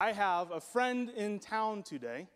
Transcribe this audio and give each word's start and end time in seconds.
I 0.00 0.12
have 0.12 0.52
a 0.52 0.60
friend 0.60 1.10
in 1.10 1.40
town 1.40 1.82
today 1.82 2.28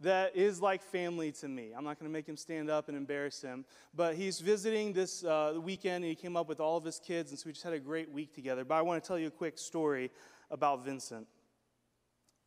that 0.00 0.36
is 0.36 0.60
like 0.60 0.82
family 0.82 1.32
to 1.32 1.48
me. 1.48 1.70
I'm 1.74 1.82
not 1.82 1.98
going 1.98 2.10
to 2.10 2.12
make 2.12 2.26
him 2.28 2.36
stand 2.36 2.68
up 2.68 2.88
and 2.88 2.96
embarrass 2.96 3.40
him, 3.40 3.64
but 3.94 4.16
he's 4.16 4.40
visiting 4.40 4.92
this 4.92 5.24
uh, 5.24 5.54
weekend 5.62 6.04
and 6.04 6.10
he 6.10 6.14
came 6.14 6.36
up 6.36 6.46
with 6.46 6.60
all 6.60 6.76
of 6.76 6.84
his 6.84 7.00
kids, 7.00 7.30
and 7.30 7.38
so 7.38 7.44
we 7.46 7.52
just 7.52 7.64
had 7.64 7.72
a 7.72 7.78
great 7.78 8.12
week 8.12 8.34
together. 8.34 8.66
But 8.66 8.74
I 8.74 8.82
want 8.82 9.02
to 9.02 9.08
tell 9.08 9.18
you 9.18 9.28
a 9.28 9.30
quick 9.30 9.56
story 9.56 10.10
about 10.50 10.84
Vincent. 10.84 11.26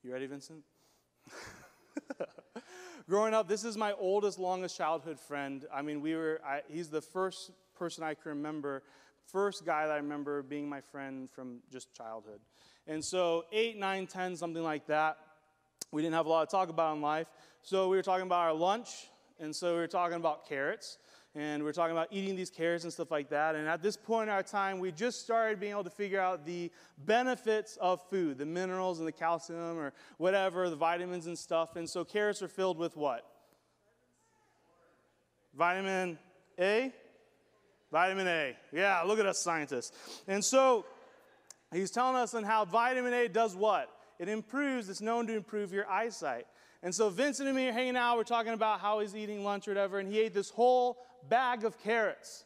You 0.04 0.14
ready, 0.14 0.28
Vincent? 0.28 0.60
Growing 3.10 3.34
up, 3.34 3.48
this 3.48 3.64
is 3.64 3.76
my 3.76 3.94
oldest, 3.94 4.38
longest 4.38 4.78
childhood 4.78 5.20
friend. 5.20 5.66
I 5.74 5.82
mean, 5.82 6.00
we 6.00 6.14
were, 6.14 6.42
I, 6.46 6.62
he's 6.68 6.90
the 6.90 7.02
first 7.02 7.50
person 7.74 8.04
I 8.04 8.14
can 8.14 8.30
remember, 8.30 8.84
first 9.26 9.66
guy 9.66 9.88
that 9.88 9.94
I 9.94 9.98
remember 9.98 10.44
being 10.44 10.70
my 10.70 10.82
friend 10.82 11.28
from 11.28 11.62
just 11.72 11.92
childhood. 11.96 12.40
And 12.88 13.04
so, 13.04 13.46
eight, 13.52 13.78
nine, 13.78 14.08
ten, 14.08 14.36
something 14.36 14.64
like 14.64 14.88
that. 14.88 15.18
We 15.92 16.02
didn't 16.02 16.16
have 16.16 16.26
a 16.26 16.30
lot 16.30 16.50
to 16.50 16.56
talk 16.56 16.70
about 16.70 16.96
in 16.96 17.02
life. 17.02 17.28
So, 17.62 17.90
we 17.90 17.98
were 17.98 18.04
talking 18.04 18.26
about 18.26 18.40
our 18.40 18.54
lunch. 18.54 19.10
And 19.40 19.54
so, 19.54 19.74
we 19.74 19.80
were 19.80 19.88
talking 19.88 20.16
about 20.16 20.48
carrots. 20.48 20.98
And 21.36 21.62
we 21.62 21.66
were 21.66 21.74
talking 21.74 21.92
about 21.92 22.08
eating 22.12 22.36
these 22.36 22.50
carrots 22.50 22.86
and 22.86 22.92
stuff 22.92 23.12
like 23.12 23.30
that. 23.30 23.56
And 23.56 23.68
at 23.68 23.84
this 23.84 23.98
point 23.98 24.30
in 24.30 24.34
our 24.34 24.42
time, 24.42 24.80
we 24.80 24.92
just 24.92 25.22
started 25.22 25.60
being 25.60 25.74
able 25.74 25.84
to 25.84 25.90
figure 25.90 26.20
out 26.20 26.46
the 26.46 26.72
benefits 27.06 27.78
of 27.78 28.02
food, 28.10 28.38
the 28.38 28.46
minerals 28.46 29.00
and 29.00 29.08
the 29.08 29.12
calcium 29.12 29.78
or 29.78 29.94
whatever, 30.18 30.70
the 30.70 30.76
vitamins 30.76 31.28
and 31.28 31.38
stuff. 31.38 31.76
And 31.76 31.90
so, 31.90 32.06
carrots 32.06 32.42
are 32.42 32.48
filled 32.48 32.78
with 32.78 32.96
what? 32.96 33.26
Vitamin 35.54 36.18
A? 36.58 36.94
Vitamin 37.92 38.28
A. 38.28 38.56
Yeah, 38.72 39.02
look 39.02 39.20
at 39.20 39.26
us 39.26 39.40
scientists. 39.40 40.22
And 40.28 40.44
so, 40.44 40.86
He's 41.72 41.92
telling 41.92 42.16
us 42.16 42.34
on 42.34 42.44
how 42.44 42.66
vitamin 42.66 43.14
A 43.14 43.28
does 43.28 43.56
what? 43.56 43.90
It 44.20 44.30
improves, 44.30 44.90
it's 44.90 45.02
known 45.02 45.28
to 45.28 45.36
improve 45.36 45.74
your 45.74 45.88
eyesight. 45.90 46.48
And 46.82 46.94
so 46.94 47.10
Vincent 47.10 47.48
and 47.48 47.56
me 47.56 47.68
are 47.68 47.74
hanging 47.74 47.98
out, 47.98 48.18
we're 48.18 48.24
talking 48.24 48.54
about 48.54 48.80
how 48.80 49.00
he's 49.00 49.16
eating 49.16 49.44
lunch 49.44 49.68
or 49.68 49.72
whatever, 49.72 50.00
and 50.00 50.12
he 50.12 50.20
ate 50.20 50.34
this 50.34 50.50
whole 50.50 50.98
bag 51.28 51.66
of 51.66 51.82
carrots. 51.84 52.46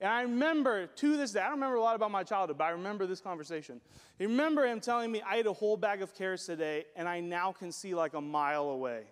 And 0.00 0.10
I 0.10 0.22
remember 0.22 0.86
to 0.86 1.16
this 1.16 1.32
day, 1.32 1.40
I 1.40 1.44
don't 1.44 1.54
remember 1.54 1.76
a 1.76 1.82
lot 1.82 1.94
about 1.94 2.10
my 2.10 2.24
childhood, 2.24 2.58
but 2.58 2.64
I 2.64 2.70
remember 2.70 3.06
this 3.06 3.20
conversation. 3.20 3.80
I 4.18 4.24
remember 4.24 4.66
him 4.66 4.80
telling 4.80 5.12
me, 5.12 5.22
I 5.22 5.36
ate 5.36 5.46
a 5.46 5.52
whole 5.52 5.76
bag 5.76 6.02
of 6.02 6.14
carrots 6.14 6.46
today, 6.46 6.84
and 6.96 7.08
I 7.08 7.20
now 7.20 7.52
can 7.52 7.70
see 7.70 7.94
like 7.94 8.14
a 8.14 8.20
mile 8.20 8.70
away. 8.70 9.04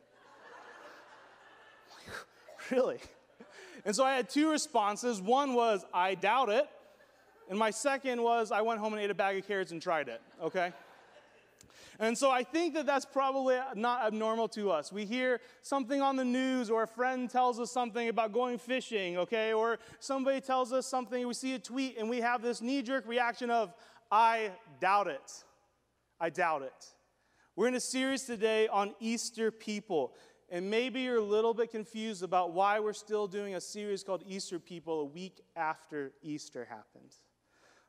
really? 2.71 2.99
And 3.85 3.95
so 3.95 4.05
I 4.05 4.15
had 4.15 4.29
two 4.29 4.51
responses. 4.51 5.21
One 5.21 5.55
was, 5.55 5.85
I 5.93 6.15
doubt 6.15 6.49
it. 6.49 6.69
And 7.51 7.59
my 7.59 7.71
second 7.71 8.23
was 8.23 8.51
I 8.51 8.63
went 8.63 8.81
home 8.81 8.93
and 8.95 9.03
ate 9.03 9.11
a 9.11 9.15
bag 9.15 9.39
of 9.39 9.47
carrots 9.47 9.73
and 9.73 9.83
tried 9.83 10.09
it, 10.09 10.21
okay? 10.43 10.73
And 11.99 12.17
so 12.17 12.31
I 12.31 12.43
think 12.43 12.75
that 12.75 12.87
that's 12.87 13.05
probably 13.05 13.59
not 13.75 14.07
abnormal 14.07 14.49
to 14.49 14.71
us. 14.71 14.93
We 14.93 15.05
hear 15.05 15.41
something 15.61 16.01
on 16.01 16.17
the 16.17 16.25
news, 16.25 16.71
or 16.71 16.85
a 16.85 16.87
friend 16.87 17.29
tells 17.29 17.61
us 17.61 17.71
something 17.71 18.09
about 18.09 18.33
going 18.33 18.59
fishing, 18.59 19.19
okay? 19.19 19.53
Or 19.53 19.79
somebody 20.01 20.41
tells 20.41 20.73
us 20.73 20.87
something, 20.87 21.27
we 21.27 21.35
see 21.35 21.55
a 21.55 21.59
tweet, 21.59 21.99
and 21.99 22.09
we 22.09 22.21
have 22.21 22.43
this 22.43 22.63
knee 22.63 22.83
jerk 22.83 23.07
reaction 23.07 23.51
of, 23.51 23.75
I 24.11 24.51
doubt 24.81 25.07
it. 25.07 25.45
I 26.21 26.31
doubt 26.31 26.63
it. 26.63 26.87
We're 27.55 27.69
in 27.69 27.75
a 27.75 27.81
series 27.81 28.25
today 28.25 28.69
on 28.69 28.95
Easter 28.99 29.51
people. 29.51 30.15
And 30.49 30.71
maybe 30.71 31.01
you're 31.01 31.17
a 31.17 31.23
little 31.23 31.55
bit 31.55 31.71
confused 31.71 32.23
about 32.23 32.53
why 32.53 32.79
we're 32.79 32.93
still 32.93 33.27
doing 33.27 33.55
a 33.55 33.61
series 33.61 34.03
called 34.03 34.23
Easter 34.27 34.59
People 34.59 35.01
a 35.01 35.05
week 35.05 35.41
after 35.57 36.13
Easter 36.23 36.67
happened. 36.67 37.15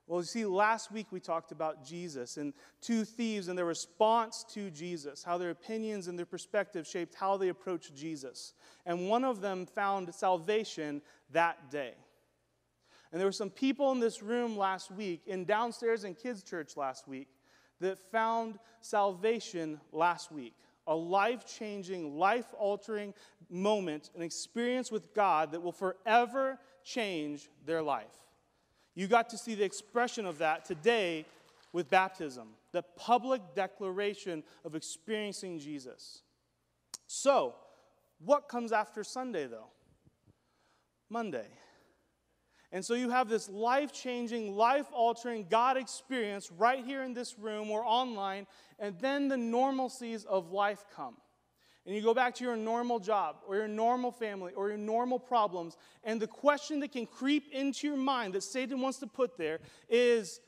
Well, 0.05 0.19
you 0.19 0.25
see, 0.25 0.45
last 0.45 0.91
week 0.91 1.07
we 1.11 1.21
talked 1.21 1.53
about 1.53 1.85
Jesus 1.85 2.35
and 2.35 2.53
two 2.81 3.05
thieves 3.05 3.47
and 3.47 3.57
their 3.57 3.65
response 3.65 4.43
to 4.49 4.69
Jesus, 4.69 5.23
how 5.23 5.37
their 5.37 5.51
opinions 5.51 6.07
and 6.07 6.19
their 6.19 6.25
perspective 6.25 6.85
shaped 6.85 7.15
how 7.15 7.37
they 7.37 7.47
approached 7.47 7.95
Jesus. 7.95 8.53
And 8.85 9.07
one 9.07 9.23
of 9.23 9.39
them 9.39 9.65
found 9.65 10.13
salvation 10.13 11.01
that 11.31 11.71
day. 11.71 11.93
And 13.11 13.19
there 13.19 13.27
were 13.27 13.31
some 13.31 13.49
people 13.49 13.91
in 13.93 13.99
this 13.99 14.21
room 14.21 14.57
last 14.57 14.91
week, 14.91 15.21
in 15.25 15.45
downstairs 15.45 16.03
in 16.03 16.15
kids' 16.15 16.43
church 16.43 16.75
last 16.75 17.07
week, 17.07 17.29
that 17.79 17.97
found 18.11 18.59
salvation 18.81 19.79
last 19.91 20.31
week. 20.31 20.53
A 20.87 20.95
life 20.95 21.45
changing, 21.45 22.17
life 22.17 22.53
altering 22.57 23.13
moment, 23.49 24.09
an 24.15 24.21
experience 24.21 24.91
with 24.91 25.13
God 25.13 25.51
that 25.51 25.61
will 25.61 25.71
forever 25.71 26.59
change 26.83 27.49
their 27.65 27.81
life. 27.81 28.22
You 28.95 29.07
got 29.07 29.29
to 29.29 29.37
see 29.37 29.55
the 29.55 29.63
expression 29.63 30.25
of 30.25 30.37
that 30.39 30.65
today 30.65 31.25
with 31.71 31.89
baptism, 31.89 32.49
the 32.71 32.83
public 32.95 33.41
declaration 33.55 34.43
of 34.63 34.75
experiencing 34.75 35.59
Jesus. 35.59 36.21
So, 37.07 37.55
what 38.23 38.47
comes 38.47 38.71
after 38.71 39.03
Sunday, 39.03 39.47
though? 39.47 39.67
Monday. 41.09 41.47
And 42.71 42.83
so 42.83 42.95
you 42.95 43.11
have 43.11 43.29
this 43.29 43.49
life 43.49 43.93
changing, 43.93 44.55
life 44.55 44.87
altering 44.91 45.45
God 45.47 45.77
experience 45.77 46.51
right 46.51 46.83
here 46.83 47.03
in 47.03 47.13
this 47.13 47.37
room 47.37 47.69
or 47.69 47.83
online, 47.85 48.47
and 48.79 48.97
then 48.99 49.27
the 49.27 49.35
normalcies 49.35 50.25
of 50.25 50.51
life 50.51 50.83
come 50.95 51.17
and 51.85 51.95
you 51.95 52.01
go 52.01 52.13
back 52.13 52.35
to 52.35 52.43
your 52.43 52.55
normal 52.55 52.99
job 52.99 53.37
or 53.47 53.55
your 53.55 53.67
normal 53.67 54.11
family 54.11 54.53
or 54.53 54.69
your 54.69 54.77
normal 54.77 55.19
problems, 55.19 55.75
and 56.03 56.21
the 56.21 56.27
question 56.27 56.79
that 56.79 56.91
can 56.91 57.05
creep 57.05 57.51
into 57.51 57.87
your 57.87 57.97
mind 57.97 58.33
that 58.33 58.43
Satan 58.43 58.79
wants 58.79 58.99
to 58.99 59.07
put 59.07 59.37
there 59.37 59.59
is 59.89 60.39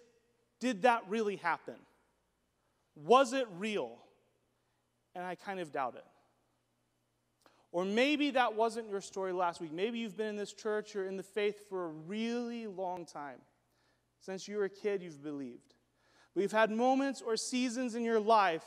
Did 0.60 0.84
that 0.84 1.04
really 1.10 1.36
happen? 1.36 1.76
Was 2.96 3.34
it 3.34 3.48
real? 3.58 3.98
And 5.14 5.26
I 5.26 5.36
kind 5.36 5.60
of 5.60 5.72
doubt 5.72 5.96
it. 5.96 6.06
Or 7.72 7.84
maybe 7.84 8.32
that 8.32 8.56
wasn't 8.56 8.90
your 8.90 9.02
story 9.02 9.34
last 9.34 9.60
week. 9.60 9.74
Maybe 9.74 10.00
you've 10.00 10.16
been 10.16 10.28
in 10.28 10.36
this 10.38 10.54
church 10.54 10.96
or 10.96 11.06
in 11.08 11.18
the 11.18 11.24
faith 11.24 11.68
for 11.68 11.86
a 11.86 11.90
really 11.90 12.68
long 12.68 13.06
time. 13.06 13.40
Since 14.22 14.48
you 14.48 14.58
were 14.58 14.66
a 14.66 14.70
kid, 14.70 15.04
you've 15.04 15.22
believed. 15.22 15.74
You've 16.36 16.54
had 16.54 16.72
moments 16.72 17.22
or 17.22 17.36
seasons 17.36 17.96
in 17.96 18.04
your 18.04 18.20
life 18.20 18.64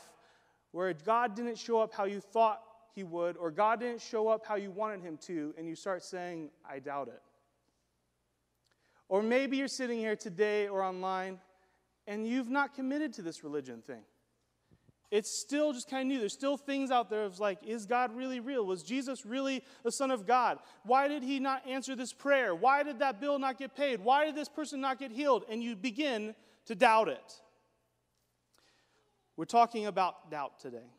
where 0.71 0.93
God 0.93 1.35
didn't 1.35 1.57
show 1.57 1.79
up 1.79 1.93
how 1.93 2.05
you 2.05 2.19
thought 2.19 2.61
he 2.93 3.03
would, 3.03 3.37
or 3.37 3.51
God 3.51 3.79
didn't 3.79 4.01
show 4.01 4.27
up 4.27 4.45
how 4.45 4.55
you 4.55 4.71
wanted 4.71 5.01
him 5.01 5.17
to, 5.27 5.53
and 5.57 5.67
you 5.67 5.75
start 5.75 6.03
saying, 6.03 6.49
I 6.69 6.79
doubt 6.79 7.07
it. 7.07 7.21
Or 9.07 9.23
maybe 9.23 9.57
you're 9.57 9.67
sitting 9.67 9.97
here 9.97 10.15
today 10.15 10.67
or 10.67 10.83
online 10.83 11.39
and 12.07 12.27
you've 12.27 12.49
not 12.49 12.73
committed 12.73 13.13
to 13.13 13.21
this 13.21 13.43
religion 13.43 13.81
thing. 13.85 14.01
It's 15.11 15.39
still 15.41 15.73
just 15.73 15.89
kind 15.89 16.03
of 16.03 16.07
new. 16.07 16.19
There's 16.19 16.33
still 16.33 16.57
things 16.57 16.91
out 16.91 17.09
there 17.09 17.23
of 17.23 17.39
like, 17.39 17.59
is 17.65 17.87
God 17.87 18.15
really 18.15 18.39
real? 18.39 18.63
Was 18.63 18.83
Jesus 18.83 19.25
really 19.25 19.63
the 19.83 19.91
Son 19.91 20.11
of 20.11 20.27
God? 20.27 20.59
Why 20.83 21.07
did 21.07 21.23
he 21.23 21.39
not 21.39 21.67
answer 21.67 21.95
this 21.95 22.13
prayer? 22.13 22.53
Why 22.53 22.83
did 22.83 22.99
that 22.99 23.19
bill 23.19 23.39
not 23.39 23.57
get 23.57 23.75
paid? 23.75 24.01
Why 24.01 24.25
did 24.25 24.35
this 24.35 24.49
person 24.49 24.81
not 24.81 24.99
get 24.99 25.11
healed? 25.11 25.45
And 25.49 25.63
you 25.63 25.75
begin 25.75 26.35
to 26.65 26.75
doubt 26.75 27.09
it. 27.09 27.41
We're 29.39 29.45
talking 29.45 29.85
about 29.85 30.29
doubt 30.29 30.59
today. 30.59 30.91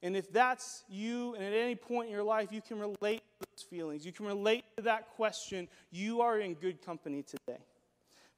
And 0.00 0.16
if 0.16 0.32
that's 0.32 0.84
you, 0.88 1.34
and 1.34 1.42
at 1.42 1.52
any 1.52 1.74
point 1.74 2.06
in 2.06 2.12
your 2.12 2.22
life 2.22 2.52
you 2.52 2.62
can 2.62 2.78
relate 2.78 3.20
to 3.40 3.46
those 3.50 3.64
feelings, 3.68 4.06
you 4.06 4.12
can 4.12 4.26
relate 4.26 4.64
to 4.76 4.84
that 4.84 5.08
question, 5.16 5.66
you 5.90 6.20
are 6.20 6.38
in 6.38 6.54
good 6.54 6.80
company 6.86 7.24
today. 7.24 7.58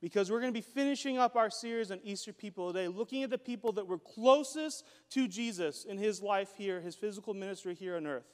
Because 0.00 0.30
we're 0.30 0.40
going 0.40 0.50
to 0.50 0.58
be 0.58 0.62
finishing 0.62 1.18
up 1.18 1.36
our 1.36 1.50
series 1.50 1.90
on 1.90 2.00
Easter 2.02 2.32
people 2.32 2.72
today, 2.72 2.88
looking 2.88 3.24
at 3.24 3.28
the 3.28 3.36
people 3.36 3.72
that 3.72 3.86
were 3.86 3.98
closest 3.98 4.86
to 5.10 5.28
Jesus 5.28 5.84
in 5.84 5.98
his 5.98 6.22
life 6.22 6.52
here, 6.56 6.80
his 6.80 6.94
physical 6.94 7.34
ministry 7.34 7.74
here 7.74 7.98
on 7.98 8.06
earth, 8.06 8.24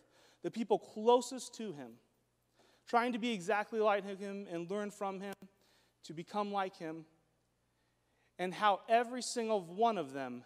the 0.44 0.52
people 0.52 0.78
closest 0.78 1.52
to 1.56 1.72
him, 1.72 1.94
trying 2.86 3.12
to 3.12 3.18
be 3.18 3.32
exactly 3.32 3.80
like 3.80 4.04
him 4.04 4.46
and 4.48 4.70
learn 4.70 4.92
from 4.92 5.18
him, 5.18 5.34
to 6.04 6.12
become 6.12 6.52
like 6.52 6.76
him, 6.76 7.06
and 8.38 8.52
how 8.52 8.80
every 8.88 9.22
single 9.22 9.60
one 9.60 9.98
of 9.98 10.12
them 10.12 10.44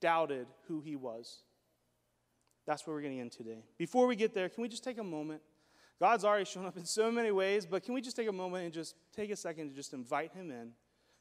doubted 0.00 0.46
who 0.68 0.80
he 0.80 0.96
was. 0.96 1.42
That's 2.66 2.86
where 2.86 2.96
we're 2.96 3.02
getting 3.02 3.18
in 3.18 3.30
today. 3.30 3.64
Before 3.78 4.06
we 4.06 4.16
get 4.16 4.34
there, 4.34 4.48
can 4.48 4.62
we 4.62 4.68
just 4.68 4.82
take 4.82 4.98
a 4.98 5.04
moment? 5.04 5.40
God's 6.00 6.24
already 6.24 6.44
shown 6.44 6.66
up 6.66 6.76
in 6.76 6.84
so 6.84 7.10
many 7.10 7.30
ways, 7.30 7.64
but 7.64 7.82
can 7.82 7.94
we 7.94 8.00
just 8.00 8.16
take 8.16 8.28
a 8.28 8.32
moment 8.32 8.64
and 8.64 8.72
just 8.72 8.96
take 9.14 9.30
a 9.30 9.36
second 9.36 9.70
to 9.70 9.74
just 9.74 9.92
invite 9.92 10.32
him 10.32 10.50
in 10.50 10.72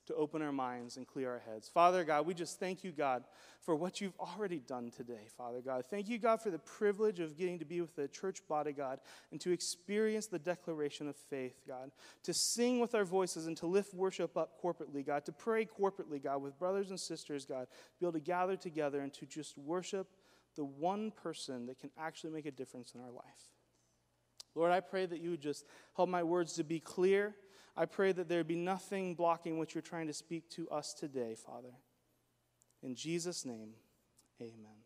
to 0.06 0.16
open 0.16 0.42
our 0.42 0.52
minds 0.52 0.98
and 0.98 1.08
clear 1.08 1.32
our 1.32 1.42
heads? 1.52 1.68
Father 1.68 2.04
God, 2.04 2.26
we 2.26 2.34
just 2.34 2.60
thank 2.60 2.84
you, 2.84 2.92
God, 2.92 3.24
for 3.62 3.76
what 3.76 4.02
you've 4.02 4.18
already 4.20 4.60
done 4.60 4.92
today, 4.92 5.28
Father 5.38 5.62
God. 5.62 5.86
Thank 5.86 6.08
you, 6.08 6.18
God, 6.18 6.42
for 6.42 6.52
the 6.52 6.60
privilege 6.60 7.20
of 7.20 7.38
getting 7.38 7.60
to 7.60 7.66
be 7.66 7.82
with 7.82 7.96
the 7.96 8.08
church 8.08 8.40
body, 8.48 8.72
God, 8.72 9.00
and 9.32 9.42
to 9.42 9.52
experience 9.52 10.28
the 10.28 10.40
declaration 10.40 11.08
of 11.08 11.16
faith, 11.16 11.62
God, 11.68 11.92
to 12.24 12.34
sing 12.34 12.80
with 12.80 12.94
our 12.96 13.06
voices 13.06 13.48
and 13.48 13.58
to 13.58 13.66
lift 13.66 13.94
worship 13.94 14.38
up 14.38 14.62
corporately, 14.62 15.06
God, 15.06 15.26
to 15.26 15.32
pray 15.32 15.66
corporately, 15.66 16.22
God, 16.22 16.42
with 16.42 16.58
brothers 16.60 16.90
and 16.90 17.00
sisters, 17.00 17.46
God, 17.46 17.68
be 18.00 18.06
able 18.06 18.14
to 18.14 18.20
gather 18.20 18.56
together 18.56 19.02
and 19.02 19.14
to 19.14 19.26
just 19.26 19.58
worship 19.58 20.08
the 20.56 20.66
one 20.66 21.12
person 21.12 21.66
that 21.68 21.80
can 21.80 21.90
actually 21.98 22.32
make 22.32 22.46
a 22.46 22.52
difference 22.52 22.94
in 22.96 23.02
our 23.02 23.12
life. 23.12 23.52
Lord, 24.56 24.72
I 24.72 24.80
pray 24.80 25.06
that 25.06 25.20
you 25.20 25.32
would 25.32 25.42
just 25.42 25.66
help 25.96 26.10
my 26.10 26.24
words 26.24 26.54
to 26.54 26.64
be 26.64 26.80
clear. 26.80 27.36
I 27.78 27.86
pray 27.86 28.12
that 28.14 28.30
there 28.30 28.44
be 28.44 28.56
nothing 28.56 29.16
blocking 29.16 29.58
what 29.58 29.76
you're 29.76 29.82
trying 29.82 30.08
to 30.08 30.14
speak 30.14 30.50
to 30.52 30.70
us 30.70 30.94
today, 30.94 31.36
Father. 31.36 31.74
In 32.82 32.96
Jesus' 32.96 33.46
name, 33.46 33.74
amen. 34.42 34.78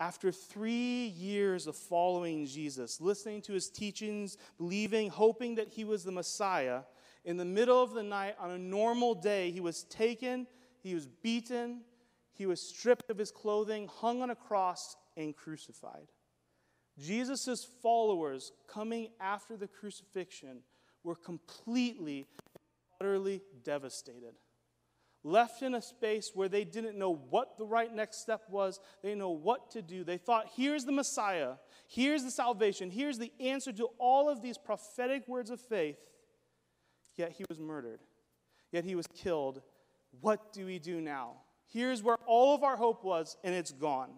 After 0.00 0.30
three 0.30 1.06
years 1.06 1.66
of 1.66 1.76
following 1.76 2.46
Jesus, 2.46 3.00
listening 3.00 3.42
to 3.42 3.52
his 3.52 3.68
teachings, 3.68 4.38
believing, 4.56 5.10
hoping 5.10 5.56
that 5.56 5.68
he 5.68 5.84
was 5.84 6.04
the 6.04 6.12
Messiah, 6.12 6.82
in 7.24 7.36
the 7.36 7.44
middle 7.44 7.82
of 7.82 7.92
the 7.92 8.02
night 8.02 8.36
on 8.38 8.52
a 8.52 8.58
normal 8.58 9.14
day, 9.14 9.50
he 9.50 9.60
was 9.60 9.82
taken, 9.84 10.46
he 10.82 10.94
was 10.94 11.06
beaten, 11.06 11.80
he 12.32 12.46
was 12.46 12.62
stripped 12.62 13.10
of 13.10 13.18
his 13.18 13.32
clothing, 13.32 13.88
hung 13.88 14.22
on 14.22 14.30
a 14.30 14.36
cross, 14.36 14.96
and 15.16 15.36
crucified. 15.36 16.06
Jesus' 16.98 17.66
followers 17.82 18.52
coming 18.66 19.08
after 19.20 19.56
the 19.56 19.68
crucifixion 19.68 20.58
were 21.04 21.14
completely, 21.14 22.26
utterly 23.00 23.42
devastated 23.62 24.34
left 25.24 25.62
in 25.62 25.74
a 25.74 25.82
space 25.82 26.30
where 26.34 26.48
they 26.48 26.64
didn't 26.64 26.98
know 26.98 27.14
what 27.14 27.58
the 27.58 27.64
right 27.64 27.94
next 27.94 28.20
step 28.20 28.42
was. 28.48 28.80
They 29.02 29.10
didn't 29.10 29.20
know 29.20 29.30
what 29.30 29.70
to 29.72 29.82
do. 29.82 30.04
They 30.04 30.16
thought, 30.16 30.50
here's 30.56 30.84
the 30.84 30.92
Messiah, 30.92 31.54
here's 31.86 32.24
the 32.24 32.30
salvation, 32.30 32.90
here's 32.90 33.18
the 33.18 33.32
answer 33.40 33.72
to 33.72 33.88
all 33.98 34.28
of 34.28 34.42
these 34.42 34.58
prophetic 34.58 35.26
words 35.28 35.50
of 35.50 35.60
faith. 35.60 35.98
Yet 37.16 37.32
he 37.32 37.44
was 37.48 37.58
murdered, 37.58 38.00
yet 38.70 38.84
he 38.84 38.94
was 38.94 39.06
killed. 39.08 39.62
What 40.20 40.52
do 40.52 40.66
we 40.66 40.78
do 40.78 41.00
now? 41.00 41.42
Here's 41.70 42.02
where 42.02 42.16
all 42.26 42.54
of 42.54 42.62
our 42.62 42.76
hope 42.76 43.04
was, 43.04 43.36
and 43.44 43.54
it's 43.54 43.72
gone. 43.72 44.10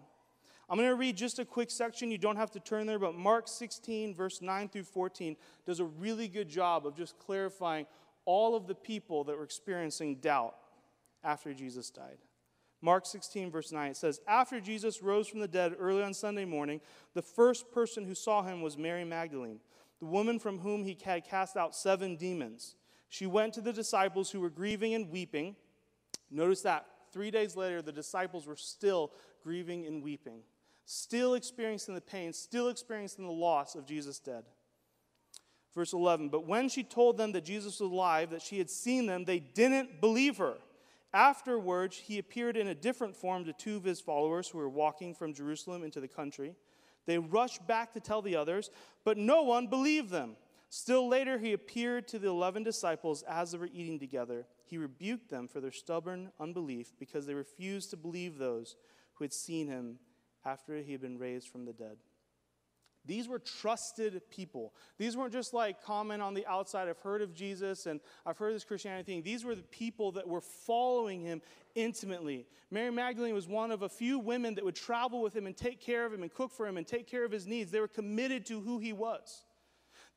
I'm 0.71 0.77
going 0.77 0.87
to 0.87 0.95
read 0.95 1.17
just 1.17 1.37
a 1.37 1.43
quick 1.43 1.69
section. 1.69 2.11
You 2.11 2.17
don't 2.17 2.37
have 2.37 2.51
to 2.51 2.61
turn 2.61 2.87
there, 2.87 2.97
but 2.97 3.13
Mark 3.13 3.49
16, 3.49 4.15
verse 4.15 4.41
9 4.41 4.69
through 4.69 4.85
14, 4.85 5.35
does 5.65 5.81
a 5.81 5.85
really 5.85 6.29
good 6.29 6.47
job 6.47 6.87
of 6.87 6.95
just 6.95 7.19
clarifying 7.19 7.85
all 8.23 8.55
of 8.55 8.67
the 8.67 8.75
people 8.75 9.25
that 9.25 9.37
were 9.37 9.43
experiencing 9.43 10.15
doubt 10.15 10.55
after 11.25 11.53
Jesus 11.53 11.89
died. 11.89 12.19
Mark 12.81 13.05
16, 13.05 13.51
verse 13.51 13.73
9, 13.73 13.91
it 13.91 13.97
says, 13.97 14.21
After 14.29 14.61
Jesus 14.61 15.03
rose 15.03 15.27
from 15.27 15.41
the 15.41 15.47
dead 15.47 15.75
early 15.77 16.03
on 16.03 16.13
Sunday 16.13 16.45
morning, 16.45 16.79
the 17.15 17.21
first 17.21 17.69
person 17.73 18.05
who 18.05 18.15
saw 18.15 18.41
him 18.41 18.61
was 18.61 18.77
Mary 18.77 19.03
Magdalene, 19.03 19.59
the 19.99 20.05
woman 20.05 20.39
from 20.39 20.59
whom 20.59 20.85
he 20.85 20.97
had 21.03 21.25
cast 21.25 21.57
out 21.57 21.75
seven 21.75 22.15
demons. 22.15 22.75
She 23.09 23.27
went 23.27 23.53
to 23.55 23.61
the 23.61 23.73
disciples 23.73 24.31
who 24.31 24.39
were 24.39 24.49
grieving 24.49 24.93
and 24.93 25.11
weeping. 25.11 25.57
Notice 26.31 26.61
that 26.61 26.85
three 27.11 27.29
days 27.29 27.57
later, 27.57 27.81
the 27.81 27.91
disciples 27.91 28.47
were 28.47 28.55
still 28.55 29.11
grieving 29.43 29.85
and 29.85 30.01
weeping, 30.01 30.39
still 30.91 31.35
experiencing 31.35 31.95
the 31.95 32.01
pain, 32.01 32.33
still 32.33 32.67
experiencing 32.67 33.25
the 33.25 33.31
loss 33.31 33.75
of 33.75 33.85
Jesus 33.85 34.19
dead. 34.19 34.43
Verse 35.73 35.93
11, 35.93 36.27
but 36.27 36.45
when 36.45 36.67
she 36.67 36.83
told 36.83 37.17
them 37.17 37.31
that 37.31 37.45
Jesus 37.45 37.79
was 37.79 37.91
alive, 37.91 38.31
that 38.31 38.41
she 38.41 38.57
had 38.57 38.69
seen 38.69 39.05
them, 39.05 39.23
they 39.23 39.39
didn't 39.39 40.01
believe 40.01 40.37
her. 40.37 40.55
Afterwards, 41.13 41.95
he 41.95 42.17
appeared 42.19 42.57
in 42.57 42.67
a 42.67 42.75
different 42.75 43.15
form 43.15 43.45
to 43.45 43.53
two 43.53 43.77
of 43.77 43.85
his 43.85 44.01
followers 44.01 44.49
who 44.49 44.57
were 44.57 44.67
walking 44.67 45.13
from 45.13 45.33
Jerusalem 45.33 45.83
into 45.83 46.01
the 46.01 46.09
country. 46.09 46.55
They 47.05 47.17
rushed 47.17 47.65
back 47.65 47.93
to 47.93 48.01
tell 48.01 48.21
the 48.21 48.35
others, 48.35 48.69
but 49.05 49.17
no 49.17 49.43
one 49.43 49.67
believed 49.67 50.09
them. 50.09 50.35
Still 50.69 51.07
later, 51.07 51.37
he 51.37 51.53
appeared 51.53 52.07
to 52.09 52.19
the 52.19 52.27
eleven 52.27 52.63
disciples 52.63 53.23
as 53.23 53.51
they 53.51 53.57
were 53.57 53.69
eating 53.73 53.99
together. 53.99 54.45
He 54.65 54.77
rebuked 54.77 55.29
them 55.29 55.47
for 55.47 55.61
their 55.61 55.71
stubborn 55.71 56.31
unbelief 56.39 56.91
because 56.99 57.25
they 57.25 57.33
refused 57.33 57.91
to 57.91 57.97
believe 57.97 58.37
those 58.37 58.75
who 59.13 59.23
had 59.23 59.33
seen 59.33 59.67
him 59.67 59.99
after 60.45 60.77
he 60.77 60.91
had 60.91 61.01
been 61.01 61.17
raised 61.17 61.47
from 61.47 61.65
the 61.65 61.73
dead. 61.73 61.97
These 63.03 63.27
were 63.27 63.39
trusted 63.39 64.21
people. 64.29 64.73
These 64.99 65.17
weren't 65.17 65.33
just 65.33 65.53
like 65.53 65.83
comment 65.83 66.21
on 66.21 66.35
the 66.35 66.45
outside. 66.45 66.87
I've 66.87 66.99
heard 66.99 67.23
of 67.23 67.33
Jesus 67.33 67.87
and 67.87 67.99
I've 68.25 68.37
heard 68.37 68.53
this 68.53 68.63
Christianity 68.63 69.11
thing. 69.11 69.23
These 69.23 69.43
were 69.43 69.55
the 69.55 69.63
people 69.63 70.11
that 70.13 70.27
were 70.27 70.41
following 70.41 71.21
him 71.21 71.41
intimately. 71.73 72.45
Mary 72.69 72.91
Magdalene 72.91 73.33
was 73.33 73.47
one 73.47 73.71
of 73.71 73.81
a 73.81 73.89
few 73.89 74.19
women 74.19 74.53
that 74.55 74.63
would 74.63 74.75
travel 74.75 75.21
with 75.21 75.35
him 75.35 75.47
and 75.47 75.57
take 75.57 75.81
care 75.81 76.05
of 76.05 76.13
him 76.13 76.21
and 76.21 76.31
cook 76.31 76.51
for 76.51 76.67
him 76.67 76.77
and 76.77 76.85
take 76.85 77.07
care 77.07 77.25
of 77.25 77.31
his 77.31 77.47
needs. 77.47 77.71
They 77.71 77.79
were 77.79 77.87
committed 77.87 78.45
to 78.47 78.61
who 78.61 78.77
he 78.77 78.93
was. 78.93 79.43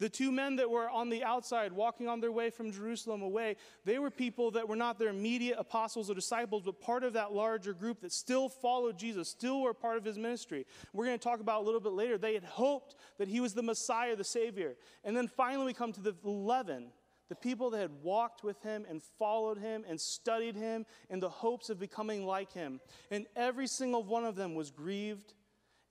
The 0.00 0.08
two 0.08 0.32
men 0.32 0.56
that 0.56 0.68
were 0.68 0.90
on 0.90 1.08
the 1.08 1.22
outside, 1.22 1.72
walking 1.72 2.08
on 2.08 2.20
their 2.20 2.32
way 2.32 2.50
from 2.50 2.72
Jerusalem 2.72 3.22
away, 3.22 3.56
they 3.84 4.00
were 4.00 4.10
people 4.10 4.50
that 4.52 4.68
were 4.68 4.74
not 4.74 4.98
their 4.98 5.10
immediate 5.10 5.56
apostles 5.58 6.10
or 6.10 6.14
disciples, 6.14 6.64
but 6.64 6.80
part 6.80 7.04
of 7.04 7.12
that 7.12 7.32
larger 7.32 7.72
group 7.72 8.00
that 8.00 8.12
still 8.12 8.48
followed 8.48 8.98
Jesus, 8.98 9.28
still 9.28 9.62
were 9.62 9.72
part 9.72 9.96
of 9.96 10.04
his 10.04 10.18
ministry. 10.18 10.66
We're 10.92 11.06
going 11.06 11.18
to 11.18 11.22
talk 11.22 11.38
about 11.38 11.62
a 11.62 11.64
little 11.64 11.80
bit 11.80 11.92
later. 11.92 12.18
They 12.18 12.34
had 12.34 12.44
hoped 12.44 12.96
that 13.18 13.28
he 13.28 13.38
was 13.38 13.54
the 13.54 13.62
Messiah, 13.62 14.16
the 14.16 14.24
Savior. 14.24 14.74
And 15.04 15.16
then 15.16 15.28
finally, 15.28 15.66
we 15.66 15.74
come 15.74 15.92
to 15.92 16.00
the 16.00 16.16
11, 16.24 16.86
the 17.28 17.36
people 17.36 17.70
that 17.70 17.80
had 17.80 18.02
walked 18.02 18.42
with 18.42 18.60
him 18.62 18.84
and 18.88 19.00
followed 19.00 19.58
him 19.58 19.84
and 19.88 20.00
studied 20.00 20.56
him 20.56 20.86
in 21.08 21.20
the 21.20 21.28
hopes 21.28 21.70
of 21.70 21.78
becoming 21.78 22.26
like 22.26 22.52
him. 22.52 22.80
And 23.12 23.26
every 23.36 23.68
single 23.68 24.02
one 24.02 24.24
of 24.24 24.34
them 24.34 24.56
was 24.56 24.72
grieved 24.72 25.34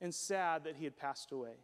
and 0.02 0.14
sad 0.14 0.64
that 0.64 0.76
he 0.76 0.84
had 0.84 0.96
passed 0.96 1.32
away. 1.32 1.54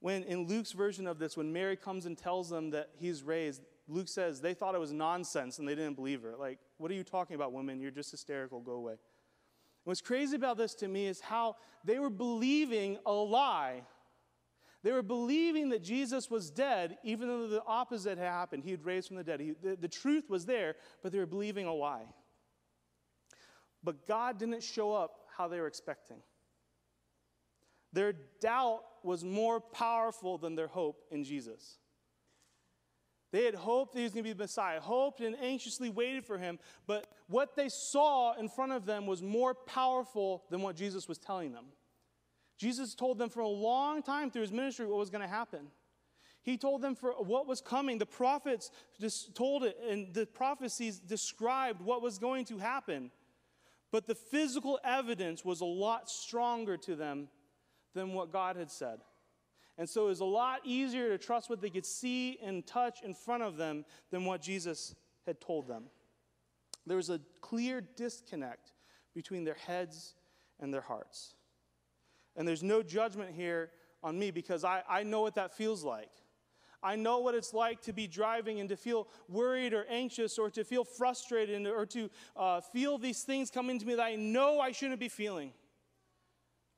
When 0.00 0.22
in 0.24 0.46
Luke's 0.46 0.72
version 0.72 1.06
of 1.06 1.18
this, 1.18 1.36
when 1.36 1.52
Mary 1.52 1.76
comes 1.76 2.06
and 2.06 2.16
tells 2.16 2.48
them 2.48 2.70
that 2.70 2.90
he's 2.98 3.22
raised, 3.22 3.62
Luke 3.86 4.08
says 4.08 4.40
they 4.40 4.54
thought 4.54 4.74
it 4.74 4.80
was 4.80 4.92
nonsense 4.92 5.58
and 5.58 5.68
they 5.68 5.74
didn't 5.74 5.94
believe 5.94 6.22
her. 6.22 6.34
Like, 6.36 6.58
what 6.78 6.90
are 6.90 6.94
you 6.94 7.04
talking 7.04 7.36
about, 7.36 7.52
women? 7.52 7.80
You're 7.80 7.90
just 7.90 8.10
hysterical. 8.10 8.60
Go 8.60 8.72
away. 8.72 8.94
what's 9.84 10.00
crazy 10.00 10.36
about 10.36 10.56
this 10.56 10.74
to 10.76 10.88
me 10.88 11.06
is 11.06 11.20
how 11.20 11.56
they 11.84 11.98
were 11.98 12.10
believing 12.10 12.98
a 13.04 13.12
lie. 13.12 13.82
They 14.82 14.92
were 14.92 15.02
believing 15.02 15.68
that 15.70 15.82
Jesus 15.82 16.30
was 16.30 16.50
dead, 16.50 16.96
even 17.04 17.28
though 17.28 17.48
the 17.48 17.62
opposite 17.66 18.16
had 18.16 18.26
happened. 18.26 18.64
He 18.64 18.70
had 18.70 18.84
raised 18.84 19.08
from 19.08 19.18
the 19.18 19.24
dead. 19.24 19.40
He, 19.40 19.52
the, 19.62 19.76
the 19.76 19.88
truth 19.88 20.30
was 20.30 20.46
there, 20.46 20.76
but 21.02 21.12
they 21.12 21.18
were 21.18 21.26
believing 21.26 21.66
a 21.66 21.74
lie. 21.74 22.06
But 23.84 24.06
God 24.06 24.38
didn't 24.38 24.62
show 24.62 24.94
up 24.94 25.16
how 25.36 25.48
they 25.48 25.60
were 25.60 25.66
expecting. 25.66 26.18
Their 27.92 28.14
doubt 28.40 28.82
was 29.02 29.24
more 29.24 29.60
powerful 29.60 30.38
than 30.38 30.54
their 30.54 30.68
hope 30.68 31.02
in 31.10 31.24
Jesus. 31.24 31.78
They 33.32 33.44
had 33.44 33.54
hoped 33.54 33.96
he 33.96 34.02
was 34.02 34.12
going 34.12 34.24
to 34.24 34.28
be 34.28 34.32
the 34.32 34.42
Messiah, 34.42 34.80
hoped 34.80 35.20
and 35.20 35.36
anxiously 35.40 35.88
waited 35.88 36.24
for 36.24 36.36
him, 36.36 36.58
but 36.86 37.06
what 37.28 37.54
they 37.54 37.68
saw 37.68 38.34
in 38.34 38.48
front 38.48 38.72
of 38.72 38.86
them 38.86 39.06
was 39.06 39.22
more 39.22 39.54
powerful 39.54 40.44
than 40.50 40.62
what 40.62 40.74
Jesus 40.74 41.06
was 41.06 41.18
telling 41.18 41.52
them. 41.52 41.66
Jesus 42.58 42.94
told 42.94 43.18
them 43.18 43.30
for 43.30 43.40
a 43.40 43.48
long 43.48 44.02
time 44.02 44.30
through 44.30 44.42
his 44.42 44.52
ministry 44.52 44.86
what 44.86 44.98
was 44.98 45.10
going 45.10 45.22
to 45.22 45.28
happen. 45.28 45.68
He 46.42 46.56
told 46.56 46.82
them 46.82 46.94
for 46.94 47.12
what 47.12 47.46
was 47.46 47.60
coming. 47.60 47.98
The 47.98 48.06
prophets 48.06 48.70
just 49.00 49.34
told 49.34 49.62
it, 49.62 49.76
and 49.88 50.12
the 50.12 50.26
prophecies 50.26 50.98
described 50.98 51.80
what 51.82 52.02
was 52.02 52.18
going 52.18 52.46
to 52.46 52.58
happen. 52.58 53.10
But 53.92 54.06
the 54.06 54.14
physical 54.14 54.78
evidence 54.84 55.44
was 55.44 55.60
a 55.60 55.66
lot 55.66 56.10
stronger 56.10 56.76
to 56.78 56.96
them 56.96 57.28
than 57.94 58.12
what 58.12 58.32
God 58.32 58.56
had 58.56 58.70
said. 58.70 59.00
And 59.78 59.88
so 59.88 60.04
it 60.04 60.08
was 60.08 60.20
a 60.20 60.26
lot 60.26 60.60
easier 60.64 61.08
to 61.08 61.18
trust 61.18 61.48
what 61.48 61.60
they 61.60 61.70
could 61.70 61.86
see 61.86 62.38
and 62.42 62.66
touch 62.66 63.02
in 63.02 63.14
front 63.14 63.42
of 63.42 63.56
them 63.56 63.84
than 64.10 64.24
what 64.24 64.42
Jesus 64.42 64.94
had 65.26 65.40
told 65.40 65.66
them. 65.68 65.84
There 66.86 66.96
was 66.96 67.10
a 67.10 67.20
clear 67.40 67.80
disconnect 67.80 68.72
between 69.14 69.44
their 69.44 69.54
heads 69.54 70.14
and 70.58 70.72
their 70.72 70.80
hearts. 70.80 71.34
And 72.36 72.46
there's 72.46 72.62
no 72.62 72.82
judgment 72.82 73.34
here 73.34 73.70
on 74.02 74.18
me 74.18 74.30
because 74.30 74.64
I, 74.64 74.82
I 74.88 75.02
know 75.02 75.22
what 75.22 75.34
that 75.36 75.56
feels 75.56 75.84
like. 75.84 76.10
I 76.82 76.96
know 76.96 77.18
what 77.18 77.34
it's 77.34 77.52
like 77.52 77.82
to 77.82 77.92
be 77.92 78.06
driving 78.06 78.60
and 78.60 78.68
to 78.70 78.76
feel 78.76 79.08
worried 79.28 79.74
or 79.74 79.84
anxious 79.90 80.38
or 80.38 80.48
to 80.50 80.64
feel 80.64 80.84
frustrated 80.84 81.66
or 81.66 81.84
to 81.86 82.10
uh, 82.36 82.60
feel 82.60 82.96
these 82.96 83.22
things 83.22 83.50
come 83.50 83.68
into 83.68 83.86
me 83.86 83.94
that 83.96 84.02
I 84.02 84.16
know 84.16 84.60
I 84.60 84.72
shouldn't 84.72 85.00
be 85.00 85.08
feeling. 85.08 85.52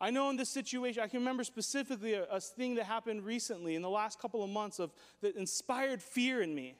I 0.02 0.10
know 0.10 0.30
in 0.30 0.36
this 0.36 0.48
situation, 0.48 1.00
I 1.00 1.06
can 1.06 1.20
remember 1.20 1.44
specifically 1.44 2.14
a, 2.14 2.24
a, 2.24 2.40
thing 2.40 2.74
that 2.74 2.86
happened 2.86 3.24
recently 3.24 3.76
in 3.76 3.82
the 3.82 3.88
last 3.88 4.18
couple 4.18 4.42
of 4.42 4.50
months 4.50 4.80
of 4.80 4.92
that 5.20 5.36
inspired 5.36 6.02
fear 6.02 6.42
in 6.42 6.52
me. 6.52 6.74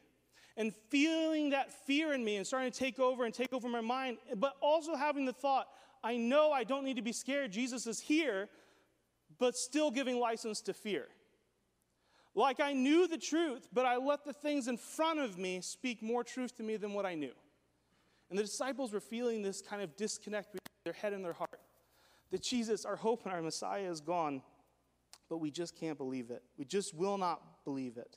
And 0.56 0.74
feeling 0.90 1.50
that 1.50 1.70
fear 1.70 2.14
in 2.14 2.24
me 2.24 2.34
and 2.34 2.44
starting 2.44 2.72
to 2.72 2.76
take 2.76 2.98
over 2.98 3.24
and 3.24 3.32
take 3.32 3.52
over 3.52 3.68
my 3.68 3.80
mind, 3.80 4.18
but 4.36 4.56
also 4.60 4.96
having 4.96 5.24
the 5.24 5.32
thought, 5.32 5.68
I 6.02 6.16
know 6.16 6.50
I 6.50 6.64
don't 6.64 6.84
need 6.84 6.96
to 6.96 7.02
be 7.02 7.12
scared. 7.12 7.52
Jesus 7.52 7.86
is 7.86 8.00
here, 8.00 8.48
but 9.38 9.56
still 9.56 9.92
giving 9.92 10.18
license 10.18 10.60
to 10.62 10.74
fear. 10.74 11.06
Like 12.34 12.58
I 12.58 12.72
knew 12.72 13.06
the 13.06 13.18
truth, 13.18 13.68
but 13.72 13.86
I 13.86 13.98
let 13.98 14.24
the 14.24 14.32
things 14.32 14.66
in 14.66 14.76
front 14.76 15.20
of 15.20 15.38
me 15.38 15.60
speak 15.60 16.02
more 16.02 16.24
truth 16.24 16.56
to 16.56 16.64
me 16.64 16.76
than 16.76 16.92
what 16.92 17.06
I 17.06 17.14
knew. 17.14 17.32
And 18.30 18.38
the 18.38 18.42
disciples 18.42 18.92
were 18.92 19.00
feeling 19.00 19.42
this 19.42 19.62
kind 19.62 19.80
of 19.80 19.94
disconnect 19.96 20.52
between 20.52 20.82
their 20.84 20.94
head 20.94 21.12
and 21.12 21.24
their 21.24 21.34
heart 21.34 21.60
that 22.32 22.42
Jesus, 22.42 22.84
our 22.84 22.96
hope 22.96 23.24
and 23.24 23.32
our 23.32 23.42
Messiah, 23.42 23.88
is 23.88 24.00
gone, 24.00 24.42
but 25.28 25.38
we 25.38 25.50
just 25.50 25.76
can't 25.76 25.98
believe 25.98 26.30
it. 26.30 26.42
We 26.58 26.64
just 26.64 26.94
will 26.94 27.18
not 27.18 27.64
believe 27.64 27.98
it, 27.98 28.16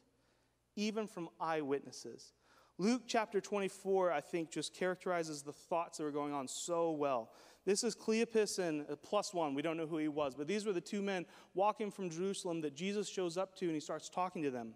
even 0.75 1.05
from 1.05 1.29
eyewitnesses. 1.39 2.33
Luke 2.77 3.03
chapter 3.07 3.39
24, 3.39 4.11
I 4.11 4.21
think, 4.21 4.51
just 4.51 4.73
characterizes 4.73 5.43
the 5.43 5.53
thoughts 5.53 5.97
that 5.97 6.05
were 6.05 6.11
going 6.11 6.33
on 6.33 6.47
so 6.47 6.91
well. 6.91 7.31
This 7.65 7.83
is 7.83 7.95
Cleopas 7.95 8.59
and 8.59 8.85
uh, 8.89 8.95
plus 8.95 9.33
one. 9.33 9.53
We 9.53 9.61
don't 9.61 9.77
know 9.77 9.87
who 9.87 9.97
he 9.97 10.07
was, 10.07 10.33
but 10.35 10.47
these 10.47 10.65
were 10.65 10.73
the 10.73 10.81
two 10.81 11.01
men 11.01 11.25
walking 11.53 11.91
from 11.91 12.09
Jerusalem 12.09 12.61
that 12.61 12.75
Jesus 12.75 13.09
shows 13.09 13.37
up 13.37 13.55
to 13.57 13.65
and 13.65 13.73
he 13.73 13.79
starts 13.79 14.09
talking 14.09 14.43
to 14.43 14.51
them. 14.51 14.73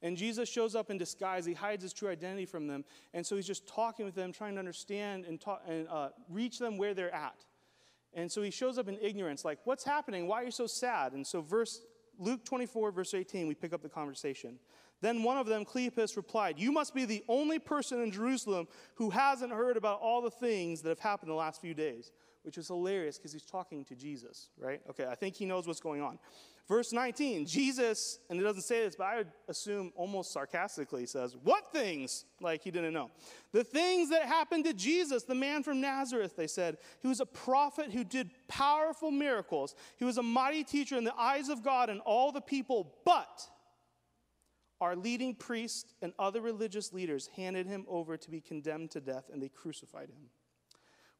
And 0.00 0.16
Jesus 0.16 0.48
shows 0.48 0.74
up 0.74 0.90
in 0.90 0.98
disguise. 0.98 1.44
He 1.44 1.54
hides 1.54 1.82
his 1.82 1.92
true 1.92 2.08
identity 2.08 2.46
from 2.46 2.68
them. 2.68 2.84
And 3.14 3.26
so 3.26 3.34
he's 3.34 3.46
just 3.46 3.66
talking 3.66 4.04
with 4.06 4.14
them, 4.14 4.32
trying 4.32 4.54
to 4.54 4.60
understand 4.60 5.24
and, 5.24 5.42
and 5.66 5.88
uh, 5.88 6.10
reach 6.28 6.58
them 6.58 6.78
where 6.78 6.94
they're 6.94 7.14
at. 7.14 7.44
And 8.14 8.30
so 8.30 8.42
he 8.42 8.50
shows 8.50 8.78
up 8.78 8.88
in 8.88 8.98
ignorance, 9.00 9.44
like, 9.44 9.58
What's 9.64 9.84
happening? 9.84 10.26
Why 10.26 10.42
are 10.42 10.44
you 10.44 10.50
so 10.50 10.66
sad? 10.66 11.12
And 11.12 11.26
so, 11.26 11.40
verse 11.40 11.80
Luke 12.18 12.44
24, 12.44 12.90
verse 12.90 13.14
18, 13.14 13.46
we 13.46 13.54
pick 13.54 13.72
up 13.72 13.82
the 13.82 13.88
conversation. 13.88 14.58
Then 15.00 15.22
one 15.22 15.38
of 15.38 15.46
them, 15.46 15.64
Cleopas, 15.64 16.16
replied, 16.16 16.58
You 16.58 16.72
must 16.72 16.94
be 16.94 17.04
the 17.04 17.22
only 17.28 17.58
person 17.58 18.02
in 18.02 18.10
Jerusalem 18.10 18.66
who 18.96 19.10
hasn't 19.10 19.52
heard 19.52 19.76
about 19.76 20.00
all 20.00 20.20
the 20.20 20.30
things 20.30 20.82
that 20.82 20.88
have 20.88 20.98
happened 20.98 21.30
the 21.30 21.36
last 21.36 21.60
few 21.60 21.74
days, 21.74 22.10
which 22.42 22.58
is 22.58 22.66
hilarious 22.66 23.16
because 23.16 23.32
he's 23.32 23.44
talking 23.44 23.84
to 23.84 23.94
Jesus, 23.94 24.48
right? 24.58 24.80
Okay, 24.90 25.06
I 25.06 25.14
think 25.14 25.36
he 25.36 25.44
knows 25.44 25.66
what's 25.66 25.80
going 25.80 26.02
on. 26.02 26.18
Verse 26.68 26.92
19, 26.92 27.46
Jesus, 27.46 28.18
and 28.28 28.38
it 28.38 28.42
doesn't 28.42 28.62
say 28.62 28.84
this, 28.84 28.94
but 28.94 29.04
I 29.04 29.16
would 29.16 29.32
assume 29.48 29.90
almost 29.96 30.32
sarcastically 30.32 31.06
says, 31.06 31.34
What 31.42 31.72
things? 31.72 32.26
Like 32.42 32.62
he 32.62 32.70
didn't 32.70 32.92
know. 32.92 33.10
The 33.52 33.64
things 33.64 34.10
that 34.10 34.26
happened 34.26 34.66
to 34.66 34.74
Jesus, 34.74 35.22
the 35.22 35.34
man 35.34 35.62
from 35.62 35.80
Nazareth, 35.80 36.36
they 36.36 36.46
said. 36.46 36.76
He 37.00 37.08
was 37.08 37.20
a 37.20 37.26
prophet 37.26 37.90
who 37.90 38.04
did 38.04 38.30
powerful 38.48 39.10
miracles. 39.10 39.74
He 39.96 40.04
was 40.04 40.18
a 40.18 40.22
mighty 40.22 40.62
teacher 40.62 40.98
in 40.98 41.04
the 41.04 41.18
eyes 41.18 41.48
of 41.48 41.64
God 41.64 41.88
and 41.88 42.02
all 42.02 42.32
the 42.32 42.42
people, 42.42 42.92
but 43.06 43.48
our 44.78 44.94
leading 44.94 45.34
priests 45.34 45.94
and 46.02 46.12
other 46.18 46.42
religious 46.42 46.92
leaders 46.92 47.30
handed 47.34 47.66
him 47.66 47.86
over 47.88 48.18
to 48.18 48.30
be 48.30 48.42
condemned 48.42 48.90
to 48.90 49.00
death, 49.00 49.30
and 49.32 49.42
they 49.42 49.48
crucified 49.48 50.10
him. 50.10 50.28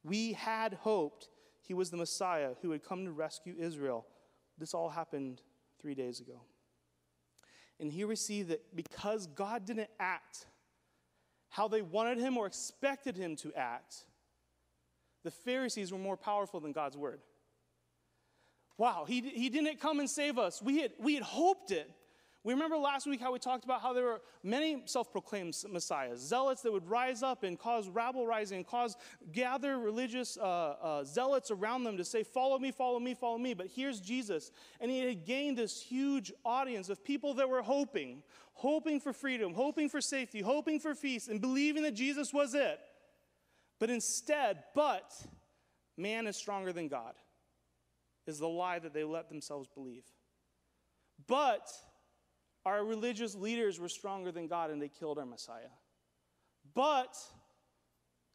We 0.03 0.33
had 0.33 0.75
hoped 0.75 1.27
he 1.59 1.73
was 1.73 1.89
the 1.89 1.97
Messiah 1.97 2.51
who 2.61 2.69
would 2.69 2.83
come 2.83 3.03
to 3.05 3.11
rescue 3.11 3.55
Israel. 3.57 4.05
This 4.59 4.73
all 4.73 4.89
happened 4.89 5.41
three 5.81 5.95
days 5.95 6.19
ago. 6.19 6.41
And 7.79 7.91
here 7.91 8.07
we 8.07 8.17
see 8.17 8.43
that 8.43 8.75
because 8.75 9.27
God 9.27 9.65
didn't 9.65 9.89
act 9.99 10.47
how 11.47 11.67
they 11.67 11.81
wanted 11.81 12.17
him 12.19 12.37
or 12.37 12.45
expected 12.45 13.15
him 13.15 13.35
to 13.37 13.53
act, 13.53 14.05
the 15.23 15.31
Pharisees 15.31 15.91
were 15.91 15.97
more 15.97 16.17
powerful 16.17 16.59
than 16.59 16.73
God's 16.73 16.97
word. 16.97 17.21
Wow, 18.77 19.05
he, 19.07 19.21
he 19.21 19.49
didn't 19.49 19.79
come 19.79 19.99
and 19.99 20.09
save 20.09 20.37
us. 20.37 20.61
We 20.61 20.79
had, 20.79 20.91
we 20.99 21.15
had 21.15 21.23
hoped 21.23 21.71
it. 21.71 21.89
We 22.43 22.53
remember 22.53 22.77
last 22.77 23.05
week 23.05 23.19
how 23.19 23.33
we 23.33 23.39
talked 23.39 23.65
about 23.65 23.81
how 23.81 23.91
there 23.91 24.05
were 24.05 24.21
many 24.43 24.83
self 24.85 25.11
proclaimed 25.11 25.55
messiahs, 25.69 26.21
zealots 26.21 26.61
that 26.61 26.71
would 26.71 26.89
rise 26.89 27.21
up 27.21 27.43
and 27.43 27.59
cause 27.59 27.89
rabble 27.89 28.25
rising 28.25 28.57
and 28.57 28.67
cause 28.67 28.95
gather 29.33 29.77
religious 29.77 30.37
uh, 30.37 30.41
uh, 30.81 31.03
zealots 31.03 31.51
around 31.51 31.83
them 31.83 31.97
to 31.97 32.05
say, 32.05 32.23
Follow 32.23 32.57
me, 32.57 32.71
follow 32.71 32.99
me, 32.99 33.13
follow 33.13 33.37
me. 33.37 33.53
But 33.53 33.67
here's 33.67 33.99
Jesus. 33.99 34.51
And 34.79 34.89
he 34.89 34.99
had 34.99 35.25
gained 35.25 35.57
this 35.57 35.81
huge 35.81 36.31
audience 36.45 36.87
of 36.87 37.03
people 37.03 37.33
that 37.35 37.49
were 37.49 37.61
hoping, 37.61 38.23
hoping 38.53 39.01
for 39.01 39.11
freedom, 39.11 39.53
hoping 39.53 39.89
for 39.89 39.99
safety, 39.99 40.39
hoping 40.39 40.79
for 40.79 40.95
peace, 40.95 41.27
and 41.27 41.41
believing 41.41 41.83
that 41.83 41.93
Jesus 41.93 42.33
was 42.33 42.53
it. 42.53 42.79
But 43.79 43.89
instead, 43.89 44.63
but 44.73 45.11
man 45.97 46.25
is 46.25 46.37
stronger 46.37 46.71
than 46.71 46.87
God, 46.87 47.15
is 48.25 48.39
the 48.39 48.47
lie 48.47 48.79
that 48.79 48.93
they 48.93 49.03
let 49.03 49.27
themselves 49.27 49.67
believe. 49.67 50.03
But 51.27 51.69
our 52.69 52.85
religious 52.85 53.35
leaders 53.35 53.79
were 53.79 53.89
stronger 53.89 54.31
than 54.31 54.47
God 54.47 54.69
and 54.69 54.81
they 54.81 54.89
killed 54.89 55.17
our 55.17 55.25
Messiah. 55.25 55.73
But 56.75 57.17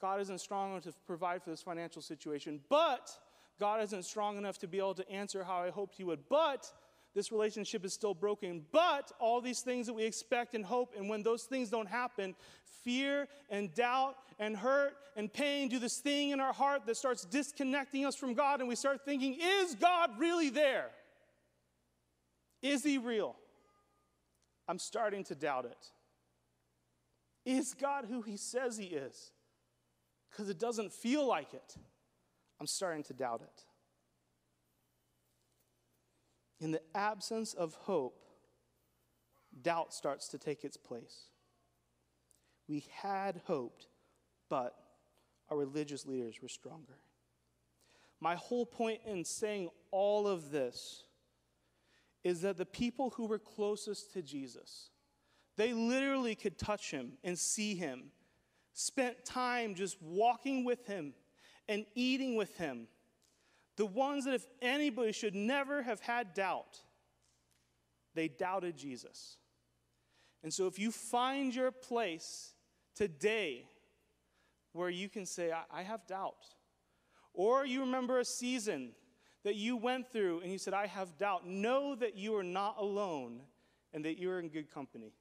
God 0.00 0.20
isn't 0.20 0.40
strong 0.40 0.72
enough 0.72 0.84
to 0.84 0.92
provide 1.06 1.42
for 1.42 1.50
this 1.50 1.62
financial 1.62 2.02
situation. 2.02 2.60
But 2.68 3.10
God 3.60 3.82
isn't 3.82 4.04
strong 4.04 4.36
enough 4.36 4.58
to 4.58 4.66
be 4.66 4.78
able 4.78 4.94
to 4.94 5.08
answer 5.08 5.44
how 5.44 5.58
I 5.58 5.70
hoped 5.70 5.94
He 5.96 6.04
would. 6.04 6.28
But 6.28 6.70
this 7.14 7.30
relationship 7.30 7.84
is 7.84 7.92
still 7.92 8.12
broken. 8.12 8.64
But 8.72 9.12
all 9.20 9.40
these 9.40 9.60
things 9.60 9.86
that 9.86 9.94
we 9.94 10.02
expect 10.02 10.54
and 10.54 10.64
hope, 10.64 10.94
and 10.96 11.08
when 11.08 11.22
those 11.22 11.44
things 11.44 11.70
don't 11.70 11.88
happen, 11.88 12.34
fear 12.82 13.28
and 13.50 13.72
doubt 13.72 14.16
and 14.40 14.56
hurt 14.56 14.96
and 15.16 15.32
pain 15.32 15.68
do 15.68 15.78
this 15.78 15.98
thing 15.98 16.30
in 16.30 16.40
our 16.40 16.52
heart 16.52 16.86
that 16.86 16.96
starts 16.96 17.24
disconnecting 17.24 18.04
us 18.04 18.16
from 18.16 18.34
God, 18.34 18.58
and 18.58 18.68
we 18.68 18.74
start 18.74 19.04
thinking, 19.04 19.38
is 19.40 19.76
God 19.76 20.18
really 20.18 20.50
there? 20.50 20.90
Is 22.62 22.82
He 22.82 22.98
real? 22.98 23.36
I'm 24.68 24.78
starting 24.78 25.24
to 25.24 25.34
doubt 25.34 25.66
it. 25.66 25.90
Is 27.44 27.74
God 27.74 28.06
who 28.08 28.22
He 28.22 28.36
says 28.36 28.76
He 28.76 28.86
is? 28.86 29.32
Because 30.30 30.48
it 30.48 30.58
doesn't 30.58 30.92
feel 30.92 31.26
like 31.26 31.54
it. 31.54 31.76
I'm 32.60 32.66
starting 32.66 33.02
to 33.04 33.12
doubt 33.12 33.42
it. 33.42 33.64
In 36.60 36.70
the 36.70 36.80
absence 36.94 37.52
of 37.52 37.74
hope, 37.74 38.24
doubt 39.62 39.92
starts 39.92 40.28
to 40.28 40.38
take 40.38 40.64
its 40.64 40.76
place. 40.76 41.24
We 42.66 42.84
had 43.02 43.42
hoped, 43.46 43.88
but 44.48 44.74
our 45.50 45.56
religious 45.56 46.06
leaders 46.06 46.40
were 46.40 46.48
stronger. 46.48 46.98
My 48.20 48.36
whole 48.36 48.64
point 48.64 49.00
in 49.06 49.24
saying 49.24 49.68
all 49.90 50.26
of 50.26 50.50
this 50.50 51.03
is 52.24 52.40
that 52.40 52.56
the 52.56 52.66
people 52.66 53.10
who 53.10 53.26
were 53.26 53.38
closest 53.38 54.12
to 54.14 54.22
Jesus, 54.22 54.88
they 55.56 55.74
literally 55.74 56.34
could 56.34 56.58
touch 56.58 56.90
him 56.90 57.12
and 57.22 57.38
see 57.38 57.74
him, 57.74 58.04
spent 58.72 59.24
time 59.24 59.74
just 59.74 60.00
walking 60.02 60.64
with 60.64 60.86
him 60.86 61.12
and 61.68 61.84
eating 61.94 62.34
with 62.34 62.56
him. 62.56 62.88
The 63.76 63.86
ones 63.86 64.24
that, 64.24 64.34
if 64.34 64.46
anybody 64.62 65.12
should 65.12 65.34
never 65.34 65.82
have 65.82 66.00
had 66.00 66.32
doubt, 66.32 66.80
they 68.14 68.28
doubted 68.28 68.76
Jesus. 68.76 69.36
And 70.42 70.52
so, 70.52 70.66
if 70.66 70.78
you 70.78 70.90
find 70.90 71.54
your 71.54 71.70
place 71.70 72.54
today 72.94 73.66
where 74.72 74.90
you 74.90 75.08
can 75.08 75.26
say, 75.26 75.52
I, 75.52 75.80
I 75.80 75.82
have 75.82 76.06
doubt, 76.06 76.46
or 77.32 77.66
you 77.66 77.80
remember 77.80 78.18
a 78.18 78.24
season 78.24 78.92
that 79.44 79.56
you 79.56 79.76
went 79.76 80.10
through 80.10 80.40
and 80.40 80.50
you 80.50 80.58
said, 80.58 80.74
I 80.74 80.86
have 80.86 81.16
doubt, 81.18 81.46
know 81.46 81.94
that 81.94 82.16
you 82.16 82.34
are 82.36 82.42
not 82.42 82.76
alone 82.78 83.40
and 83.92 84.04
that 84.04 84.18
you 84.18 84.30
are 84.30 84.40
in 84.40 84.48
good 84.48 84.72
company. 84.72 85.12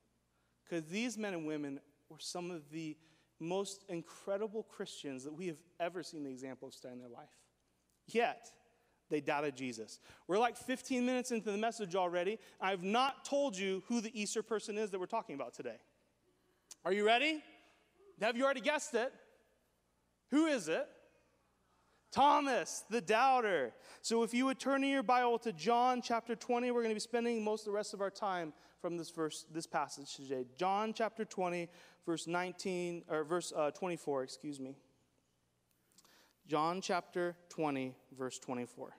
Because 0.63 0.85
these 0.85 1.17
men 1.17 1.33
and 1.33 1.45
women 1.45 1.79
were 2.09 2.19
some 2.19 2.49
of 2.49 2.69
the 2.71 2.97
most 3.39 3.83
incredible 3.89 4.63
Christians 4.63 5.23
that 5.25 5.33
we 5.33 5.47
have 5.47 5.57
ever 5.79 6.01
seen 6.01 6.23
the 6.23 6.29
example 6.29 6.67
of 6.67 6.91
in 6.91 6.99
their 6.99 7.09
life. 7.09 7.29
Yet, 8.07 8.51
they 9.09 9.19
doubted 9.19 9.55
Jesus. 9.55 9.99
We're 10.27 10.39
like 10.39 10.57
15 10.57 11.05
minutes 11.05 11.31
into 11.31 11.51
the 11.51 11.57
message 11.57 11.95
already. 11.95 12.39
I've 12.59 12.83
not 12.83 13.25
told 13.25 13.57
you 13.57 13.83
who 13.87 14.01
the 14.01 14.19
Easter 14.19 14.41
person 14.41 14.77
is 14.77 14.89
that 14.91 14.99
we're 14.99 15.05
talking 15.05 15.35
about 15.35 15.53
today. 15.53 15.77
Are 16.85 16.93
you 16.93 17.05
ready? 17.05 17.43
Have 18.21 18.37
you 18.37 18.45
already 18.45 18.61
guessed 18.61 18.93
it? 18.93 19.13
Who 20.31 20.45
is 20.45 20.67
it? 20.69 20.87
Thomas, 22.13 22.83
the 22.91 23.01
doubter. 23.01 23.73
So 24.03 24.21
if 24.21 24.33
you 24.33 24.45
would 24.45 24.59
turn 24.59 24.83
in 24.83 24.91
your 24.91 25.03
Bible 25.03 25.39
to 25.39 25.51
John 25.51 25.99
chapter 26.01 26.35
20, 26.35 26.69
we're 26.69 26.81
going 26.81 26.91
to 26.91 26.95
be 26.95 26.99
spending 26.99 27.43
most 27.43 27.61
of 27.61 27.65
the 27.65 27.71
rest 27.71 27.95
of 27.95 28.01
our 28.01 28.11
time 28.11 28.53
from 28.79 28.97
this 28.97 29.09
verse, 29.09 29.45
this 29.51 29.65
passage 29.65 30.15
today. 30.15 30.45
John 30.55 30.93
chapter 30.93 31.25
20, 31.25 31.67
verse 32.05 32.27
19, 32.27 33.03
or 33.09 33.23
verse 33.23 33.51
uh, 33.55 33.71
24, 33.71 34.23
excuse 34.23 34.59
me. 34.59 34.75
John 36.47 36.81
chapter 36.81 37.35
20, 37.49 37.95
verse 38.15 38.37
24. 38.37 38.95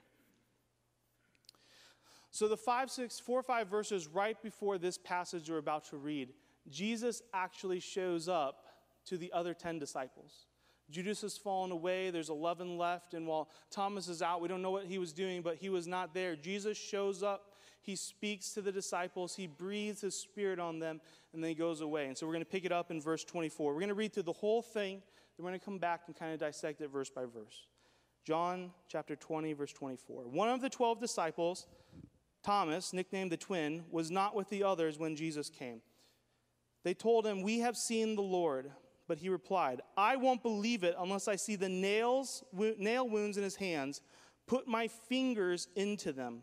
So 2.31 2.49
the 2.49 2.57
five, 2.57 2.91
six, 2.91 3.17
four, 3.17 3.41
five 3.41 3.69
verses 3.69 4.07
right 4.07 4.41
before 4.43 4.77
this 4.77 4.97
passage 4.97 5.49
we're 5.49 5.57
about 5.57 5.85
to 5.85 5.97
read, 5.97 6.33
Jesus 6.69 7.21
actually 7.33 7.79
shows 7.79 8.27
up 8.27 8.65
to 9.05 9.17
the 9.17 9.31
other 9.31 9.53
10 9.53 9.79
disciples. 9.79 10.47
Judas 10.89 11.21
has 11.21 11.37
fallen 11.37 11.71
away. 11.71 12.11
There's 12.11 12.29
11 12.29 12.77
left. 12.77 13.13
And 13.13 13.25
while 13.25 13.49
Thomas 13.71 14.07
is 14.07 14.21
out, 14.21 14.41
we 14.41 14.47
don't 14.47 14.61
know 14.61 14.71
what 14.71 14.85
he 14.85 14.97
was 14.97 15.13
doing, 15.13 15.41
but 15.41 15.55
he 15.55 15.69
was 15.69 15.87
not 15.87 16.13
there. 16.13 16.35
Jesus 16.35 16.77
shows 16.77 17.23
up. 17.23 17.55
He 17.81 17.95
speaks 17.95 18.51
to 18.51 18.61
the 18.61 18.71
disciples. 18.71 19.35
He 19.35 19.45
breathes 19.45 20.01
his 20.01 20.15
spirit 20.15 20.59
on 20.59 20.79
them, 20.79 21.01
and 21.33 21.43
then 21.43 21.49
he 21.49 21.55
goes 21.55 21.81
away. 21.81 22.07
And 22.07 22.17
so 22.17 22.25
we're 22.25 22.33
going 22.33 22.43
to 22.43 22.49
pick 22.49 22.65
it 22.65 22.71
up 22.71 22.89
in 22.89 22.99
verse 22.99 23.23
24. 23.23 23.73
We're 23.73 23.79
going 23.79 23.89
to 23.89 23.95
read 23.95 24.13
through 24.13 24.23
the 24.23 24.33
whole 24.33 24.63
thing. 24.63 25.03
Then 25.37 25.43
we're 25.43 25.51
going 25.51 25.59
to 25.59 25.65
come 25.65 25.77
back 25.77 26.01
and 26.07 26.15
kind 26.15 26.33
of 26.33 26.39
dissect 26.39 26.81
it 26.81 26.89
verse 26.89 27.09
by 27.09 27.25
verse. 27.25 27.67
John 28.25 28.71
chapter 28.87 29.15
20, 29.15 29.53
verse 29.53 29.71
24. 29.71 30.23
One 30.23 30.49
of 30.49 30.61
the 30.61 30.69
12 30.69 30.99
disciples, 30.99 31.67
Thomas, 32.43 32.91
nicknamed 32.91 33.31
the 33.31 33.37
twin, 33.37 33.83
was 33.91 34.09
not 34.09 34.35
with 34.35 34.49
the 34.49 34.63
others 34.63 34.97
when 34.97 35.15
Jesus 35.15 35.49
came. 35.49 35.81
They 36.83 36.95
told 36.95 37.25
him, 37.25 37.43
We 37.43 37.59
have 37.59 37.77
seen 37.77 38.15
the 38.15 38.23
Lord. 38.23 38.71
But 39.07 39.19
he 39.19 39.29
replied, 39.29 39.81
I 39.95 40.15
won't 40.15 40.41
believe 40.41 40.83
it 40.83 40.95
unless 40.97 41.27
I 41.27 41.35
see 41.35 41.55
the 41.55 41.69
nails, 41.69 42.43
nail 42.53 43.07
wounds 43.07 43.37
in 43.37 43.43
his 43.43 43.55
hands, 43.55 44.01
put 44.47 44.67
my 44.67 44.87
fingers 44.87 45.67
into 45.75 46.11
them, 46.11 46.41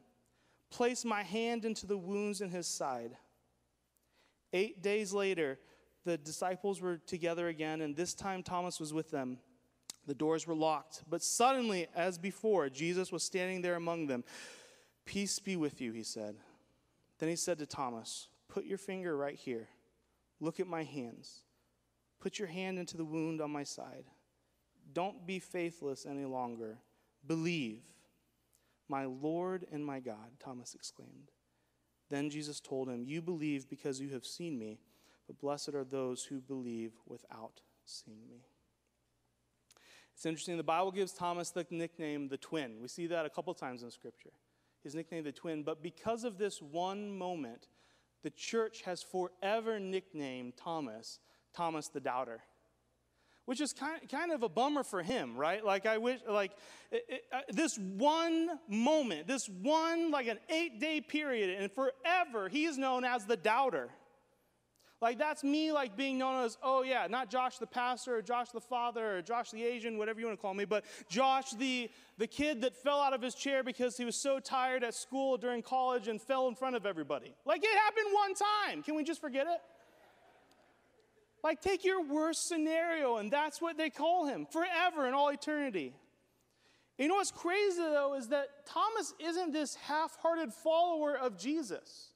place 0.71 1.04
my 1.04 1.23
hand 1.23 1.64
into 1.64 1.87
the 1.87 1.99
wounds 1.99 2.40
in 2.40 2.50
his 2.50 2.66
side. 2.66 3.16
Eight 4.52 4.83
days 4.83 5.12
later, 5.12 5.59
the 6.04 6.19
disciples 6.19 6.81
were 6.81 6.99
together 6.99 7.49
again, 7.49 7.81
and 7.81 7.97
this 7.97 8.14
time 8.14 8.42
Thomas 8.42 8.78
was 8.78 8.92
with 8.92 9.11
them. 9.11 9.38
The 10.07 10.14
doors 10.14 10.47
were 10.47 10.54
locked, 10.54 11.04
but 11.09 11.23
suddenly, 11.23 11.87
as 11.95 12.19
before, 12.19 12.69
Jesus 12.69 13.12
was 13.12 13.23
standing 13.23 13.62
there 13.62 13.76
among 13.76 14.09
them. 14.09 14.25
Peace 15.04 15.38
be 15.38 15.57
with 15.57 15.81
you, 15.81 15.92
he 15.92 16.02
said. 16.02 16.37
Then 17.19 17.28
he 17.28 17.37
said 17.37 17.59
to 17.59 17.66
Thomas, 17.66 18.28
Put 18.49 18.64
your 18.64 18.78
finger 18.78 19.16
right 19.16 19.37
here. 19.37 19.69
Look 20.40 20.59
at 20.59 20.66
my 20.66 20.83
hands. 20.83 21.45
Put 22.22 22.38
your 22.38 22.46
hand 22.46 22.78
into 22.78 22.96
the 22.96 23.04
wound 23.04 23.40
on 23.40 23.50
my 23.50 23.64
side. 23.64 24.04
Don't 24.92 25.26
be 25.26 25.40
faithless 25.40 26.06
any 26.06 26.24
longer. 26.24 26.78
Believe. 27.26 27.82
My 28.88 29.06
Lord 29.06 29.66
and 29.72 29.84
my 29.84 29.98
God, 29.98 30.38
Thomas 30.38 30.76
exclaimed. 30.76 31.32
Then 32.10 32.30
Jesus 32.30 32.60
told 32.60 32.88
him, 32.88 33.02
You 33.04 33.22
believe 33.22 33.68
because 33.68 34.00
you 34.00 34.10
have 34.10 34.24
seen 34.24 34.56
me, 34.56 34.78
but 35.26 35.40
blessed 35.40 35.70
are 35.74 35.82
those 35.82 36.22
who 36.22 36.40
believe 36.40 36.92
without 37.06 37.60
seeing 37.86 38.28
me. 38.30 38.44
It's 40.14 40.24
interesting, 40.24 40.56
the 40.56 40.62
Bible 40.62 40.92
gives 40.92 41.12
Thomas 41.12 41.50
the 41.50 41.66
nickname 41.70 42.28
the 42.28 42.36
twin. 42.36 42.76
We 42.80 42.86
see 42.86 43.08
that 43.08 43.26
a 43.26 43.30
couple 43.30 43.52
times 43.54 43.82
in 43.82 43.90
Scripture. 43.90 44.30
His 44.84 44.94
nickname, 44.94 45.24
the 45.24 45.32
twin. 45.32 45.64
But 45.64 45.82
because 45.82 46.22
of 46.22 46.38
this 46.38 46.62
one 46.62 47.18
moment, 47.18 47.66
the 48.22 48.30
church 48.30 48.82
has 48.82 49.02
forever 49.02 49.80
nicknamed 49.80 50.56
Thomas 50.56 51.18
Thomas 51.54 51.88
the 51.88 52.00
Doubter 52.00 52.42
which 53.44 53.61
is 53.61 53.73
kind, 53.73 54.00
kind 54.11 54.32
of 54.32 54.42
a 54.42 54.49
bummer 54.49 54.85
for 54.85 55.02
him, 55.02 55.37
right? 55.37 55.64
Like, 55.64 55.85
I 55.85 55.99
wish, 55.99 56.21
like, 56.28 56.52
it, 56.90 57.04
it, 57.09 57.23
uh, 57.32 57.40
this 57.50 57.76
one 57.76 58.50
moment, 58.68 59.26
this 59.26 59.49
one, 59.49 60.11
like, 60.11 60.28
an 60.28 60.38
eight 60.49 60.80
day 60.80 61.00
period, 61.00 61.61
and 61.61 61.71
forever, 61.73 62.49
he 62.49 62.64
is 62.64 62.78
known 62.78 63.04
as 63.04 63.25
the 63.25 63.37
doubter. 63.37 63.90
Like, 65.00 65.18
that's 65.18 65.42
me, 65.42 65.73
like, 65.73 65.97
being 65.97 66.16
known 66.18 66.44
as, 66.44 66.56
oh, 66.62 66.85
yeah, 66.85 67.09
not 67.11 67.28
Josh 67.28 67.59
the 67.59 67.66
pastor, 67.66 68.18
or 68.18 68.23
Josh 68.23 68.50
the 68.50 68.61
father, 68.61 69.16
or 69.16 69.23
Josh 69.23 69.50
the 69.50 69.64
Asian, 69.64 69.99
whatever 69.99 70.21
you 70.21 70.26
want 70.26 70.38
to 70.38 70.40
call 70.40 70.54
me, 70.54 70.64
but 70.64 70.85
Josh 71.09 71.50
the, 71.50 71.90
the 72.18 72.28
kid 72.28 72.61
that 72.61 72.76
fell 72.76 73.00
out 73.00 73.12
of 73.12 73.21
his 73.21 73.35
chair 73.35 73.64
because 73.64 73.97
he 73.97 74.04
was 74.04 74.14
so 74.14 74.38
tired 74.38 74.85
at 74.85 74.94
school 74.94 75.37
during 75.37 75.61
college 75.61 76.06
and 76.06 76.23
fell 76.23 76.47
in 76.47 76.54
front 76.54 76.76
of 76.76 76.87
everybody. 76.87 77.35
Like, 77.44 77.64
it 77.64 77.76
happened 77.76 78.06
one 78.12 78.35
time. 78.35 78.85
Can 78.85 78.94
we 78.94 79.02
just 79.02 79.21
forget 79.21 79.49
it? 79.49 79.59
Like, 81.42 81.61
take 81.61 81.84
your 81.84 82.02
worst 82.02 82.46
scenario, 82.46 83.16
and 83.16 83.30
that's 83.30 83.61
what 83.61 83.76
they 83.76 83.90
call 83.90 84.26
him 84.26 84.46
forever 84.46 85.06
in 85.06 85.14
all 85.14 85.28
eternity. 85.28 85.94
You 86.99 87.08
know 87.08 87.16
what's 87.16 87.32
crazy, 87.32 87.78
though, 87.78 88.14
is 88.14 88.28
that 88.28 88.66
Thomas 88.66 89.12
isn't 89.18 89.52
this 89.52 89.75
half 89.75 90.16
hearted 90.22 90.52
follower 90.52 91.16
of 91.16 91.37
Jesus. 91.37 92.11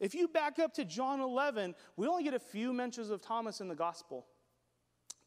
If 0.00 0.14
you 0.14 0.28
back 0.28 0.58
up 0.58 0.72
to 0.74 0.84
John 0.84 1.20
11, 1.20 1.74
we 1.96 2.06
only 2.06 2.24
get 2.24 2.34
a 2.34 2.38
few 2.38 2.72
mentions 2.72 3.10
of 3.10 3.20
Thomas 3.20 3.60
in 3.60 3.68
the 3.68 3.74
gospel. 3.74 4.26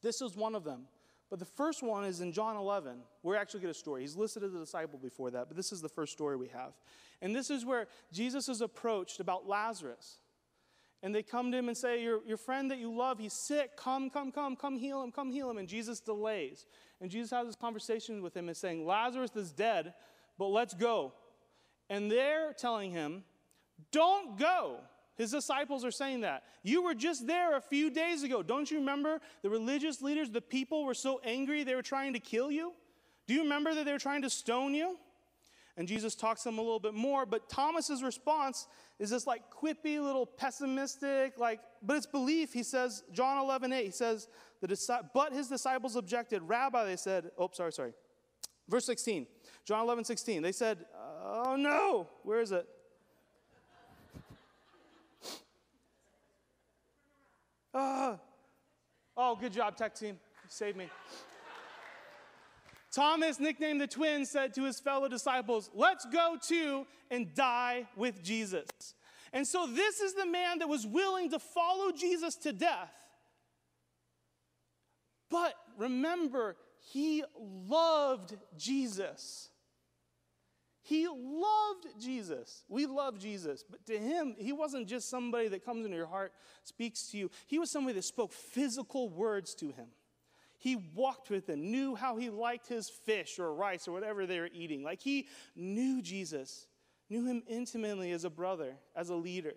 This 0.02 0.22
is 0.22 0.36
one 0.36 0.56
of 0.56 0.64
them. 0.64 0.88
But 1.30 1.38
the 1.38 1.46
first 1.46 1.84
one 1.84 2.06
is 2.06 2.22
in 2.22 2.32
John 2.32 2.56
11. 2.56 2.98
We 3.22 3.36
actually 3.36 3.60
get 3.60 3.70
a 3.70 3.76
story. 3.76 4.02
He's 4.02 4.16
listed 4.16 4.44
as 4.44 4.56
a 4.56 4.60
disciple 4.60 4.98
before 4.98 5.30
that, 5.32 5.48
but 5.48 5.56
this 5.56 5.72
is 5.72 5.82
the 5.82 5.90
first 5.90 6.12
story 6.14 6.36
we 6.36 6.48
have. 6.48 6.74
And 7.22 7.36
this 7.36 7.52
is 7.52 7.66
where 7.66 7.88
Jesus 8.12 8.50
is 8.50 8.62
approached 8.62 9.20
about 9.20 9.48
Lazarus 9.48 10.20
and 11.02 11.16
they 11.16 11.24
come 11.24 11.52
to 11.52 11.58
him 11.58 11.70
and 11.70 11.78
say, 11.78 12.04
your, 12.04 12.20
your 12.26 12.38
friend 12.38 12.70
that 12.72 12.78
you 12.78 12.94
love, 12.94 13.20
he's 13.20 13.34
sick. 13.34 13.78
Come, 13.78 14.10
come, 14.10 14.32
come, 14.32 14.56
come 14.56 14.78
heal 14.78 15.02
him, 15.02 15.12
come 15.12 15.32
heal 15.32 15.50
him. 15.50 15.58
And 15.58 15.68
Jesus 15.68 16.00
delays. 16.02 16.66
And 17.00 17.10
Jesus 17.10 17.32
has 17.32 17.48
this 17.48 17.56
conversation 17.56 18.22
with 18.22 18.36
him 18.36 18.50
and 18.50 18.58
saying, 18.58 18.86
Lazarus 18.86 19.36
is 19.36 19.52
dead, 19.52 19.94
but 20.38 20.48
let's 20.48 20.74
go. 20.74 21.14
And 21.90 22.12
they're 22.12 22.54
telling 22.54 22.92
him, 22.92 23.24
Don't 23.92 24.38
go. 24.38 24.80
His 25.16 25.32
disciples 25.32 25.84
are 25.84 25.92
saying 25.92 26.22
that. 26.22 26.44
You 26.64 26.82
were 26.82 26.94
just 26.94 27.28
there 27.28 27.58
a 27.58 27.62
few 27.62 27.90
days 27.90 28.24
ago. 28.24 28.42
Don't 28.42 28.72
you 28.72 28.80
remember 28.80 29.20
the 29.42 29.50
religious 29.50 30.02
leaders, 30.02 30.30
the 30.30 30.40
people 30.40 30.86
were 30.86 30.94
so 30.94 31.20
angry 31.26 31.64
they 31.64 31.76
were 31.76 31.82
trying 31.82 32.14
to 32.14 32.20
kill 32.20 32.50
you? 32.50 32.72
Do 33.28 33.34
you 33.34 33.44
remember 33.44 33.76
that 33.76 33.86
they 33.86 33.92
were 33.92 34.00
trying 34.00 34.22
to 34.22 34.30
stone 34.30 34.74
you? 34.74 34.98
And 35.80 35.88
Jesus 35.88 36.14
talks 36.14 36.44
to 36.44 36.50
them 36.50 36.58
a 36.58 36.62
little 36.62 36.82
bit 36.82 36.94
more, 36.94 37.26
but 37.26 37.48
Thomas's 37.48 38.04
response 38.04 38.68
is 39.00 39.12
this 39.12 39.26
like 39.26 39.44
quippy 39.50 40.04
little 40.04 40.26
pessimistic, 40.26 41.40
like, 41.40 41.62
but 41.82 41.96
it's 41.96 42.06
belief. 42.06 42.52
He 42.52 42.64
says, 42.64 43.06
John 43.14 43.42
11, 43.42 43.72
8, 43.72 43.86
he 43.86 43.90
says, 43.90 44.28
the 44.60 45.08
but 45.14 45.32
his 45.32 45.48
disciples 45.48 45.96
objected. 45.96 46.42
Rabbi, 46.42 46.84
they 46.84 46.98
said, 46.98 47.32
oh, 47.38 47.50
sorry, 47.54 47.72
sorry. 47.72 47.94
Verse 48.68 48.86
16, 48.86 49.26
John 49.64 49.86
11, 49.86 50.04
16. 50.04 50.42
They 50.42 50.52
said, 50.52 50.80
oh 51.24 51.56
no, 51.58 52.08
where 52.24 52.42
is 52.42 52.52
it? 52.52 52.68
Uh, 57.74 58.18
oh, 59.18 59.38
good 59.38 59.54
job, 59.54 59.78
tech 59.78 59.96
team. 59.96 60.20
You 60.44 60.50
saved 60.50 60.76
me. 60.76 60.90
Thomas, 62.92 63.40
nicknamed 63.40 63.82
the 63.82 63.88
twin, 63.88 64.26
said 64.26 64.54
to 64.56 64.64
his 64.64 64.80
fellow 64.80 65.08
disciples, 65.08 65.70
Let's 65.74 66.06
go 66.06 66.38
too 66.42 66.88
and 67.12 67.34
die 67.34 67.88
with 67.96 68.24
Jesus. 68.24 68.96
And 69.32 69.46
so, 69.46 69.68
this 69.68 70.00
is 70.00 70.16
the 70.16 70.26
man 70.26 70.60
that 70.60 70.70
was 70.70 70.88
willing 70.88 71.30
to 71.32 71.40
follow 71.40 71.92
Jesus 71.92 72.36
to 72.38 72.54
death. 72.54 72.92
But 75.30 75.54
remember, 75.78 76.56
he 76.80 77.24
loved 77.38 78.36
Jesus. 78.58 79.50
He 80.82 81.08
loved 81.08 81.86
Jesus. 82.00 82.64
We 82.68 82.88
love 82.88 83.20
Jesus. 83.20 83.64
But 83.70 83.86
to 83.86 84.00
him, 84.00 84.36
he 84.40 84.52
wasn't 84.52 84.88
just 84.88 85.08
somebody 85.08 85.48
that 85.50 85.64
comes 85.64 85.86
into 85.86 85.96
your 85.96 86.08
heart, 86.08 86.34
speaks 86.64 87.12
to 87.12 87.18
you. 87.18 87.30
He 87.46 87.60
was 87.60 87.70
somebody 87.70 87.94
that 87.94 88.04
spoke 88.06 88.34
physical 88.34 89.10
words 89.10 89.54
to 89.56 89.68
him. 89.68 89.90
He 90.60 90.76
walked 90.94 91.30
with 91.30 91.48
them, 91.48 91.72
knew 91.72 91.96
how 91.96 92.18
he 92.18 92.30
liked 92.30 92.68
his 92.68 92.90
fish 92.90 93.40
or 93.40 93.54
rice 93.54 93.88
or 93.88 93.94
whatever 93.94 94.26
they 94.26 94.40
were 94.40 94.50
eating. 94.54 94.84
Like 94.84 95.02
he 95.02 95.28
knew 95.56 96.02
Jesus, 96.02 96.68
knew 97.10 97.26
him 97.26 97.42
intimately 97.48 98.12
as 98.12 98.26
a 98.26 98.30
brother, 98.30 98.76
as 98.96 99.10
a 99.10 99.16
leader. 99.16 99.56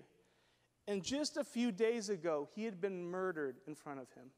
And 0.86 1.02
just 1.02 1.36
a 1.36 1.44
few 1.44 1.72
days 1.72 2.08
ago, 2.08 2.48
he 2.54 2.64
had 2.64 2.80
been 2.80 3.04
murdered 3.04 3.56
in 3.66 3.74
front 3.74 4.00
of 4.00 4.10
him, 4.12 4.30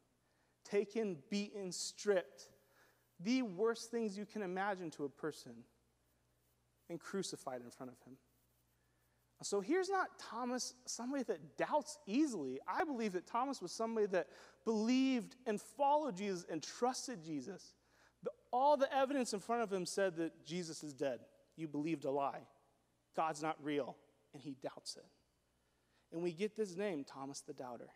taken, 0.65 1.19
beaten, 1.31 1.71
stripped. 1.71 2.49
The 3.21 3.43
worst 3.43 3.91
things 3.91 4.17
you 4.17 4.25
can 4.27 4.43
imagine 4.43 4.91
to 4.93 5.05
a 5.05 5.09
person, 5.09 5.53
and 6.91 6.99
crucified 6.99 7.61
in 7.63 7.71
front 7.71 7.93
of 7.93 7.99
him. 8.07 8.17
So 9.45 9.61
here's 9.61 9.91
not 9.91 10.19
Thomas, 10.19 10.75
somebody 10.87 11.23
that 11.25 11.59
doubts 11.59 11.99
easily. 12.07 12.61
I 12.67 12.85
believe 12.85 13.13
that 13.13 13.27
Thomas 13.27 13.61
was 13.61 13.73
somebody 13.73 14.07
that 14.07 14.29
believed 14.65 15.37
and 15.47 15.61
followed 15.61 16.17
Jesus 16.17 16.47
and 16.51 16.63
trusted 16.63 17.23
Jesus. 17.23 17.75
All 18.51 18.77
the 18.77 18.93
evidence 18.95 19.35
in 19.35 19.41
front 19.41 19.63
of 19.63 19.73
him 19.73 19.85
said 19.85 20.17
that 20.17 20.47
Jesus 20.47 20.83
is 20.83 20.95
dead. 20.95 21.21
You 21.57 21.69
believed 21.69 22.05
a 22.05 22.11
lie. 22.11 22.47
God's 23.17 23.43
not 23.43 23.57
real, 23.63 23.97
and 24.33 24.43
he 24.43 24.57
doubts 24.63 24.97
it. 24.97 25.05
And 26.13 26.23
we 26.23 26.33
get 26.33 26.57
this 26.57 26.77
name, 26.77 27.05
Thomas 27.05 27.41
the 27.41 27.53
Doubter. 27.53 27.91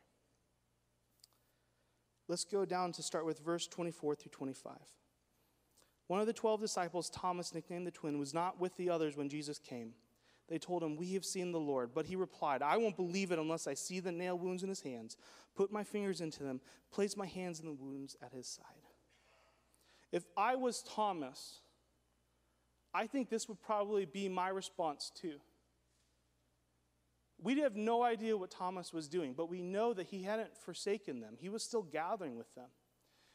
Let's 2.29 2.45
go 2.45 2.67
down 2.67 2.93
to 2.93 3.03
start 3.03 3.25
with 3.25 3.39
verse 3.39 3.67
24 3.67 4.17
through 4.17 4.33
25. 4.33 4.75
One 6.09 6.21
of 6.21 6.27
the 6.27 6.33
12 6.33 6.61
disciples, 6.61 7.09
Thomas, 7.09 7.55
nicknamed 7.55 7.87
the 7.87 7.91
twin, 7.91 8.19
was 8.19 8.35
not 8.35 8.61
with 8.61 8.77
the 8.77 8.91
others 8.91 9.17
when 9.17 9.29
Jesus 9.29 9.59
came. 9.59 9.95
They 10.49 10.59
told 10.59 10.83
him, 10.83 10.97
We 10.97 11.13
have 11.15 11.25
seen 11.25 11.53
the 11.53 11.61
Lord. 11.61 11.91
But 11.95 12.07
he 12.07 12.17
replied, 12.17 12.63
I 12.63 12.77
won't 12.77 12.97
believe 12.97 13.33
it 13.33 13.39
unless 13.39 13.67
I 13.67 13.75
see 13.75 14.01
the 14.01 14.13
nail 14.13 14.39
wounds 14.39 14.63
in 14.63 14.69
his 14.69 14.81
hands, 14.81 15.17
put 15.55 15.71
my 15.71 15.85
fingers 15.85 16.21
into 16.21 16.43
them, 16.43 16.61
place 16.91 17.17
my 17.17 17.27
hands 17.27 17.61
in 17.61 17.67
the 17.67 17.73
wounds 17.73 18.17
at 18.23 18.33
his 18.33 18.47
side. 18.47 18.65
If 20.11 20.25
I 20.37 20.57
was 20.57 20.83
Thomas, 20.83 21.61
I 22.95 23.07
think 23.07 23.29
this 23.29 23.49
would 23.49 23.61
probably 23.61 24.07
be 24.07 24.29
my 24.29 24.49
response 24.49 25.13
too. 25.15 25.39
We 27.41 27.61
have 27.61 27.77
no 27.77 28.03
idea 28.03 28.37
what 28.37 28.51
Thomas 28.51 28.93
was 28.93 29.07
doing, 29.07 29.35
but 29.35 29.49
we 29.49 29.63
know 29.63 29.93
that 29.93 30.09
he 30.09 30.23
hadn't 30.23 30.57
forsaken 30.57 31.21
them. 31.21 31.37
He 31.39 31.49
was 31.49 31.63
still 31.63 31.83
gathering 31.83 32.37
with 32.37 32.53
them. 32.55 32.67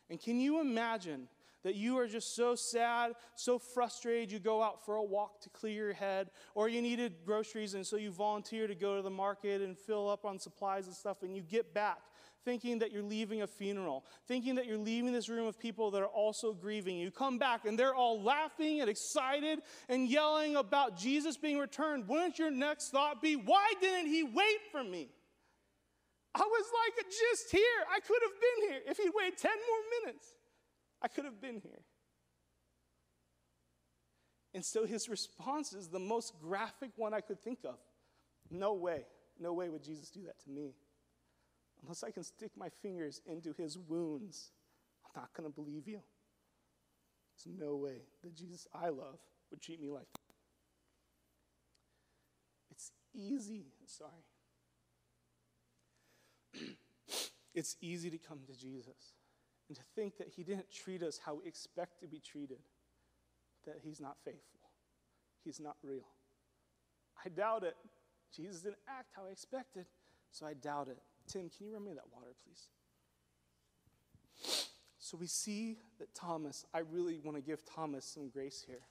And 0.10 0.19
can 0.19 0.39
you 0.39 0.60
imagine 0.60 1.30
that 1.63 1.76
you 1.76 1.97
are 1.97 2.08
just 2.08 2.36
so 2.36 2.56
sad, 2.56 3.13
so 3.36 3.58
frustrated, 3.58 4.32
you 4.32 4.39
go 4.39 4.62
out 4.62 4.86
for 4.86 4.95
a 4.95 5.04
walk 5.04 5.41
to 5.41 5.49
clear 5.49 5.73
your 5.73 5.93
head, 5.93 6.30
or 6.56 6.69
you 6.69 6.82
needed 6.82 7.15
groceries 7.26 7.73
and 7.73 7.86
so 7.86 7.95
you 7.95 8.12
volunteer 8.12 8.67
to 8.67 8.76
go 8.76 8.95
to 8.95 9.02
the 9.02 9.10
market 9.10 9.62
and 9.62 9.78
fill 9.78 10.10
up 10.10 10.26
on 10.26 10.39
supplies 10.39 10.88
and 10.88 10.95
stuff, 10.95 11.23
and 11.23 11.36
you 11.36 11.41
get 11.41 11.73
back 11.73 11.99
thinking 12.43 12.80
that 12.80 12.91
you're 12.91 13.04
leaving 13.04 13.41
a 13.41 13.47
funeral, 13.47 14.06
thinking 14.28 14.56
that 14.56 14.65
you're 14.65 14.78
leaving 14.78 15.13
this 15.13 15.30
room 15.30 15.47
of 15.47 15.58
people 15.58 15.91
that 15.91 16.02
are 16.02 16.08
also 16.08 16.54
grieving. 16.54 16.97
You 16.97 17.12
come 17.12 17.38
back 17.38 17.65
and 17.65 17.78
they're 17.78 17.95
all 17.95 18.21
laughing 18.21 18.82
and 18.82 18.89
excited 18.89 19.60
and 19.89 20.10
yelling 20.10 20.56
about 20.56 20.97
Jesus 20.97 21.38
being 21.38 21.58
returned. 21.58 22.08
Wouldn't 22.08 22.39
your 22.39 22.52
next 22.52 22.89
thought 22.89 23.21
be, 23.21 23.36
why 23.36 23.73
didn't 23.80 24.08
he 24.08 24.23
wait 24.23 24.60
for 24.71 24.84
me? 24.84 25.10
I 26.36 26.41
was 26.41 26.65
like, 26.73 27.06
just 27.06 27.52
here. 27.52 27.62
I 27.93 27.99
could 27.99 28.19
have 28.23 28.32
been 28.32 28.69
here 28.69 28.82
if 28.88 28.97
he'd 28.97 29.12
waited 29.13 29.38
10 29.38 29.52
more 29.52 30.02
minutes. 30.02 30.28
I 31.04 31.10
could 31.10 31.26
have 31.26 31.42
been 31.42 31.60
here. 31.60 31.82
And 34.54 34.63
so 34.63 34.86
his 34.86 35.10
response 35.10 35.74
is 35.74 35.89
the 35.89 36.00
most 36.00 36.34
graphic 36.39 36.92
one 36.96 37.13
I 37.13 37.22
could 37.22 37.44
think 37.44 37.60
of. 37.66 37.76
No 38.50 38.74
way, 38.74 39.06
no 39.39 39.54
way 39.54 39.70
would 39.70 39.84
Jesus 39.84 40.10
do 40.10 40.22
that 40.26 40.39
to 40.44 40.50
me. 40.50 40.76
Unless 41.82 42.04
I 42.04 42.12
can 42.12 42.24
stick 42.24 42.52
my 42.56 42.70
fingers 42.82 43.20
into 43.26 43.54
his 43.54 43.78
wounds, 43.78 44.52
I'm 45.06 45.22
not 45.22 45.34
going 45.34 45.50
to 45.50 45.54
believe 45.54 45.88
you. 45.88 46.00
There's 47.44 47.58
no 47.60 47.76
way 47.76 48.04
that 48.24 48.36
Jesus 48.36 48.68
I 48.74 48.89
love 48.89 49.20
would 49.52 49.62
treat 49.62 49.82
me 49.82 49.89
like 49.89 50.08
that. 50.13 50.20
It's 52.72 52.92
easy, 53.13 53.66
sorry. 53.86 54.12
it's 57.56 57.76
easy 57.82 58.10
to 58.12 58.18
come 58.18 58.39
to 58.48 58.58
Jesus 58.58 59.13
and 59.67 59.78
to 59.78 59.84
think 59.95 60.17
that 60.17 60.28
he 60.28 60.43
didn't 60.43 60.71
treat 60.71 61.02
us 61.04 61.19
how 61.23 61.36
we 61.36 61.47
expect 61.47 61.99
to 62.02 62.08
be 62.08 62.19
treated, 62.19 62.60
that 63.65 63.76
he's 63.82 64.02
not 64.02 64.17
faithful, 64.23 64.60
he's 65.43 65.60
not 65.60 65.78
real. 65.84 66.08
I 67.26 67.30
doubt 67.30 67.63
it. 67.63 67.76
Jesus 68.36 68.62
didn't 68.62 68.80
act 68.88 69.12
how 69.15 69.28
I 69.28 69.32
expected, 69.32 69.86
so 70.32 70.45
I 70.45 70.54
doubt 70.54 70.88
it. 70.88 70.97
Tim, 71.28 71.49
can 71.56 71.67
you 71.67 71.73
run 71.73 71.86
me 71.86 71.93
that 71.93 72.12
water, 72.12 72.34
please? 72.43 72.69
So 74.97 75.17
we 75.17 75.28
see 75.28 75.78
that 75.99 76.13
Thomas, 76.15 76.65
I 76.73 76.80
really 76.80 77.19
want 77.23 77.38
to 77.38 77.43
give 77.43 77.63
Thomas 77.65 78.06
some 78.06 78.30
grace 78.30 78.63
here. 78.65 78.82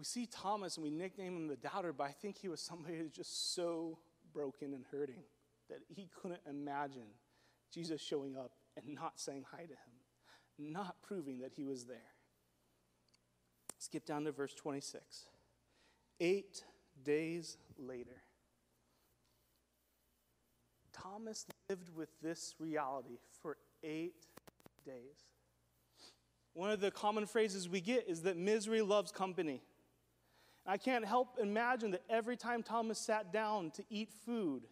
We 0.00 0.04
see 0.04 0.24
Thomas 0.24 0.78
and 0.78 0.84
we 0.84 0.90
nickname 0.90 1.36
him 1.36 1.46
the 1.46 1.56
doubter, 1.56 1.92
but 1.92 2.04
I 2.04 2.12
think 2.12 2.38
he 2.38 2.48
was 2.48 2.58
somebody 2.58 2.96
who's 2.96 3.12
just 3.12 3.54
so 3.54 3.98
broken 4.32 4.72
and 4.72 4.82
hurting 4.90 5.22
that 5.68 5.80
he 5.88 6.08
couldn't 6.22 6.40
imagine 6.48 7.08
Jesus 7.70 8.00
showing 8.00 8.34
up 8.34 8.52
and 8.78 8.94
not 8.94 9.20
saying 9.20 9.44
hi 9.52 9.64
to 9.64 9.74
him, 9.74 10.72
not 10.72 10.96
proving 11.02 11.40
that 11.40 11.52
he 11.54 11.64
was 11.64 11.84
there. 11.84 12.14
Skip 13.78 14.06
down 14.06 14.24
to 14.24 14.32
verse 14.32 14.54
26. 14.54 15.26
Eight 16.18 16.64
days 17.04 17.58
later, 17.78 18.22
Thomas 20.94 21.44
lived 21.68 21.94
with 21.94 22.08
this 22.22 22.54
reality 22.58 23.18
for 23.42 23.58
eight 23.84 24.24
days. 24.86 25.34
One 26.54 26.70
of 26.70 26.80
the 26.80 26.90
common 26.90 27.26
phrases 27.26 27.68
we 27.68 27.82
get 27.82 28.08
is 28.08 28.22
that 28.22 28.38
misery 28.38 28.80
loves 28.80 29.12
company. 29.12 29.62
I 30.66 30.76
can't 30.76 31.04
help 31.04 31.38
imagine 31.40 31.92
that 31.92 32.02
every 32.08 32.36
time 32.36 32.62
Thomas 32.62 32.98
sat 32.98 33.32
down 33.32 33.70
to 33.72 33.84
eat 33.90 34.10
food, 34.26 34.62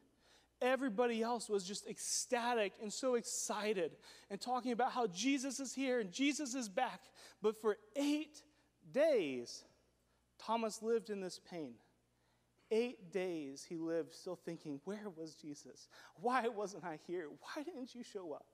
everybody 0.61 1.23
else 1.23 1.49
was 1.49 1.65
just 1.65 1.87
ecstatic 1.89 2.73
and 2.83 2.93
so 2.93 3.15
excited 3.15 3.93
and 4.31 4.41
talking 4.41 4.73
about 4.73 4.93
how 4.93 5.07
Jesus 5.07 5.61
is 5.61 5.75
here 5.75 6.01
and 6.01 6.13
Jesus 6.13 6.55
is 6.55 6.69
back. 6.69 7.01
But 7.43 7.61
for 7.61 7.77
eight 7.97 8.43
days, 8.93 9.65
Thomas 10.39 10.83
lived 10.83 11.11
in 11.11 11.21
this 11.21 11.41
pain. 11.51 11.75
Eight 12.71 13.13
days 13.13 13.65
he 13.67 13.77
lived 13.77 14.15
still 14.15 14.37
thinking, 14.37 14.81
Where 14.85 15.09
was 15.17 15.35
Jesus? 15.35 15.89
Why 16.21 16.49
wasn't 16.49 16.85
I 16.85 16.99
here? 17.07 17.29
Why 17.41 17.63
didn't 17.63 17.95
you 17.95 18.03
show 18.03 18.33
up? 18.33 18.47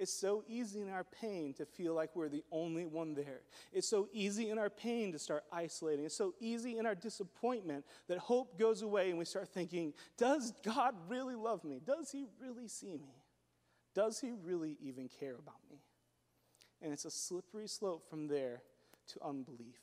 It's 0.00 0.14
so 0.14 0.42
easy 0.48 0.80
in 0.80 0.88
our 0.88 1.04
pain 1.04 1.52
to 1.58 1.66
feel 1.66 1.92
like 1.92 2.16
we're 2.16 2.30
the 2.30 2.42
only 2.50 2.86
one 2.86 3.12
there. 3.12 3.42
It's 3.70 3.86
so 3.86 4.08
easy 4.14 4.48
in 4.48 4.58
our 4.58 4.70
pain 4.70 5.12
to 5.12 5.18
start 5.18 5.44
isolating. 5.52 6.06
It's 6.06 6.16
so 6.16 6.32
easy 6.40 6.78
in 6.78 6.86
our 6.86 6.94
disappointment 6.94 7.84
that 8.08 8.16
hope 8.16 8.58
goes 8.58 8.80
away 8.80 9.10
and 9.10 9.18
we 9.18 9.26
start 9.26 9.50
thinking, 9.50 9.92
does 10.16 10.54
God 10.64 10.94
really 11.06 11.34
love 11.34 11.64
me? 11.64 11.82
Does 11.84 12.10
He 12.10 12.24
really 12.40 12.66
see 12.66 12.96
me? 12.96 13.22
Does 13.94 14.18
He 14.18 14.32
really 14.42 14.78
even 14.80 15.06
care 15.06 15.34
about 15.34 15.60
me? 15.70 15.82
And 16.80 16.94
it's 16.94 17.04
a 17.04 17.10
slippery 17.10 17.68
slope 17.68 18.08
from 18.08 18.26
there 18.26 18.62
to 19.08 19.22
unbelief. 19.22 19.82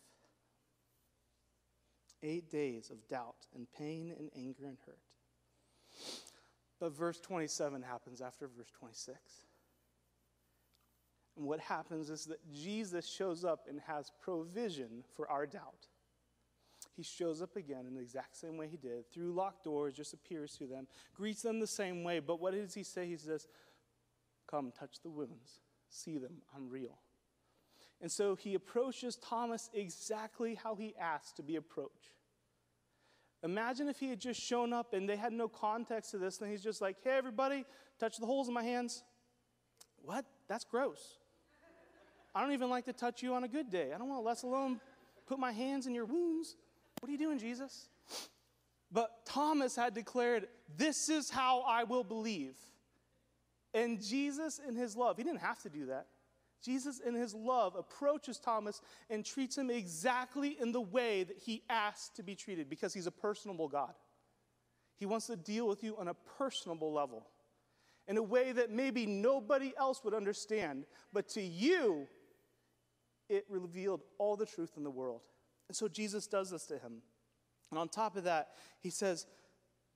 Eight 2.24 2.50
days 2.50 2.90
of 2.90 3.08
doubt 3.08 3.46
and 3.54 3.68
pain 3.72 4.16
and 4.18 4.32
anger 4.36 4.66
and 4.66 4.80
hurt. 4.84 4.98
But 6.80 6.98
verse 6.98 7.20
27 7.20 7.84
happens 7.84 8.20
after 8.20 8.48
verse 8.48 8.72
26. 8.80 9.20
And 11.38 11.46
what 11.46 11.60
happens 11.60 12.10
is 12.10 12.26
that 12.26 12.40
Jesus 12.52 13.08
shows 13.08 13.46
up 13.46 13.68
and 13.70 13.80
has 13.82 14.12
provision 14.20 15.04
for 15.16 15.30
our 15.30 15.46
doubt. 15.46 15.88
He 16.96 17.04
shows 17.04 17.44
up 17.44 17.56
again 17.56 17.86
in 17.86 17.94
the 17.94 18.02
exact 18.02 18.36
same 18.36 18.58
way 18.58 18.68
he 18.68 18.78
did, 18.78 19.12
through 19.14 19.32
locked 19.32 19.64
doors, 19.64 19.94
just 19.94 20.14
appears 20.14 20.58
to 20.58 20.66
them, 20.66 20.88
greets 21.14 21.44
them 21.44 21.60
the 21.60 21.68
same 21.68 22.04
way. 22.04 22.20
But 22.20 22.42
what 22.42 22.54
does 22.54 22.74
he 22.74 22.84
say? 22.84 23.06
He 23.06 23.18
says, 23.18 23.48
Come, 24.50 24.72
touch 24.72 25.02
the 25.04 25.10
wounds, 25.10 25.62
see 25.90 26.18
them, 26.18 26.42
I'm 26.56 26.70
real. 26.70 26.98
And 28.02 28.12
so 28.12 28.36
he 28.36 28.56
approaches 28.56 29.16
Thomas 29.18 29.70
exactly 29.74 30.56
how 30.56 30.76
he 30.76 30.96
asked 31.00 31.36
to 31.38 31.44
be 31.44 31.56
approached. 31.56 32.16
Imagine 33.44 33.90
if 33.90 34.00
he 34.00 34.10
had 34.10 34.20
just 34.20 34.42
shown 34.42 34.74
up 34.74 34.94
and 34.94 35.08
they 35.08 35.18
had 35.18 35.34
no 35.34 35.48
context 35.48 36.12
to 36.12 36.18
this, 36.18 36.42
and 36.42 36.50
he's 36.50 36.64
just 36.64 36.82
like, 36.82 36.98
Hey, 37.04 37.12
everybody, 37.12 37.64
touch 38.00 38.18
the 38.18 38.26
holes 38.26 38.48
in 38.48 38.56
my 38.56 38.64
hands. 38.64 39.04
What? 40.02 40.26
That's 40.48 40.64
gross. 40.64 41.20
I 42.38 42.42
don't 42.42 42.52
even 42.52 42.70
like 42.70 42.86
to 42.86 42.94
touch 42.94 43.24
you 43.24 43.34
on 43.34 43.44
a 43.46 43.48
good 43.48 43.72
day. 43.72 43.94
I 43.96 43.98
don't 43.98 44.10
want 44.10 44.22
to, 44.22 44.28
let 44.28 44.44
alone 44.44 44.80
put 45.26 45.40
my 45.40 45.52
hands 45.52 45.88
in 45.88 45.96
your 45.96 46.06
wounds. 46.06 46.56
What 47.00 47.10
are 47.10 47.12
you 47.12 47.18
doing, 47.18 47.40
Jesus? 47.40 47.90
But 48.92 49.26
Thomas 49.26 49.76
had 49.76 49.96
declared, 49.96 50.48
This 50.78 51.10
is 51.10 51.32
how 51.32 51.62
I 51.62 51.84
will 51.84 52.04
believe. 52.04 52.56
And 53.74 54.00
Jesus, 54.00 54.60
in 54.66 54.76
his 54.76 54.96
love, 54.96 55.18
he 55.18 55.24
didn't 55.24 55.40
have 55.40 55.64
to 55.64 55.70
do 55.70 55.88
that. 55.88 56.06
Jesus, 56.64 57.00
in 57.00 57.16
his 57.16 57.34
love, 57.34 57.76
approaches 57.76 58.38
Thomas 58.38 58.82
and 59.10 59.26
treats 59.26 59.58
him 59.58 59.72
exactly 59.72 60.58
in 60.62 60.72
the 60.72 60.82
way 60.82 61.24
that 61.24 61.40
he 61.40 61.64
asked 61.72 62.18
to 62.18 62.24
be 62.24 62.36
treated 62.36 62.70
because 62.70 62.94
he's 62.94 63.08
a 63.08 63.12
personable 63.12 63.68
God. 63.68 63.96
He 64.96 65.08
wants 65.08 65.26
to 65.26 65.36
deal 65.36 65.68
with 65.68 65.84
you 65.84 65.98
on 65.98 66.08
a 66.08 66.14
personable 66.38 66.94
level 66.94 67.26
in 68.08 68.18
a 68.18 68.24
way 68.24 68.52
that 68.52 68.72
maybe 68.72 69.06
nobody 69.08 69.74
else 69.78 70.04
would 70.04 70.14
understand, 70.14 70.86
but 71.12 71.28
to 71.30 71.42
you, 71.42 72.08
it 73.30 73.46
revealed 73.50 74.02
all 74.18 74.36
the 74.36 74.46
truth 74.46 74.72
in 74.78 74.84
the 74.84 74.92
world. 74.92 75.22
And 75.68 75.76
so 75.76 75.88
Jesus 75.88 76.28
does 76.28 76.52
this 76.52 76.66
to 76.68 76.76
him. 76.76 77.02
And 77.72 77.80
on 77.80 77.90
top 77.90 78.16
of 78.16 78.24
that, 78.24 78.50
he 78.80 78.90
says, 78.90 79.26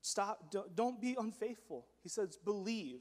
Stop, 0.04 0.52
don't 0.74 1.00
be 1.00 1.16
unfaithful. 1.18 1.86
He 2.02 2.08
says, 2.08 2.36
Believe. 2.44 3.00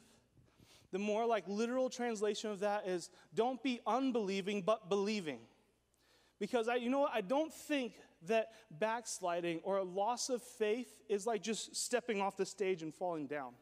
The 0.91 0.99
more 0.99 1.25
like 1.25 1.45
literal 1.47 1.89
translation 1.89 2.51
of 2.51 2.59
that 2.59 2.87
is, 2.87 3.09
Don't 3.33 3.61
be 3.63 3.81
unbelieving, 3.87 4.61
but 4.61 4.89
believing. 4.89 5.39
Because 6.39 6.67
I, 6.67 6.75
you 6.75 6.89
know 6.89 6.99
what? 6.99 7.11
I 7.13 7.21
don't 7.21 7.53
think 7.53 7.93
that 8.27 8.51
backsliding 8.71 9.59
or 9.63 9.77
a 9.77 9.83
loss 9.83 10.29
of 10.29 10.41
faith 10.41 11.01
is 11.09 11.25
like 11.25 11.41
just 11.41 11.75
stepping 11.75 12.21
off 12.21 12.37
the 12.37 12.45
stage 12.45 12.83
and 12.83 12.93
falling 12.93 13.27
down. 13.27 13.53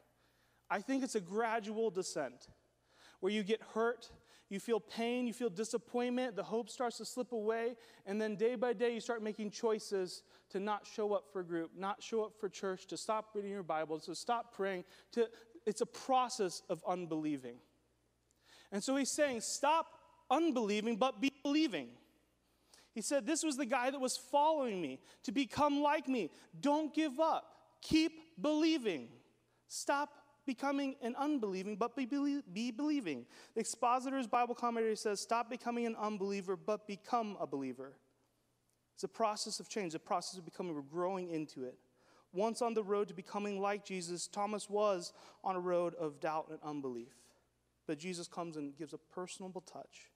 I 0.70 0.80
think 0.80 1.04
it's 1.04 1.16
a 1.16 1.22
gradual 1.22 1.90
descent 1.90 2.48
where 3.20 3.32
you 3.32 3.44
get 3.44 3.62
hurt 3.74 4.10
you 4.50 4.60
feel 4.60 4.80
pain, 4.80 5.28
you 5.28 5.34
feel 5.34 5.50
disappointment, 5.50 6.36
the 6.36 6.44
hope 6.44 6.70
starts 6.70 6.98
to 6.98 7.06
slip 7.06 7.32
away, 7.32 7.76
and 8.06 8.20
then 8.20 8.36
day 8.36 8.56
by 8.56 8.74
day 8.74 8.94
you 8.94 9.00
start 9.00 9.22
making 9.22 9.52
choices 9.52 10.24
to 10.50 10.60
not 10.60 10.88
show 10.88 11.14
up 11.14 11.26
for 11.32 11.44
group, 11.44 11.72
not 11.78 12.02
show 12.02 12.24
up 12.24 12.34
for 12.40 12.50
church, 12.50 12.88
to 12.88 12.98
stop 12.98 13.30
reading 13.36 13.52
your 13.52 13.64
Bible, 13.64 14.00
to 14.00 14.16
stop 14.16 14.56
praying. 14.56 14.84
To, 15.12 15.28
it's 15.66 15.82
a 15.82 15.86
process 15.86 16.64
of 16.70 16.84
unbelieving. 16.88 17.58
And 18.72 18.84
so 18.84 18.96
he's 18.96 19.12
saying, 19.12 19.42
stop 19.42 19.88
unbelieving, 20.32 20.98
but 20.98 21.22
be 21.22 21.32
believing. 21.44 21.90
He 22.94 23.02
said, 23.02 23.26
This 23.26 23.44
was 23.44 23.56
the 23.56 23.66
guy 23.66 23.92
that 23.92 24.00
was 24.00 24.18
following 24.18 24.82
me 24.82 25.00
to 25.24 25.32
become 25.32 25.82
like 25.82 26.08
me. 26.08 26.32
Don't 26.60 26.94
give 26.94 27.20
up. 27.20 27.46
Keep 27.82 28.42
believing. 28.42 29.08
Stop 29.68 30.10
becoming 30.50 30.96
an 31.04 31.16
unbelieving, 31.16 31.76
but 31.76 31.96
be, 31.96 32.08
be 32.52 32.72
believing. 32.72 33.28
The 33.54 33.60
expositor's 33.60 34.26
Bible 34.26 34.56
commentary 34.56 34.96
says, 34.96 35.22
stop 35.22 35.48
becoming 35.48 35.86
an 35.86 35.96
unbeliever, 35.96 36.56
but 36.56 36.88
become 36.88 37.38
a 37.40 37.46
believer. 37.46 37.94
It's 38.96 39.04
a 39.04 39.08
process 39.08 39.60
of 39.60 39.70
change, 39.70 39.94
a 39.94 40.00
process 40.00 40.40
of 40.40 40.46
becoming, 40.46 40.74
we're 40.74 40.82
growing 40.82 41.30
into 41.30 41.66
it. 41.66 41.76
Once 42.34 42.64
on 42.64 42.74
the 42.74 42.82
road 42.82 43.10
to 43.10 43.14
becoming 43.14 43.62
like 43.62 43.86
Jesus, 43.86 44.26
Thomas 44.26 44.68
was 44.68 45.14
on 45.44 45.56
a 45.56 45.60
road 45.60 45.94
of 46.00 46.20
doubt 46.20 46.48
and 46.50 46.58
unbelief. 46.64 47.14
But 47.86 48.00
Jesus 48.00 48.28
comes 48.28 48.58
and 48.58 48.76
gives 48.76 48.94
a 48.94 48.98
personable 48.98 49.62
touch, 49.62 50.10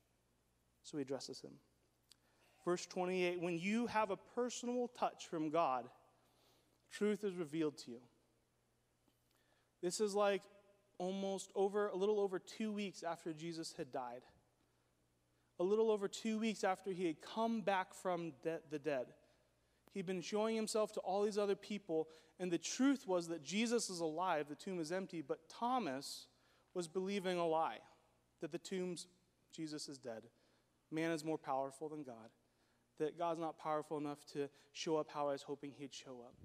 so 0.82 0.98
he 0.98 1.04
addresses 1.04 1.42
him. 1.42 1.54
Verse 2.66 2.88
28 2.88 3.40
When 3.40 3.60
you 3.60 3.86
have 3.86 4.10
a 4.10 4.18
personal 4.18 4.88
touch 4.98 5.28
from 5.28 5.52
God, 5.52 5.86
truth 6.92 7.24
is 7.24 7.36
revealed 7.36 7.78
to 7.80 7.92
you. 7.92 8.02
This 9.84 10.00
is 10.00 10.16
like 10.16 10.42
almost 10.98 11.52
over, 11.56 11.88
a 11.90 11.96
little 11.96 12.20
over 12.22 12.40
two 12.40 12.72
weeks 12.72 13.04
after 13.04 13.34
Jesus 13.34 13.74
had 13.78 13.92
died. 13.92 14.22
A 15.60 15.64
little 15.64 15.92
over 15.92 16.08
two 16.08 16.40
weeks 16.40 16.64
after 16.64 16.92
he 16.92 17.06
had 17.06 17.22
come 17.22 17.62
back 17.62 17.94
from 17.94 18.32
de- 18.42 18.62
the 18.72 18.80
dead. 18.80 19.08
He'd 19.94 20.06
been 20.06 20.22
showing 20.22 20.56
himself 20.56 20.94
to 20.94 21.02
all 21.02 21.22
these 21.22 21.38
other 21.38 21.56
people, 21.56 22.08
and 22.40 22.50
the 22.50 22.58
truth 22.58 23.06
was 23.06 23.28
that 23.28 23.44
Jesus 23.44 23.90
is 23.90 24.00
alive, 24.00 24.48
the 24.48 24.56
tomb 24.56 24.80
is 24.80 24.92
empty, 24.92 25.22
but 25.22 25.50
Thomas 25.50 26.28
was 26.74 26.88
believing 26.88 27.38
a 27.38 27.46
lie 27.46 27.80
that 28.42 28.52
the 28.52 28.58
tomb's, 28.58 29.08
Jesus 29.56 29.90
is 29.90 30.00
dead. 30.00 30.24
Man 30.92 31.12
is 31.12 31.24
more 31.24 31.38
powerful 31.38 31.90
than 31.90 32.04
God, 32.04 32.30
that 33.00 33.18
God's 33.18 33.40
not 33.40 33.60
powerful 33.60 33.98
enough 33.98 34.26
to 34.34 34.50
show 34.72 34.96
up 34.96 35.10
how 35.14 35.28
I 35.28 35.34
was 35.34 35.44
hoping 35.44 35.74
he'd 35.78 35.94
show 35.94 36.22
up. 36.26 36.36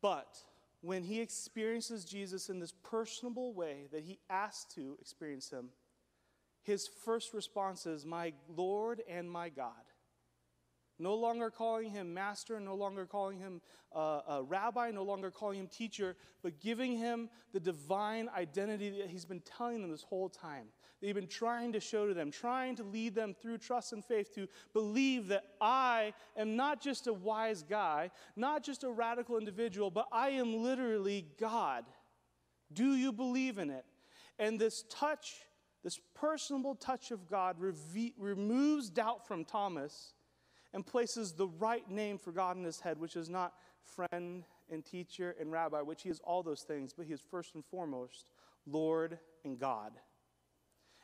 But 0.00 0.36
when 0.80 1.02
he 1.02 1.20
experiences 1.20 2.04
Jesus 2.04 2.48
in 2.48 2.60
this 2.60 2.72
personable 2.84 3.52
way 3.52 3.88
that 3.92 4.04
he 4.04 4.18
asked 4.30 4.74
to 4.74 4.96
experience 5.00 5.50
him, 5.50 5.70
his 6.62 6.88
first 7.04 7.34
response 7.34 7.86
is, 7.86 8.04
My 8.04 8.32
Lord 8.48 9.02
and 9.08 9.30
my 9.30 9.48
God. 9.48 9.72
No 10.98 11.14
longer 11.14 11.50
calling 11.50 11.90
him 11.90 12.12
master, 12.12 12.58
no 12.58 12.74
longer 12.74 13.06
calling 13.06 13.38
him 13.38 13.60
uh, 13.94 14.20
a 14.28 14.42
rabbi, 14.42 14.90
no 14.90 15.02
longer 15.02 15.30
calling 15.30 15.60
him 15.60 15.68
teacher, 15.68 16.16
but 16.42 16.60
giving 16.60 16.96
him 16.96 17.28
the 17.52 17.60
divine 17.60 18.28
identity 18.36 18.90
that 18.90 19.08
he's 19.08 19.24
been 19.24 19.40
telling 19.40 19.80
them 19.80 19.90
this 19.90 20.02
whole 20.02 20.28
time. 20.28 20.66
That 21.00 21.06
he's 21.06 21.14
been 21.14 21.28
trying 21.28 21.72
to 21.72 21.80
show 21.80 22.08
to 22.08 22.14
them, 22.14 22.30
trying 22.30 22.74
to 22.76 22.82
lead 22.82 23.14
them 23.14 23.34
through 23.40 23.58
trust 23.58 23.92
and 23.92 24.04
faith 24.04 24.34
to 24.34 24.48
believe 24.72 25.28
that 25.28 25.44
I 25.60 26.14
am 26.36 26.56
not 26.56 26.80
just 26.80 27.06
a 27.06 27.12
wise 27.12 27.62
guy, 27.62 28.10
not 28.34 28.64
just 28.64 28.82
a 28.82 28.90
radical 28.90 29.38
individual, 29.38 29.90
but 29.90 30.08
I 30.10 30.30
am 30.30 30.62
literally 30.62 31.26
God. 31.38 31.84
Do 32.72 32.94
you 32.94 33.12
believe 33.12 33.58
in 33.58 33.70
it? 33.70 33.84
And 34.38 34.58
this 34.58 34.84
touch, 34.90 35.36
this 35.84 36.00
personable 36.14 36.74
touch 36.74 37.12
of 37.12 37.28
God, 37.28 37.56
reve- 37.58 38.12
removes 38.18 38.90
doubt 38.90 39.26
from 39.26 39.44
Thomas 39.44 40.14
and 40.74 40.86
places 40.86 41.32
the 41.32 41.48
right 41.48 41.88
name 41.90 42.18
for 42.18 42.32
God 42.32 42.56
in 42.56 42.64
his 42.64 42.80
head, 42.80 42.98
which 42.98 43.16
is 43.16 43.28
not 43.28 43.54
friend 43.82 44.44
and 44.70 44.84
teacher 44.84 45.34
and 45.40 45.50
rabbi, 45.50 45.80
which 45.80 46.02
he 46.02 46.10
is 46.10 46.20
all 46.24 46.42
those 46.42 46.62
things, 46.62 46.92
but 46.92 47.06
he 47.06 47.12
is 47.12 47.20
first 47.30 47.54
and 47.54 47.64
foremost 47.64 48.30
Lord 48.66 49.18
and 49.44 49.58
God. 49.58 49.92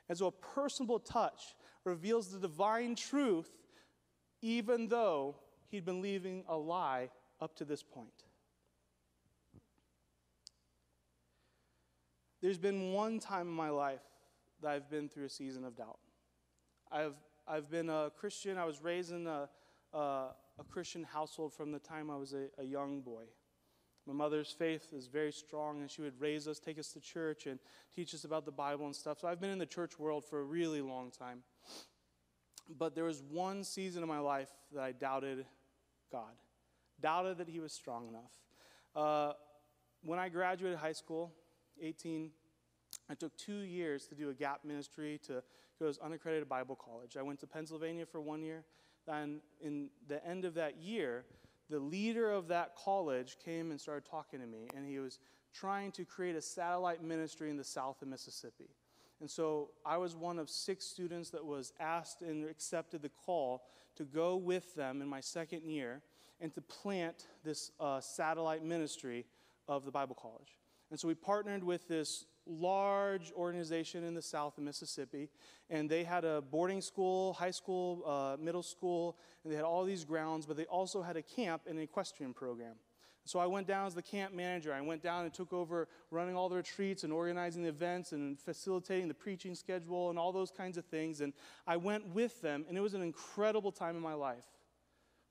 And 0.08 0.18
so 0.18 0.26
a 0.26 0.32
personable 0.32 0.98
touch 0.98 1.54
reveals 1.84 2.28
the 2.28 2.38
divine 2.38 2.94
truth, 2.94 3.50
even 4.42 4.88
though 4.88 5.36
he'd 5.70 5.84
been 5.84 6.02
leaving 6.02 6.44
a 6.46 6.56
lie 6.56 7.10
up 7.40 7.56
to 7.56 7.64
this 7.64 7.82
point. 7.82 8.24
There's 12.42 12.58
been 12.58 12.92
one 12.92 13.20
time 13.20 13.48
in 13.48 13.54
my 13.54 13.70
life 13.70 14.02
that 14.60 14.70
I've 14.70 14.90
been 14.90 15.08
through 15.08 15.24
a 15.24 15.30
season 15.30 15.64
of 15.64 15.76
doubt. 15.76 15.98
I've 16.92 17.14
I've 17.46 17.70
been 17.70 17.90
a 17.90 18.10
Christian. 18.16 18.56
I 18.56 18.64
was 18.64 18.82
raised 18.82 19.12
in 19.12 19.26
a, 19.26 19.48
a, 19.92 19.98
a 19.98 20.64
Christian 20.68 21.04
household 21.04 21.52
from 21.52 21.72
the 21.72 21.78
time 21.78 22.10
I 22.10 22.16
was 22.16 22.32
a, 22.32 22.46
a, 22.58 22.64
young 22.64 23.00
boy. 23.00 23.24
My 24.06 24.14
mother's 24.14 24.50
faith 24.50 24.92
is 24.92 25.06
very 25.08 25.32
strong, 25.32 25.80
and 25.80 25.90
she 25.90 26.00
would 26.00 26.18
raise 26.20 26.48
us, 26.48 26.58
take 26.58 26.78
us 26.78 26.88
to 26.92 27.00
church, 27.00 27.46
and 27.46 27.58
teach 27.94 28.14
us 28.14 28.24
about 28.24 28.46
the 28.46 28.52
Bible 28.52 28.86
and 28.86 28.96
stuff. 28.96 29.20
So 29.20 29.28
I've 29.28 29.40
been 29.40 29.50
in 29.50 29.58
the 29.58 29.66
church 29.66 29.98
world 29.98 30.24
for 30.24 30.40
a 30.40 30.44
really 30.44 30.80
long 30.80 31.10
time. 31.10 31.42
But 32.78 32.94
there 32.94 33.04
was 33.04 33.22
one 33.22 33.62
season 33.62 34.02
of 34.02 34.08
my 34.08 34.20
life 34.20 34.50
that 34.72 34.82
I 34.82 34.92
doubted 34.92 35.44
God, 36.10 36.32
doubted 37.00 37.38
that 37.38 37.48
He 37.48 37.60
was 37.60 37.72
strong 37.72 38.08
enough. 38.08 38.30
Uh, 38.96 39.32
when 40.02 40.18
I 40.18 40.30
graduated 40.30 40.78
high 40.78 40.92
school, 40.92 41.32
18, 41.80 42.30
I 43.10 43.14
took 43.14 43.36
two 43.36 43.60
years 43.60 44.06
to 44.06 44.14
do 44.14 44.30
a 44.30 44.34
gap 44.34 44.64
ministry 44.64 45.20
to 45.26 45.42
goes 45.78 45.98
unaccredited 45.98 46.48
Bible 46.48 46.76
college. 46.76 47.16
I 47.16 47.22
went 47.22 47.40
to 47.40 47.46
Pennsylvania 47.46 48.06
for 48.06 48.20
one 48.20 48.42
year. 48.42 48.64
Then, 49.06 49.40
in 49.60 49.90
the 50.08 50.24
end 50.26 50.44
of 50.44 50.54
that 50.54 50.78
year, 50.78 51.24
the 51.68 51.78
leader 51.78 52.30
of 52.30 52.48
that 52.48 52.74
college 52.76 53.36
came 53.44 53.70
and 53.70 53.80
started 53.80 54.08
talking 54.08 54.40
to 54.40 54.46
me, 54.46 54.68
and 54.76 54.86
he 54.86 54.98
was 54.98 55.18
trying 55.52 55.92
to 55.92 56.04
create 56.04 56.36
a 56.36 56.40
satellite 56.40 57.02
ministry 57.02 57.50
in 57.50 57.56
the 57.56 57.64
south 57.64 58.02
of 58.02 58.08
Mississippi. 58.08 58.70
And 59.20 59.30
so 59.30 59.70
I 59.86 59.96
was 59.96 60.16
one 60.16 60.38
of 60.38 60.50
six 60.50 60.84
students 60.84 61.30
that 61.30 61.44
was 61.44 61.72
asked 61.80 62.22
and 62.22 62.48
accepted 62.48 63.02
the 63.02 63.08
call 63.08 63.62
to 63.96 64.04
go 64.04 64.36
with 64.36 64.74
them 64.74 65.00
in 65.00 65.08
my 65.08 65.20
second 65.20 65.62
year 65.62 66.02
and 66.40 66.52
to 66.54 66.60
plant 66.60 67.28
this 67.44 67.70
uh, 67.78 68.00
satellite 68.00 68.64
ministry 68.64 69.24
of 69.68 69.84
the 69.84 69.90
Bible 69.90 70.16
College. 70.20 70.58
And 70.90 70.98
so 70.98 71.08
we 71.08 71.14
partnered 71.14 71.64
with 71.64 71.88
this 71.88 72.26
large 72.46 73.32
organization 73.32 74.04
in 74.04 74.14
the 74.14 74.22
south 74.22 74.58
of 74.58 74.64
Mississippi, 74.64 75.28
and 75.70 75.88
they 75.88 76.04
had 76.04 76.24
a 76.24 76.42
boarding 76.42 76.80
school, 76.80 77.32
high 77.32 77.50
school, 77.50 78.02
uh, 78.06 78.36
middle 78.40 78.62
school, 78.62 79.16
and 79.42 79.52
they 79.52 79.56
had 79.56 79.64
all 79.64 79.84
these 79.84 80.04
grounds, 80.04 80.46
but 80.46 80.56
they 80.56 80.66
also 80.66 81.02
had 81.02 81.16
a 81.16 81.22
camp 81.22 81.62
and 81.66 81.78
an 81.78 81.84
equestrian 81.84 82.32
program. 82.32 82.74
So 83.26 83.38
I 83.38 83.46
went 83.46 83.66
down 83.66 83.86
as 83.86 83.94
the 83.94 84.02
camp 84.02 84.34
manager. 84.34 84.72
I 84.74 84.82
went 84.82 85.02
down 85.02 85.24
and 85.24 85.32
took 85.32 85.54
over 85.54 85.88
running 86.10 86.36
all 86.36 86.50
the 86.50 86.56
retreats 86.56 87.04
and 87.04 87.12
organizing 87.12 87.62
the 87.62 87.70
events 87.70 88.12
and 88.12 88.38
facilitating 88.38 89.08
the 89.08 89.14
preaching 89.14 89.54
schedule 89.54 90.10
and 90.10 90.18
all 90.18 90.30
those 90.30 90.50
kinds 90.50 90.76
of 90.76 90.84
things. 90.84 91.22
And 91.22 91.32
I 91.66 91.78
went 91.78 92.06
with 92.08 92.42
them, 92.42 92.66
and 92.68 92.76
it 92.76 92.82
was 92.82 92.92
an 92.92 93.00
incredible 93.00 93.72
time 93.72 93.96
in 93.96 94.02
my 94.02 94.12
life 94.12 94.44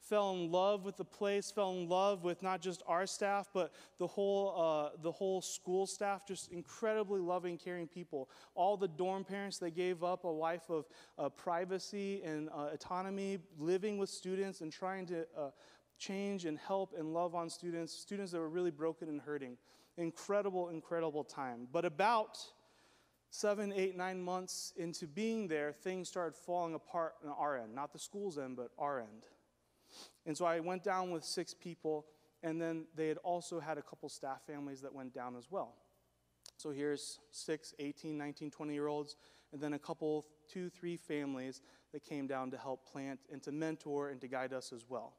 fell 0.04 0.32
in 0.34 0.52
love 0.52 0.84
with 0.84 0.98
the 0.98 1.06
place, 1.06 1.50
fell 1.50 1.72
in 1.72 1.88
love 1.88 2.24
with 2.24 2.44
not 2.44 2.62
just 2.62 2.84
our 2.88 3.08
staff, 3.08 3.50
but 3.54 3.72
the 4.00 4.08
whole, 4.08 4.54
uh, 4.58 4.98
the 5.02 5.12
whole 5.12 5.42
school 5.42 5.88
staff, 5.88 6.28
just 6.28 6.52
incredibly 6.52 7.22
loving, 7.22 7.58
caring 7.58 7.88
people. 7.88 8.30
All 8.54 8.76
the 8.76 8.88
dorm 8.88 9.24
parents, 9.24 9.58
they 9.58 9.72
gave 9.72 10.04
up 10.04 10.26
a 10.26 10.28
life 10.28 10.70
of 10.70 10.86
uh, 11.18 11.30
privacy 11.30 12.22
and 12.24 12.50
uh, 12.50 12.70
autonomy, 12.74 13.40
living 13.58 13.98
with 13.98 14.10
students 14.10 14.62
and 14.62 14.72
trying 14.72 15.06
to 15.08 15.26
uh, 15.38 15.50
change 15.98 16.46
and 16.46 16.58
help 16.58 16.94
and 16.98 17.14
love 17.14 17.34
on 17.34 17.50
students, 17.50 17.94
students 17.94 18.32
that 18.34 18.40
were 18.40 18.50
really 18.50 18.72
broken 18.72 19.08
and 19.08 19.22
hurting. 19.22 19.58
Incredible, 19.98 20.70
incredible 20.70 21.24
time. 21.24 21.68
But 21.72 21.86
about 21.86 22.40
seven, 23.30 23.72
eight, 23.74 23.96
nine 23.96 24.22
months 24.22 24.74
into 24.76 25.08
being 25.08 25.48
there, 25.48 25.72
things 25.72 26.10
started 26.10 26.36
falling 26.36 26.74
apart 26.74 27.14
on 27.24 27.32
our 27.32 27.58
end. 27.58 27.74
Not 27.74 27.94
the 27.94 28.00
school's 28.00 28.38
end, 28.38 28.58
but 28.58 28.72
our 28.78 29.00
end. 29.00 29.24
And 30.26 30.38
so 30.38 30.46
I 30.46 30.60
went 30.60 30.84
down 30.84 31.12
with 31.12 31.24
six 31.24 31.54
people, 31.54 32.06
and 32.42 32.62
then 32.62 32.86
they 32.96 33.08
had 33.08 33.18
also 33.18 33.60
had 33.60 33.78
a 33.78 33.82
couple 33.82 34.10
staff 34.10 34.42
families 34.46 34.82
that 34.82 34.94
went 34.94 35.14
down 35.14 35.36
as 35.36 35.52
well. 35.52 35.76
So 36.58 36.72
here's 36.72 37.20
six, 37.32 37.74
18, 37.80 38.18
19, 38.18 38.52
20 38.52 38.74
year 38.74 38.88
olds, 38.88 39.16
and 39.52 39.62
then 39.62 39.74
a 39.74 39.80
couple, 39.80 40.26
two, 40.48 40.70
three 40.70 40.98
families 40.98 41.62
that 41.92 42.04
came 42.04 42.28
down 42.28 42.52
to 42.52 42.58
help 42.58 42.90
plant 42.90 43.20
and 43.32 43.42
to 43.44 43.52
mentor 43.52 44.10
and 44.10 44.22
to 44.22 44.28
guide 44.28 44.54
us 44.54 44.72
as 44.74 44.86
well. 44.88 45.14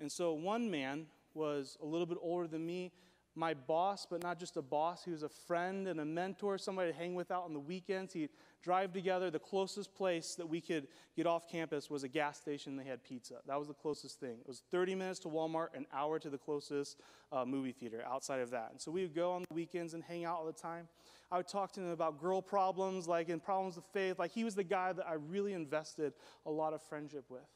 And 0.00 0.10
so 0.10 0.32
one 0.32 0.70
man 0.70 1.06
was 1.34 1.76
a 1.82 1.86
little 1.86 2.06
bit 2.06 2.18
older 2.20 2.46
than 2.46 2.64
me, 2.64 2.92
my 3.34 3.54
boss, 3.54 4.06
but 4.08 4.22
not 4.22 4.38
just 4.38 4.56
a 4.56 4.62
boss. 4.62 5.04
He 5.04 5.10
was 5.10 5.22
a 5.22 5.28
friend 5.28 5.86
and 5.88 6.00
a 6.00 6.04
mentor, 6.04 6.58
somebody 6.58 6.92
to 6.92 6.96
hang 6.96 7.14
with 7.14 7.30
out 7.30 7.44
on 7.44 7.52
the 7.52 7.60
weekends. 7.60 8.12
He'd 8.14 8.30
drive 8.66 8.92
together. 8.92 9.30
The 9.30 9.38
closest 9.38 9.94
place 9.94 10.34
that 10.34 10.46
we 10.46 10.60
could 10.60 10.88
get 11.16 11.26
off 11.26 11.48
campus 11.48 11.88
was 11.88 12.02
a 12.02 12.08
gas 12.08 12.36
station. 12.38 12.76
They 12.76 12.84
had 12.84 13.02
pizza. 13.02 13.36
That 13.46 13.58
was 13.58 13.68
the 13.68 13.74
closest 13.74 14.20
thing. 14.20 14.38
It 14.40 14.48
was 14.48 14.62
30 14.70 14.94
minutes 14.94 15.20
to 15.20 15.28
Walmart, 15.28 15.68
an 15.74 15.86
hour 15.92 16.18
to 16.18 16.28
the 16.28 16.36
closest 16.36 17.00
uh, 17.32 17.44
movie 17.44 17.72
theater 17.72 18.02
outside 18.06 18.40
of 18.40 18.50
that. 18.50 18.68
And 18.72 18.80
so 18.80 18.90
we 18.90 19.02
would 19.02 19.14
go 19.14 19.32
on 19.32 19.44
the 19.48 19.54
weekends 19.54 19.94
and 19.94 20.02
hang 20.02 20.24
out 20.24 20.38
all 20.38 20.46
the 20.46 20.52
time. 20.52 20.88
I 21.30 21.36
would 21.36 21.48
talk 21.48 21.72
to 21.72 21.80
him 21.80 21.90
about 21.90 22.20
girl 22.20 22.42
problems, 22.42 23.06
like 23.08 23.28
in 23.28 23.40
problems 23.40 23.76
of 23.76 23.84
faith. 23.92 24.18
Like 24.18 24.32
he 24.32 24.44
was 24.44 24.54
the 24.54 24.64
guy 24.64 24.92
that 24.92 25.06
I 25.06 25.14
really 25.14 25.54
invested 25.54 26.12
a 26.44 26.50
lot 26.50 26.74
of 26.74 26.82
friendship 26.82 27.24
with. 27.28 27.48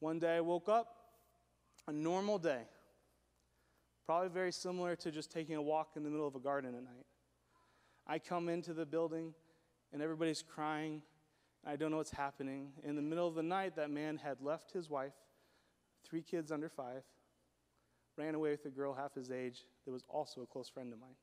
One 0.00 0.18
day 0.18 0.36
I 0.36 0.40
woke 0.40 0.68
up, 0.68 0.88
a 1.86 1.92
normal 1.92 2.38
day 2.38 2.62
Probably 4.08 4.30
very 4.30 4.52
similar 4.52 4.96
to 4.96 5.10
just 5.10 5.30
taking 5.30 5.56
a 5.56 5.60
walk 5.60 5.90
in 5.94 6.02
the 6.02 6.08
middle 6.08 6.26
of 6.26 6.34
a 6.34 6.38
garden 6.38 6.74
at 6.74 6.82
night. 6.82 7.04
I 8.06 8.18
come 8.18 8.48
into 8.48 8.72
the 8.72 8.86
building 8.86 9.34
and 9.92 10.02
everybody's 10.02 10.42
crying. 10.42 11.02
I 11.66 11.76
don't 11.76 11.90
know 11.90 11.96
what's 11.98 12.10
happening. 12.10 12.72
In 12.84 12.96
the 12.96 13.02
middle 13.02 13.26
of 13.26 13.34
the 13.34 13.42
night, 13.42 13.76
that 13.76 13.90
man 13.90 14.18
had 14.18 14.40
left 14.40 14.72
his 14.72 14.88
wife, 14.88 15.14
three 16.04 16.22
kids 16.22 16.52
under 16.52 16.68
five, 16.68 17.02
ran 18.16 18.34
away 18.34 18.50
with 18.50 18.64
a 18.64 18.70
girl 18.70 18.94
half 18.94 19.14
his 19.14 19.30
age 19.30 19.64
that 19.84 19.92
was 19.92 20.04
also 20.08 20.42
a 20.42 20.46
close 20.46 20.68
friend 20.68 20.92
of 20.92 21.00
mine. 21.00 21.16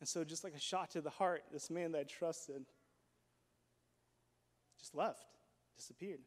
And 0.00 0.08
so, 0.08 0.24
just 0.24 0.44
like 0.44 0.54
a 0.54 0.60
shot 0.60 0.90
to 0.90 1.00
the 1.00 1.10
heart, 1.10 1.44
this 1.52 1.70
man 1.70 1.92
that 1.92 1.98
I 2.00 2.04
trusted 2.04 2.66
just 4.78 4.94
left, 4.94 5.24
disappeared. 5.76 6.20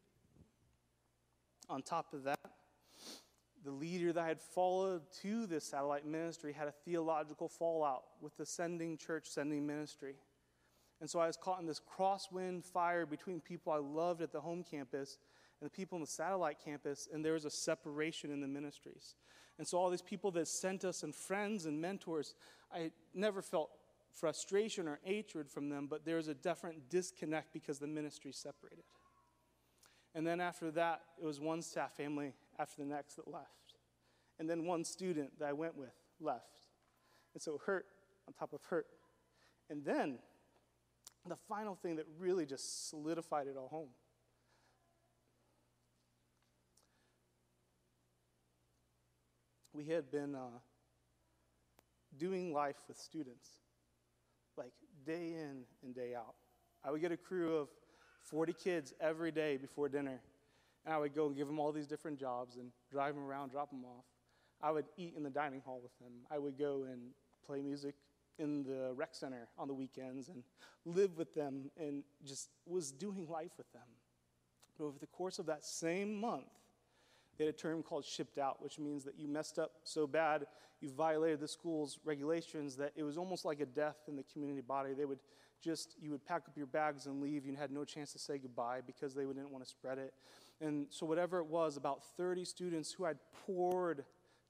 On 1.69 1.83
top 1.83 2.13
of 2.13 2.23
that, 2.23 2.39
the 3.63 3.71
leader 3.71 4.11
that 4.13 4.23
I 4.23 4.27
had 4.27 4.41
followed 4.41 5.01
to 5.21 5.45
this 5.45 5.65
satellite 5.65 6.05
ministry 6.05 6.53
had 6.53 6.67
a 6.67 6.71
theological 6.71 7.47
fallout 7.47 8.03
with 8.21 8.35
the 8.37 8.45
sending 8.45 8.97
church, 8.97 9.27
sending 9.27 9.67
ministry. 9.67 10.15
And 11.01 11.09
so 11.09 11.19
I 11.19 11.27
was 11.27 11.37
caught 11.37 11.59
in 11.61 11.65
this 11.65 11.79
crosswind 11.79 12.65
fire 12.65 13.05
between 13.05 13.39
people 13.39 13.71
I 13.71 13.77
loved 13.77 14.21
at 14.21 14.31
the 14.31 14.41
home 14.41 14.63
campus 14.63 15.17
and 15.59 15.65
the 15.65 15.71
people 15.71 15.95
in 15.97 16.01
the 16.01 16.07
satellite 16.07 16.57
campus, 16.63 17.07
and 17.11 17.23
there 17.23 17.33
was 17.33 17.45
a 17.45 17.49
separation 17.49 18.31
in 18.31 18.41
the 18.41 18.47
ministries. 18.47 19.15
And 19.57 19.67
so 19.67 19.77
all 19.77 19.89
these 19.89 20.01
people 20.01 20.31
that 20.31 20.47
sent 20.47 20.85
us 20.85 21.03
and 21.03 21.13
friends 21.13 21.65
and 21.65 21.81
mentors, 21.81 22.33
I 22.73 22.91
never 23.13 23.41
felt 23.41 23.71
frustration 24.11 24.87
or 24.87 24.99
hatred 25.03 25.49
from 25.49 25.69
them, 25.69 25.87
but 25.87 26.05
there 26.05 26.15
was 26.15 26.27
a 26.27 26.33
different 26.33 26.89
disconnect 26.89 27.53
because 27.53 27.79
the 27.79 27.87
ministry 27.87 28.31
separated. 28.31 28.85
And 30.15 30.25
then 30.25 30.41
after 30.41 30.71
that, 30.71 31.01
it 31.21 31.25
was 31.25 31.39
one 31.39 31.61
staff 31.61 31.95
family 31.95 32.33
after 32.57 32.81
the 32.81 32.87
next 32.87 33.15
that 33.15 33.27
left. 33.27 33.75
And 34.39 34.49
then 34.49 34.65
one 34.65 34.83
student 34.83 35.37
that 35.39 35.49
I 35.49 35.53
went 35.53 35.77
with 35.77 35.93
left. 36.19 36.67
And 37.33 37.41
so 37.41 37.59
hurt 37.63 37.85
on 38.27 38.33
top 38.33 38.53
of 38.53 38.61
hurt. 38.63 38.87
And 39.69 39.83
then 39.83 40.19
the 41.27 41.35
final 41.35 41.75
thing 41.75 41.97
that 41.97 42.05
really 42.17 42.45
just 42.45 42.89
solidified 42.89 43.47
it 43.47 43.55
all 43.57 43.67
home. 43.67 43.89
We 49.73 49.85
had 49.85 50.11
been 50.11 50.35
uh, 50.35 50.59
doing 52.17 52.53
life 52.53 52.77
with 52.87 52.97
students, 52.97 53.47
like 54.57 54.73
day 55.05 55.33
in 55.33 55.63
and 55.83 55.95
day 55.95 56.15
out. 56.15 56.35
I 56.83 56.91
would 56.91 57.01
get 57.01 57.11
a 57.11 57.17
crew 57.17 57.57
of 57.57 57.69
40 58.23 58.53
kids 58.53 58.93
every 58.99 59.31
day 59.31 59.57
before 59.57 59.89
dinner 59.89 60.19
And 60.85 60.93
I 60.93 60.97
would 60.97 61.15
go 61.15 61.27
and 61.27 61.35
give 61.35 61.47
them 61.47 61.59
all 61.59 61.71
these 61.71 61.87
different 61.87 62.19
jobs 62.19 62.57
and 62.57 62.71
drive 62.91 63.15
them 63.15 63.25
around, 63.25 63.51
drop 63.51 63.69
them 63.69 63.83
off. 63.85 64.05
I 64.61 64.71
would 64.71 64.85
eat 64.97 65.13
in 65.15 65.23
the 65.23 65.29
dining 65.29 65.61
hall 65.61 65.79
with 65.81 65.97
them. 65.99 66.11
I 66.29 66.37
would 66.37 66.57
go 66.57 66.85
and 66.89 66.99
play 67.45 67.61
music 67.61 67.95
in 68.39 68.63
the 68.63 68.93
rec 68.95 69.13
center 69.13 69.47
on 69.57 69.67
the 69.67 69.73
weekends 69.73 70.29
and 70.29 70.43
live 70.85 71.17
with 71.17 71.33
them 71.33 71.69
and 71.77 72.03
just 72.25 72.49
was 72.65 72.91
doing 72.91 73.27
life 73.29 73.51
with 73.57 73.71
them. 73.73 73.83
But 74.77 74.85
over 74.85 74.97
the 74.97 75.07
course 75.07 75.39
of 75.39 75.45
that 75.47 75.65
same 75.65 76.19
month, 76.19 76.47
they 77.37 77.45
had 77.45 77.53
a 77.53 77.57
term 77.57 77.83
called 77.83 78.05
shipped 78.05 78.37
out, 78.37 78.61
which 78.61 78.79
means 78.79 79.03
that 79.05 79.17
you 79.17 79.27
messed 79.27 79.59
up 79.59 79.71
so 79.83 80.07
bad, 80.07 80.45
you 80.81 80.89
violated 80.89 81.39
the 81.39 81.47
school's 81.47 81.99
regulations 82.03 82.75
that 82.77 82.91
it 82.95 83.03
was 83.03 83.17
almost 83.17 83.45
like 83.45 83.59
a 83.61 83.65
death 83.65 83.97
in 84.07 84.15
the 84.15 84.23
community 84.23 84.61
body. 84.61 84.93
They 84.93 85.05
would 85.05 85.19
just, 85.61 85.95
you 86.01 86.11
would 86.11 86.25
pack 86.25 86.43
up 86.47 86.57
your 86.57 86.65
bags 86.65 87.05
and 87.05 87.21
leave. 87.21 87.45
You 87.45 87.55
had 87.55 87.71
no 87.71 87.83
chance 87.83 88.11
to 88.13 88.19
say 88.19 88.37
goodbye 88.37 88.79
because 88.85 89.13
they 89.13 89.23
didn't 89.23 89.51
want 89.51 89.63
to 89.63 89.69
spread 89.69 89.97
it. 89.97 90.13
And 90.61 90.87
so, 90.89 91.05
whatever 91.05 91.39
it 91.39 91.45
was, 91.45 91.77
about 91.77 92.03
30 92.17 92.43
students 92.43 92.91
who 92.91 93.05
I'd 93.05 93.19
poured 93.45 94.03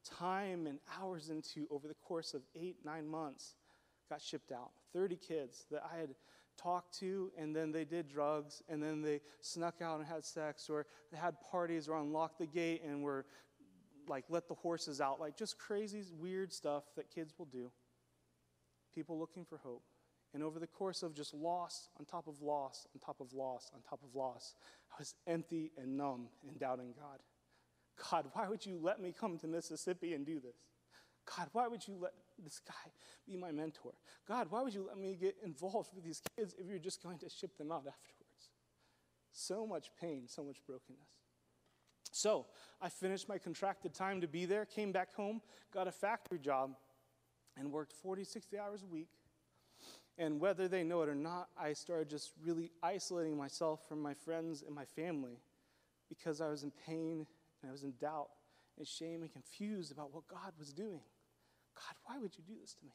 time 0.04 0.66
and 0.66 0.80
hours 1.00 1.30
into 1.30 1.68
over 1.70 1.88
the 1.88 1.96
course 1.96 2.34
of 2.34 2.42
eight, 2.56 2.78
nine 2.84 3.08
months 3.08 3.56
got 4.10 4.22
shipped 4.22 4.52
out. 4.52 4.72
30 4.94 5.16
kids 5.16 5.66
that 5.72 5.84
I 5.94 6.00
had 6.00 6.16
talked 6.58 6.98
to, 7.00 7.32
and 7.38 7.56
then 7.56 7.72
they 7.72 7.86
did 7.86 8.10
drugs, 8.10 8.62
and 8.68 8.82
then 8.82 9.02
they 9.02 9.22
snuck 9.42 9.82
out 9.82 10.00
and 10.00 10.08
had 10.08 10.26
sex, 10.26 10.70
or 10.70 10.86
they 11.12 11.18
had 11.18 11.36
parties, 11.42 11.88
or 11.88 11.98
unlocked 11.98 12.40
the 12.40 12.46
gate 12.46 12.84
and 12.84 13.04
were 13.04 13.26
like, 14.08 14.26
let 14.30 14.48
the 14.48 14.56
horses 14.56 15.00
out. 15.00 15.20
Like, 15.20 15.38
just 15.38 15.58
crazy, 15.58 16.04
weird 16.20 16.52
stuff 16.52 16.84
that 16.98 17.10
kids 17.10 17.34
will 17.38 17.46
do. 17.46 17.72
People 18.94 19.20
looking 19.20 19.46
for 19.46 19.58
hope. 19.58 19.84
And 20.34 20.44
over 20.44 20.60
the 20.60 20.68
course 20.68 21.02
of 21.02 21.16
just 21.16 21.34
loss 21.34 21.90
on 22.00 22.06
top 22.06 22.28
of 22.28 22.42
loss 22.42 22.88
on 22.94 23.00
top 23.00 23.20
of 23.20 23.34
loss 23.34 23.72
on 23.74 23.82
top 23.82 24.00
of 24.04 24.16
loss, 24.16 24.54
I 24.92 24.96
was 25.00 25.16
empty 25.26 25.72
and 25.78 25.98
numb 25.98 26.28
and 26.48 26.60
doubting 26.60 26.94
God. 27.00 27.20
God, 28.12 28.26
why 28.34 28.48
would 28.48 28.66
you 28.66 28.80
let 28.82 29.02
me 29.02 29.14
come 29.18 29.38
to 29.40 29.48
Mississippi 29.48 30.14
and 30.14 30.26
do 30.26 30.40
this? 30.40 30.56
God, 31.36 31.50
why 31.52 31.68
would 31.68 31.88
you 31.88 31.98
let 32.00 32.14
this 32.44 32.62
guy 32.66 32.92
be 33.28 33.36
my 33.36 33.52
mentor? 33.52 33.94
God, 34.28 34.48
why 34.50 34.62
would 34.62 34.74
you 34.74 34.86
let 34.88 34.98
me 34.98 35.16
get 35.20 35.36
involved 35.44 35.90
with 35.94 36.04
these 36.04 36.22
kids 36.36 36.56
if 36.58 36.68
you're 36.68 36.80
just 36.80 37.04
going 37.04 37.18
to 37.20 37.30
ship 37.30 37.58
them 37.58 37.72
out 37.72 37.86
afterwards? 37.88 38.50
So 39.32 39.66
much 39.66 39.92
pain, 40.00 40.24
so 40.28 40.44
much 40.44 40.58
brokenness. 40.66 41.10
So 42.12 42.48
I 42.82 42.90
finished 42.90 43.30
my 43.30 43.38
contracted 43.38 43.94
time 43.94 44.22
to 44.22 44.28
be 44.28 44.46
there, 44.46 44.66
came 44.66 44.92
back 44.92 45.14
home, 45.14 45.42
got 45.74 45.88
a 45.88 45.92
factory 45.92 46.40
job, 46.40 46.76
and 47.58 47.72
worked 47.72 47.94
40, 47.94 48.24
60 48.24 48.58
hours 48.58 48.84
a 48.84 48.88
week. 48.88 49.10
And 50.18 50.40
whether 50.40 50.68
they 50.68 50.84
know 50.84 51.02
it 51.02 51.10
or 51.10 51.16
not, 51.16 51.48
I 51.58 51.74
started 51.74 52.10
just 52.10 52.32
really 52.44 52.72
isolating 52.84 53.38
myself 53.38 53.88
from 53.88 54.02
my 54.02 54.14
friends 54.14 54.64
and 54.66 54.76
my 54.76 54.86
family 54.86 55.40
because 56.10 56.42
I 56.42 56.50
was 56.50 56.64
in 56.64 56.72
pain 56.86 57.26
and 57.62 57.70
I 57.70 57.72
was 57.72 57.84
in 57.84 57.94
doubt 58.02 58.30
and 58.78 58.88
shame 58.88 59.22
and 59.22 59.32
confused 59.32 59.92
about 59.92 60.14
what 60.14 60.28
God 60.28 60.54
was 60.58 60.74
doing. 60.74 61.02
God, 61.80 61.96
why 62.06 62.20
would 62.20 62.38
you 62.38 62.44
do 62.46 62.54
this 62.60 62.74
to 62.74 62.86
me? 62.86 62.92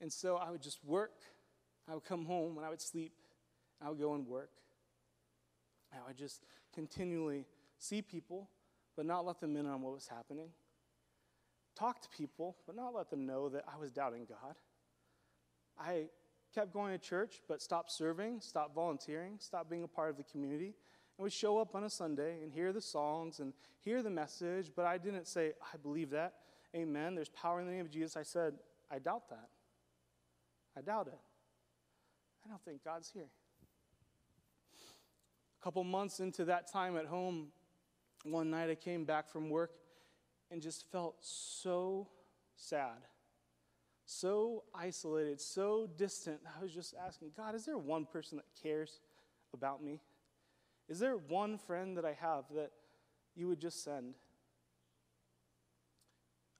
And 0.00 0.12
so 0.12 0.36
I 0.36 0.50
would 0.50 0.62
just 0.62 0.84
work. 0.84 1.20
I 1.88 1.94
would 1.94 2.04
come 2.04 2.24
home 2.24 2.56
and 2.56 2.64
I 2.64 2.70
would 2.70 2.80
sleep. 2.80 3.12
I 3.84 3.88
would 3.88 3.98
go 3.98 4.14
and 4.14 4.26
work. 4.26 4.50
I 5.92 6.06
would 6.06 6.16
just 6.16 6.42
continually 6.72 7.46
see 7.78 8.00
people, 8.00 8.48
but 8.96 9.04
not 9.04 9.26
let 9.26 9.40
them 9.40 9.56
in 9.56 9.66
on 9.66 9.82
what 9.82 9.92
was 9.92 10.08
happening. 10.08 10.48
Talk 11.76 12.00
to 12.02 12.08
people, 12.08 12.56
but 12.66 12.76
not 12.76 12.94
let 12.94 13.10
them 13.10 13.26
know 13.26 13.48
that 13.48 13.64
I 13.72 13.78
was 13.78 13.90
doubting 13.90 14.26
God. 14.26 14.56
I 15.78 16.06
kept 16.54 16.72
going 16.72 16.92
to 16.92 16.98
church, 16.98 17.40
but 17.48 17.62
stopped 17.62 17.90
serving, 17.90 18.40
stopped 18.40 18.74
volunteering, 18.74 19.36
stopped 19.38 19.70
being 19.70 19.84
a 19.84 19.88
part 19.88 20.10
of 20.10 20.16
the 20.16 20.24
community, 20.24 20.74
and 21.16 21.22
would 21.22 21.32
show 21.32 21.58
up 21.58 21.74
on 21.74 21.84
a 21.84 21.90
Sunday 21.90 22.42
and 22.42 22.52
hear 22.52 22.72
the 22.72 22.80
songs 22.80 23.40
and 23.40 23.52
hear 23.80 24.02
the 24.02 24.10
message, 24.10 24.70
but 24.74 24.84
I 24.84 24.98
didn't 24.98 25.26
say, 25.26 25.52
I 25.72 25.76
believe 25.76 26.10
that. 26.10 26.34
Amen. 26.74 27.14
There's 27.14 27.28
power 27.28 27.60
in 27.60 27.66
the 27.66 27.72
name 27.72 27.82
of 27.82 27.90
Jesus. 27.90 28.16
I 28.16 28.22
said, 28.22 28.54
I 28.90 28.98
doubt 28.98 29.28
that. 29.28 29.48
I 30.76 30.80
doubt 30.80 31.08
it. 31.08 31.18
I 32.44 32.48
don't 32.48 32.62
think 32.64 32.82
God's 32.84 33.10
here. 33.10 33.28
A 35.60 35.64
couple 35.64 35.84
months 35.84 36.20
into 36.20 36.44
that 36.46 36.72
time 36.72 36.96
at 36.96 37.06
home, 37.06 37.48
one 38.24 38.50
night 38.50 38.70
I 38.70 38.74
came 38.74 39.04
back 39.04 39.28
from 39.28 39.50
work 39.50 39.72
and 40.50 40.60
just 40.60 40.90
felt 40.90 41.16
so 41.20 42.08
sad, 42.56 43.06
so 44.04 44.64
isolated, 44.74 45.40
so 45.40 45.88
distant. 45.96 46.40
I 46.58 46.62
was 46.62 46.72
just 46.72 46.94
asking, 47.06 47.32
God, 47.36 47.54
is 47.54 47.64
there 47.64 47.78
one 47.78 48.06
person 48.06 48.38
that 48.38 48.46
cares 48.62 49.00
about 49.54 49.82
me? 49.82 50.00
Is 50.88 50.98
there 50.98 51.16
one 51.16 51.58
friend 51.58 51.96
that 51.96 52.04
I 52.04 52.14
have 52.14 52.44
that 52.54 52.70
you 53.34 53.48
would 53.48 53.60
just 53.60 53.84
send? 53.84 54.14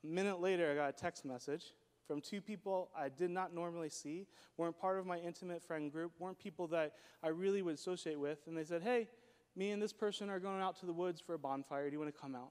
A 0.02 0.06
minute 0.06 0.40
later, 0.40 0.70
I 0.70 0.74
got 0.74 0.88
a 0.88 0.92
text 0.92 1.24
message 1.24 1.72
from 2.06 2.20
two 2.20 2.40
people 2.40 2.90
I 2.96 3.08
did 3.08 3.30
not 3.30 3.54
normally 3.54 3.88
see, 3.88 4.26
weren't 4.56 4.78
part 4.78 4.98
of 4.98 5.06
my 5.06 5.18
intimate 5.18 5.62
friend 5.62 5.90
group, 5.90 6.12
weren't 6.18 6.38
people 6.38 6.66
that 6.68 6.94
I 7.22 7.28
really 7.28 7.62
would 7.62 7.74
associate 7.74 8.18
with. 8.18 8.38
And 8.46 8.56
they 8.56 8.64
said, 8.64 8.82
Hey, 8.82 9.08
me 9.54 9.70
and 9.70 9.80
this 9.80 9.92
person 9.92 10.28
are 10.28 10.40
going 10.40 10.60
out 10.60 10.78
to 10.80 10.86
the 10.86 10.92
woods 10.92 11.20
for 11.20 11.34
a 11.34 11.38
bonfire. 11.38 11.88
Do 11.88 11.92
you 11.92 12.00
want 12.00 12.14
to 12.14 12.20
come 12.20 12.34
out? 12.34 12.50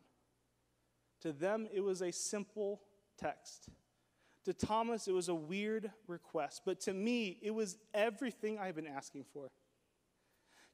To 1.22 1.32
them, 1.32 1.68
it 1.74 1.82
was 1.82 2.02
a 2.02 2.12
simple 2.12 2.82
text. 3.18 3.70
To 4.46 4.54
Thomas, 4.54 5.08
it 5.08 5.14
was 5.14 5.30
a 5.30 5.36
weird 5.36 5.92
request. 6.08 6.62
But 6.66 6.80
to 6.82 6.94
me, 6.94 7.38
it 7.42 7.52
was 7.52 7.78
everything 7.94 8.58
I've 8.58 8.76
been 8.76 8.88
asking 8.88 9.26
for 9.32 9.48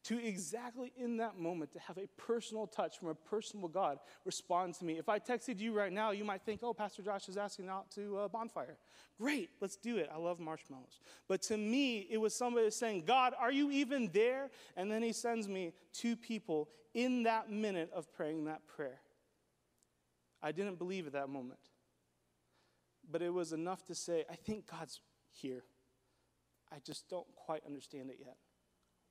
to 0.03 0.23
exactly 0.23 0.93
in 0.97 1.17
that 1.17 1.37
moment 1.37 1.71
to 1.73 1.79
have 1.79 1.97
a 1.97 2.07
personal 2.17 2.65
touch 2.67 2.97
from 2.97 3.09
a 3.09 3.15
personal 3.15 3.67
God 3.67 3.99
respond 4.25 4.73
to 4.75 4.85
me. 4.85 4.97
If 4.97 5.09
I 5.09 5.19
texted 5.19 5.59
you 5.59 5.73
right 5.73 5.91
now, 5.91 6.11
you 6.11 6.23
might 6.23 6.43
think, 6.43 6.61
oh, 6.63 6.73
Pastor 6.73 7.01
Josh 7.01 7.27
is 7.27 7.37
asking 7.37 7.67
out 7.67 7.91
to 7.91 8.19
a 8.19 8.29
bonfire. 8.29 8.77
Great, 9.17 9.49
let's 9.59 9.75
do 9.75 9.97
it. 9.97 10.09
I 10.13 10.17
love 10.17 10.39
marshmallows. 10.39 10.99
But 11.27 11.41
to 11.43 11.57
me, 11.57 12.07
it 12.09 12.17
was 12.17 12.33
somebody 12.33 12.69
saying, 12.69 13.03
God, 13.05 13.33
are 13.37 13.51
you 13.51 13.71
even 13.71 14.09
there? 14.13 14.49
And 14.75 14.91
then 14.91 15.03
he 15.03 15.11
sends 15.11 15.47
me 15.47 15.73
two 15.93 16.15
people 16.15 16.69
in 16.93 17.23
that 17.23 17.51
minute 17.51 17.91
of 17.93 18.11
praying 18.13 18.45
that 18.45 18.65
prayer. 18.67 19.01
I 20.41 20.51
didn't 20.51 20.77
believe 20.77 21.07
at 21.07 21.13
that 21.13 21.29
moment. 21.29 21.59
But 23.09 23.21
it 23.21 23.33
was 23.33 23.53
enough 23.53 23.85
to 23.85 23.95
say, 23.95 24.25
I 24.29 24.35
think 24.35 24.69
God's 24.69 25.01
here. 25.31 25.63
I 26.71 26.79
just 26.85 27.09
don't 27.09 27.27
quite 27.35 27.63
understand 27.65 28.09
it 28.09 28.17
yet. 28.19 28.37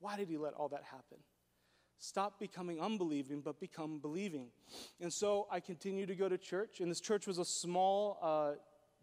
Why 0.01 0.17
did 0.17 0.29
he 0.29 0.37
let 0.37 0.55
all 0.55 0.69
that 0.69 0.83
happen? 0.85 1.19
Stop 1.99 2.39
becoming 2.39 2.81
unbelieving, 2.81 3.41
but 3.41 3.59
become 3.59 3.99
believing. 3.99 4.49
And 5.01 5.11
so 5.13 5.47
I 5.51 5.61
continued 5.61 6.09
to 6.09 6.15
go 6.15 6.29
to 6.29 6.37
church, 6.37 6.81
and 6.81 6.91
this 6.91 7.01
church 7.01 7.27
was 7.27 7.39
a 7.39 7.45
small, 7.45 8.19
uh, 8.21 8.53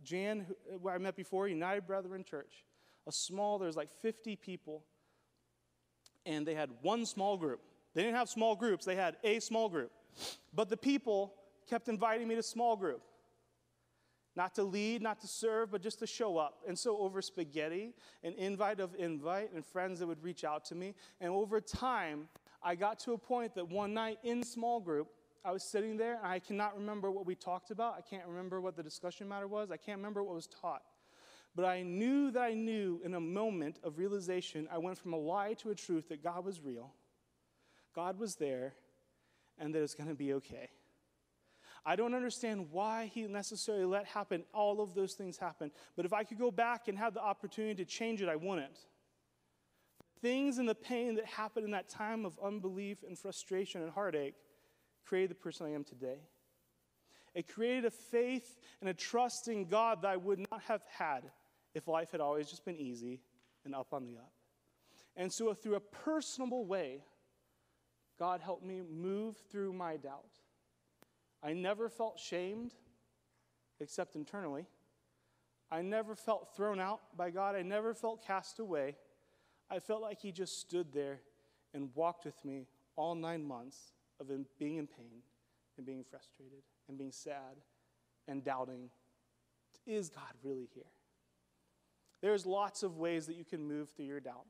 Jan, 0.03 0.45
where 0.79 0.93
I 0.93 0.97
met 0.99 1.15
before, 1.15 1.47
United 1.47 1.87
Brethren 1.87 2.23
Church. 2.23 2.65
A 3.07 3.11
small, 3.11 3.57
there's 3.57 3.75
like 3.75 3.91
50 4.01 4.35
people, 4.35 4.85
and 6.25 6.45
they 6.45 6.53
had 6.53 6.69
one 6.81 7.05
small 7.05 7.35
group. 7.35 7.61
They 7.95 8.03
didn't 8.03 8.15
have 8.15 8.29
small 8.29 8.55
groups, 8.55 8.85
they 8.85 8.95
had 8.95 9.17
a 9.23 9.39
small 9.39 9.69
group. 9.69 9.91
But 10.53 10.69
the 10.69 10.77
people 10.77 11.33
kept 11.67 11.89
inviting 11.89 12.27
me 12.27 12.35
to 12.35 12.43
small 12.43 12.75
group 12.75 13.01
not 14.35 14.55
to 14.55 14.63
lead, 14.63 15.01
not 15.01 15.19
to 15.21 15.27
serve, 15.27 15.71
but 15.71 15.81
just 15.81 15.99
to 15.99 16.07
show 16.07 16.37
up. 16.37 16.63
And 16.67 16.77
so, 16.77 16.97
over 16.97 17.21
spaghetti, 17.21 17.93
an 18.23 18.33
invite 18.33 18.79
of 18.79 18.95
invite, 18.95 19.51
and 19.53 19.65
friends 19.65 19.99
that 19.99 20.07
would 20.07 20.23
reach 20.23 20.43
out 20.43 20.65
to 20.65 20.75
me. 20.75 20.95
And 21.21 21.31
over 21.31 21.61
time, 21.61 22.27
I 22.63 22.75
got 22.75 22.99
to 22.99 23.13
a 23.13 23.17
point 23.17 23.55
that 23.55 23.69
one 23.69 23.93
night 23.93 24.19
in 24.23 24.43
small 24.43 24.79
group, 24.79 25.09
I 25.45 25.51
was 25.51 25.63
sitting 25.63 25.97
there 25.97 26.17
and 26.17 26.27
I 26.27 26.39
cannot 26.39 26.77
remember 26.77 27.11
what 27.11 27.25
we 27.25 27.35
talked 27.35 27.69
about. 27.69 27.95
I 27.97 28.01
can't 28.01 28.25
remember 28.25 28.61
what 28.61 28.77
the 28.77 28.83
discussion 28.83 29.27
matter 29.27 29.47
was. 29.47 29.71
I 29.71 29.77
can't 29.77 29.97
remember 29.97 30.23
what 30.23 30.35
was 30.35 30.47
taught. 30.47 30.83
But 31.55 31.65
I 31.65 31.83
knew 31.83 32.31
that 32.31 32.41
I 32.41 32.53
knew 32.53 33.01
in 33.03 33.13
a 33.13 33.19
moment 33.19 33.79
of 33.83 33.97
realization, 33.97 34.67
I 34.71 34.77
went 34.77 34.97
from 34.97 35.13
a 35.13 35.17
lie 35.17 35.53
to 35.55 35.69
a 35.69 35.75
truth 35.75 36.09
that 36.09 36.23
God 36.23 36.45
was 36.45 36.61
real, 36.61 36.93
God 37.93 38.17
was 38.17 38.35
there, 38.35 38.73
and 39.59 39.75
that 39.75 39.83
it's 39.83 39.93
going 39.93 40.09
to 40.09 40.15
be 40.15 40.33
okay. 40.33 40.69
I 41.85 41.95
don't 41.95 42.13
understand 42.13 42.71
why 42.71 43.11
he 43.13 43.23
necessarily 43.23 43.85
let 43.85 44.05
happen 44.05 44.43
all 44.53 44.81
of 44.81 44.93
those 44.93 45.13
things 45.13 45.37
happen. 45.37 45.71
But 45.95 46.05
if 46.05 46.13
I 46.13 46.23
could 46.23 46.39
go 46.39 46.49
back 46.49 46.87
and 46.87 46.97
have 46.97 47.13
the 47.13 47.21
opportunity 47.21 47.75
to 47.83 47.85
change 47.85 48.21
it, 48.21 48.29
I 48.29 48.37
wouldn't. 48.37 48.77
Things 50.21 50.57
and 50.57 50.69
the 50.69 50.75
pain 50.75 51.15
that 51.15 51.25
happened 51.25 51.65
in 51.65 51.71
that 51.71 51.89
time 51.89 52.25
of 52.25 52.39
unbelief 52.41 53.03
and 53.05 53.19
frustration 53.19 53.81
and 53.81 53.91
heartache 53.91 54.35
created 55.05 55.31
the 55.31 55.35
person 55.35 55.65
I 55.65 55.71
am 55.71 55.83
today. 55.83 56.19
It 57.35 57.47
created 57.47 57.83
a 57.85 57.91
faith 57.91 58.59
and 58.79 58.89
a 58.89 58.93
trust 58.93 59.49
in 59.49 59.65
God 59.65 60.03
that 60.03 60.11
I 60.11 60.17
would 60.17 60.39
not 60.51 60.61
have 60.67 60.83
had 60.97 61.31
if 61.73 61.87
life 61.87 62.11
had 62.11 62.21
always 62.21 62.49
just 62.49 62.63
been 62.63 62.77
easy 62.77 63.19
and 63.65 63.75
up 63.75 63.87
on 63.91 64.05
the 64.05 64.17
up. 64.17 64.31
And 65.15 65.31
so, 65.31 65.53
through 65.53 65.75
a 65.75 65.79
personable 65.79 66.65
way, 66.65 67.03
God 68.17 68.39
helped 68.41 68.63
me 68.63 68.81
move 68.81 69.35
through 69.51 69.73
my 69.73 69.97
doubt. 69.97 70.39
I 71.43 71.53
never 71.53 71.89
felt 71.89 72.19
shamed, 72.19 72.73
except 73.79 74.15
internally. 74.15 74.65
I 75.69 75.81
never 75.81 76.15
felt 76.15 76.55
thrown 76.55 76.79
out 76.79 77.01
by 77.17 77.31
God. 77.31 77.55
I 77.55 77.63
never 77.63 77.93
felt 77.93 78.25
cast 78.25 78.59
away. 78.59 78.95
I 79.69 79.79
felt 79.79 80.01
like 80.01 80.19
He 80.19 80.31
just 80.31 80.59
stood 80.59 80.93
there 80.93 81.19
and 81.73 81.89
walked 81.95 82.25
with 82.25 82.43
me 82.45 82.67
all 82.95 83.15
nine 83.15 83.43
months 83.43 83.93
of 84.19 84.27
being 84.59 84.77
in 84.77 84.87
pain 84.87 85.21
and 85.77 85.85
being 85.85 86.03
frustrated 86.03 86.63
and 86.87 86.97
being 86.97 87.11
sad 87.11 87.57
and 88.27 88.43
doubting 88.43 88.89
is 89.85 90.09
God 90.09 90.33
really 90.43 90.69
here? 90.73 90.83
There's 92.21 92.45
lots 92.45 92.83
of 92.83 92.97
ways 92.97 93.25
that 93.27 93.35
you 93.35 93.43
can 93.43 93.67
move 93.67 93.89
through 93.89 94.05
your 94.05 94.19
doubt. 94.19 94.45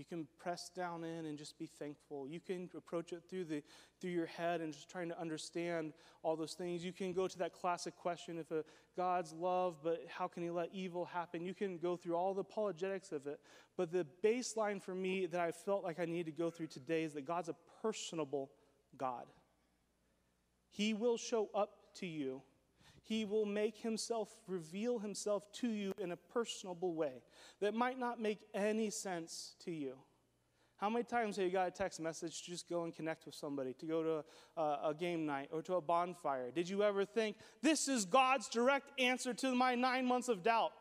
You 0.00 0.06
can 0.06 0.26
press 0.38 0.70
down 0.74 1.04
in 1.04 1.26
and 1.26 1.36
just 1.36 1.58
be 1.58 1.66
thankful. 1.66 2.26
You 2.26 2.40
can 2.40 2.70
approach 2.74 3.12
it 3.12 3.22
through, 3.28 3.44
the, 3.44 3.62
through 4.00 4.12
your 4.12 4.24
head 4.24 4.62
and 4.62 4.72
just 4.72 4.88
trying 4.88 5.10
to 5.10 5.20
understand 5.20 5.92
all 6.22 6.36
those 6.36 6.54
things. 6.54 6.82
You 6.82 6.94
can 6.94 7.12
go 7.12 7.28
to 7.28 7.38
that 7.38 7.52
classic 7.52 7.94
question 7.98 8.38
if 8.38 8.50
a 8.50 8.64
God's 8.96 9.34
love, 9.34 9.76
but 9.84 10.06
how 10.08 10.26
can 10.26 10.42
he 10.42 10.48
let 10.48 10.70
evil 10.72 11.04
happen? 11.04 11.44
You 11.44 11.52
can 11.52 11.76
go 11.76 11.98
through 11.98 12.14
all 12.14 12.32
the 12.32 12.40
apologetics 12.40 13.12
of 13.12 13.26
it. 13.26 13.40
But 13.76 13.92
the 13.92 14.06
baseline 14.24 14.82
for 14.82 14.94
me 14.94 15.26
that 15.26 15.38
I 15.38 15.50
felt 15.50 15.84
like 15.84 16.00
I 16.00 16.06
need 16.06 16.24
to 16.24 16.32
go 16.32 16.48
through 16.48 16.68
today 16.68 17.04
is 17.04 17.12
that 17.12 17.26
God's 17.26 17.50
a 17.50 17.56
personable 17.82 18.50
God. 18.96 19.26
He 20.70 20.94
will 20.94 21.18
show 21.18 21.50
up 21.54 21.72
to 21.96 22.06
you 22.06 22.40
he 23.02 23.24
will 23.24 23.46
make 23.46 23.76
himself 23.78 24.28
reveal 24.46 24.98
himself 24.98 25.50
to 25.52 25.68
you 25.68 25.92
in 25.98 26.12
a 26.12 26.16
personable 26.16 26.94
way 26.94 27.22
that 27.60 27.74
might 27.74 27.98
not 27.98 28.20
make 28.20 28.40
any 28.54 28.90
sense 28.90 29.54
to 29.64 29.70
you. 29.70 29.94
How 30.80 30.88
many 30.88 31.04
times 31.04 31.36
have 31.36 31.44
you 31.44 31.50
got 31.50 31.68
a 31.68 31.70
text 31.70 32.00
message 32.00 32.42
to 32.42 32.50
just 32.50 32.66
go 32.66 32.84
and 32.84 32.94
connect 32.94 33.26
with 33.26 33.34
somebody, 33.34 33.74
to 33.74 33.86
go 33.86 34.02
to 34.02 34.24
a, 34.56 34.88
a, 34.88 34.94
game 34.98 35.26
night 35.26 35.50
or 35.52 35.60
to 35.62 35.74
a 35.74 35.80
bonfire? 35.80 36.50
Did 36.50 36.70
you 36.70 36.82
ever 36.82 37.04
think, 37.04 37.36
this 37.60 37.86
is 37.86 38.06
God's 38.06 38.48
direct 38.48 38.98
answer 38.98 39.34
to 39.34 39.54
my 39.54 39.74
nine 39.74 40.06
months 40.06 40.28
of 40.30 40.42
doubt? 40.42 40.72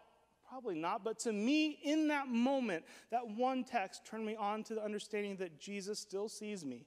Probably 0.47 0.76
not, 0.76 1.03
but 1.03 1.20
to 1.20 1.34
me, 1.34 1.80
in 1.84 2.07
that 2.07 2.30
moment, 2.30 2.86
that 3.11 3.28
one 3.28 3.65
text 3.65 4.05
turned 4.05 4.26
me 4.26 4.38
on 4.38 4.63
to 4.63 4.76
the 4.76 4.84
understanding 4.84 5.36
that 5.38 5.59
Jesus 5.59 5.99
still 5.99 6.30
sees 6.30 6.63
me, 6.63 6.86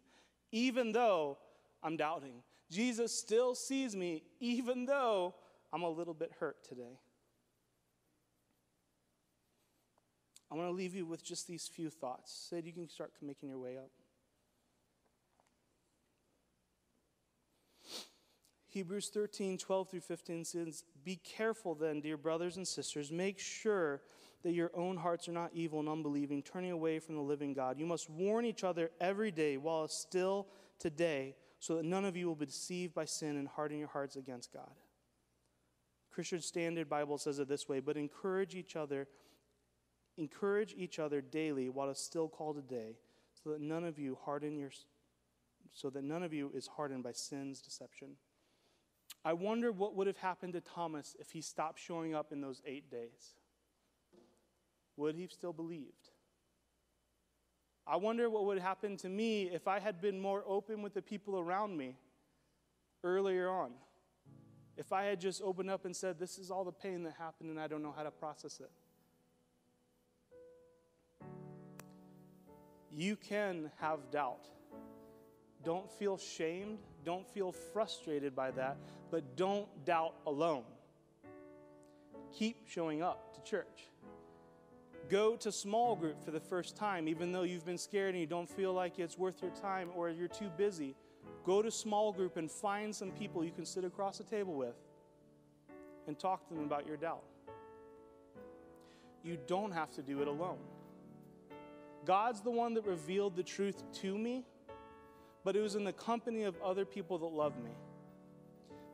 even 0.51 0.91
though 0.91 1.37
I'm 1.83 1.99
doubting. 1.99 2.43
Jesus 2.73 3.12
still 3.12 3.55
sees 3.55 3.95
me, 3.95 4.23
even 4.41 4.87
though 4.87 5.35
I'm 5.75 5.83
a 5.83 5.91
little 5.91 6.14
bit 6.14 6.33
hurt 6.41 6.57
today. 6.66 6.99
I 10.51 10.55
want 10.55 10.68
to 10.68 10.73
leave 10.73 10.95
you 10.95 11.05
with 11.05 11.23
just 11.23 11.47
these 11.47 11.68
few 11.68 11.91
thoughts. 11.91 12.47
Sid, 12.49 12.64
you 12.64 12.73
can 12.73 12.89
start 12.89 13.12
making 13.20 13.51
your 13.51 13.59
way 13.59 13.77
up. 13.77 13.91
Hebrews 18.68 19.11
13, 19.12 19.59
12 19.59 19.91
through 19.91 20.01
15 20.01 20.45
says, 20.47 20.85
Be 21.05 21.16
careful 21.16 21.75
then, 21.75 22.01
dear 22.01 22.16
brothers 22.16 22.57
and 22.57 22.66
sisters. 22.66 23.12
Make 23.12 23.39
sure 23.39 24.01
that 24.45 24.53
your 24.53 24.70
own 24.75 24.97
hearts 24.97 25.29
are 25.29 25.33
not 25.33 25.51
evil 25.53 25.81
and 25.81 25.91
unbelieving, 25.91 26.43
turning 26.43 26.70
away 26.70 26.99
from 27.01 27.16
the 27.16 27.20
living 27.20 27.53
God. 27.53 27.79
You 27.79 27.85
must 27.85 28.09
warn 28.09 28.47
each 28.47 28.64
other 28.64 28.91
every 28.99 29.31
day 29.31 29.59
while 29.59 29.89
still 29.89 30.47
today 30.79 31.35
so 31.63 31.77
that 31.77 31.85
none 31.85 32.05
of 32.05 32.17
you 32.17 32.27
will 32.27 32.35
be 32.35 32.47
deceived 32.47 32.93
by 32.93 33.05
sin 33.05 33.37
and 33.37 33.47
harden 33.47 33.79
your 33.79 33.87
hearts 33.87 34.17
against 34.17 34.53
God. 34.53 34.75
Christian 36.11 36.41
Standard 36.41 36.89
Bible 36.89 37.19
says 37.19 37.39
it 37.39 37.47
this 37.47 37.69
way, 37.69 37.79
but 37.79 37.97
encourage 37.97 38.57
each 38.57 38.75
other, 38.75 39.07
encourage 40.17 40.75
each 40.77 40.99
other 40.99 41.21
daily 41.21 41.69
while 41.69 41.89
it's 41.89 42.03
still 42.03 42.27
called 42.29 42.59
a 42.59 42.63
day, 42.63 42.97
so 43.41 43.51
that 43.51 43.61
none 43.61 43.85
of 43.85 43.97
you 43.97 44.19
harden 44.25 44.59
your 44.59 44.73
so 45.73 45.89
that 45.89 46.03
none 46.03 46.25
of 46.25 46.35
you 46.35 46.51
is 46.53 46.67
hardened 46.67 47.05
by 47.05 47.13
sin's 47.13 47.61
deception. 47.61 48.17
I 49.25 49.33
wonder 49.33 49.71
what 49.71 49.95
would 49.95 50.09
have 50.09 50.17
happened 50.17 50.55
to 50.55 50.61
Thomas 50.61 51.15
if 51.21 51.31
he 51.31 51.41
stopped 51.41 51.79
showing 51.79 52.13
up 52.13 52.33
in 52.33 52.41
those 52.41 52.61
eight 52.67 52.91
days. 52.91 53.37
Would 54.97 55.15
he 55.15 55.23
have 55.23 55.33
still 55.33 55.53
believed? 55.53 56.11
I 57.87 57.97
wonder 57.97 58.30
what 58.30 58.45
would 58.47 58.59
happen 58.59 58.97
to 58.99 59.09
me 59.09 59.45
if 59.45 59.66
I 59.66 59.80
had 59.80 60.01
been 60.01 60.20
more 60.20 60.45
open 60.47 60.83
with 60.83 60.95
the 60.95 61.03
people 61.03 61.39
around 61.39 61.76
me 61.76 61.97
earlier 63.03 63.49
on. 63.49 63.72
If 64.76 64.93
I 64.93 65.05
had 65.05 65.20
just 65.20 65.43
opened 65.43 65.70
up 65.70 65.85
and 65.85 65.95
said, 65.95 66.18
This 66.18 66.39
is 66.39 66.51
all 66.51 66.64
the 66.64 66.72
pain 66.72 67.03
that 67.03 67.14
happened 67.18 67.51
and 67.51 67.61
I 67.61 67.66
don't 67.66 67.83
know 67.83 67.95
how 67.95 68.05
to 68.05 68.11
process 68.11 68.61
it. 68.61 68.70
You 72.91 73.16
can 73.16 73.70
have 73.80 74.11
doubt. 74.11 74.49
Don't 75.64 75.91
feel 75.91 76.18
shamed. 76.18 76.78
Don't 77.05 77.26
feel 77.26 77.53
frustrated 77.53 78.35
by 78.37 78.51
that, 78.53 78.76
but 79.11 79.37
don't 79.37 79.66
doubt 79.85 80.14
alone. 80.26 80.64
Keep 82.33 82.68
showing 82.68 83.03
up 83.03 83.35
to 83.35 83.51
church. 83.51 83.91
Go 85.13 85.37
to 85.37 85.53
small 85.53 85.95
group 85.95 86.25
for 86.25 86.31
the 86.31 86.41
first 86.41 86.75
time, 86.75 87.07
even 87.07 87.33
though 87.33 87.43
you've 87.43 87.67
been 87.67 87.77
scared 87.77 88.15
and 88.15 88.21
you 88.23 88.27
don't 88.27 88.49
feel 88.49 88.73
like 88.73 88.99
it's 88.99 89.19
worth 89.19 89.43
your 89.43 89.51
time 89.51 89.91
or 89.95 90.09
you're 90.09 90.27
too 90.27 90.51
busy. 90.57 90.97
Go 91.45 91.61
to 91.61 91.71
small 91.71 92.13
group 92.13 92.39
and 92.39 92.51
find 92.51 92.97
some 92.97 93.11
people 93.11 93.45
you 93.45 93.51
can 93.51 93.67
sit 93.67 93.85
across 93.85 94.17
the 94.17 94.25
table 94.25 94.55
with 94.55 94.75
and 96.07 96.19
talk 96.19 96.49
to 96.49 96.55
them 96.55 96.65
about 96.65 96.87
your 96.87 96.97
doubt. 96.97 97.25
You 99.23 99.37
don't 99.47 99.73
have 99.73 99.91
to 99.97 100.03
do 100.03 100.23
it 100.23 100.29
alone. 100.29 100.61
God's 102.07 102.41
the 102.41 102.51
one 102.51 102.73
that 102.73 102.87
revealed 102.87 103.37
the 103.37 103.43
truth 103.43 103.83
to 104.01 104.17
me, 104.17 104.47
but 105.45 105.57
it 105.57 105.61
was 105.61 105.75
in 105.75 105.85
the 105.85 105.93
company 105.93 106.45
of 106.45 106.57
other 106.63 106.87
people 106.87 107.19
that 107.19 107.27
love 107.27 107.59
me. 107.63 107.73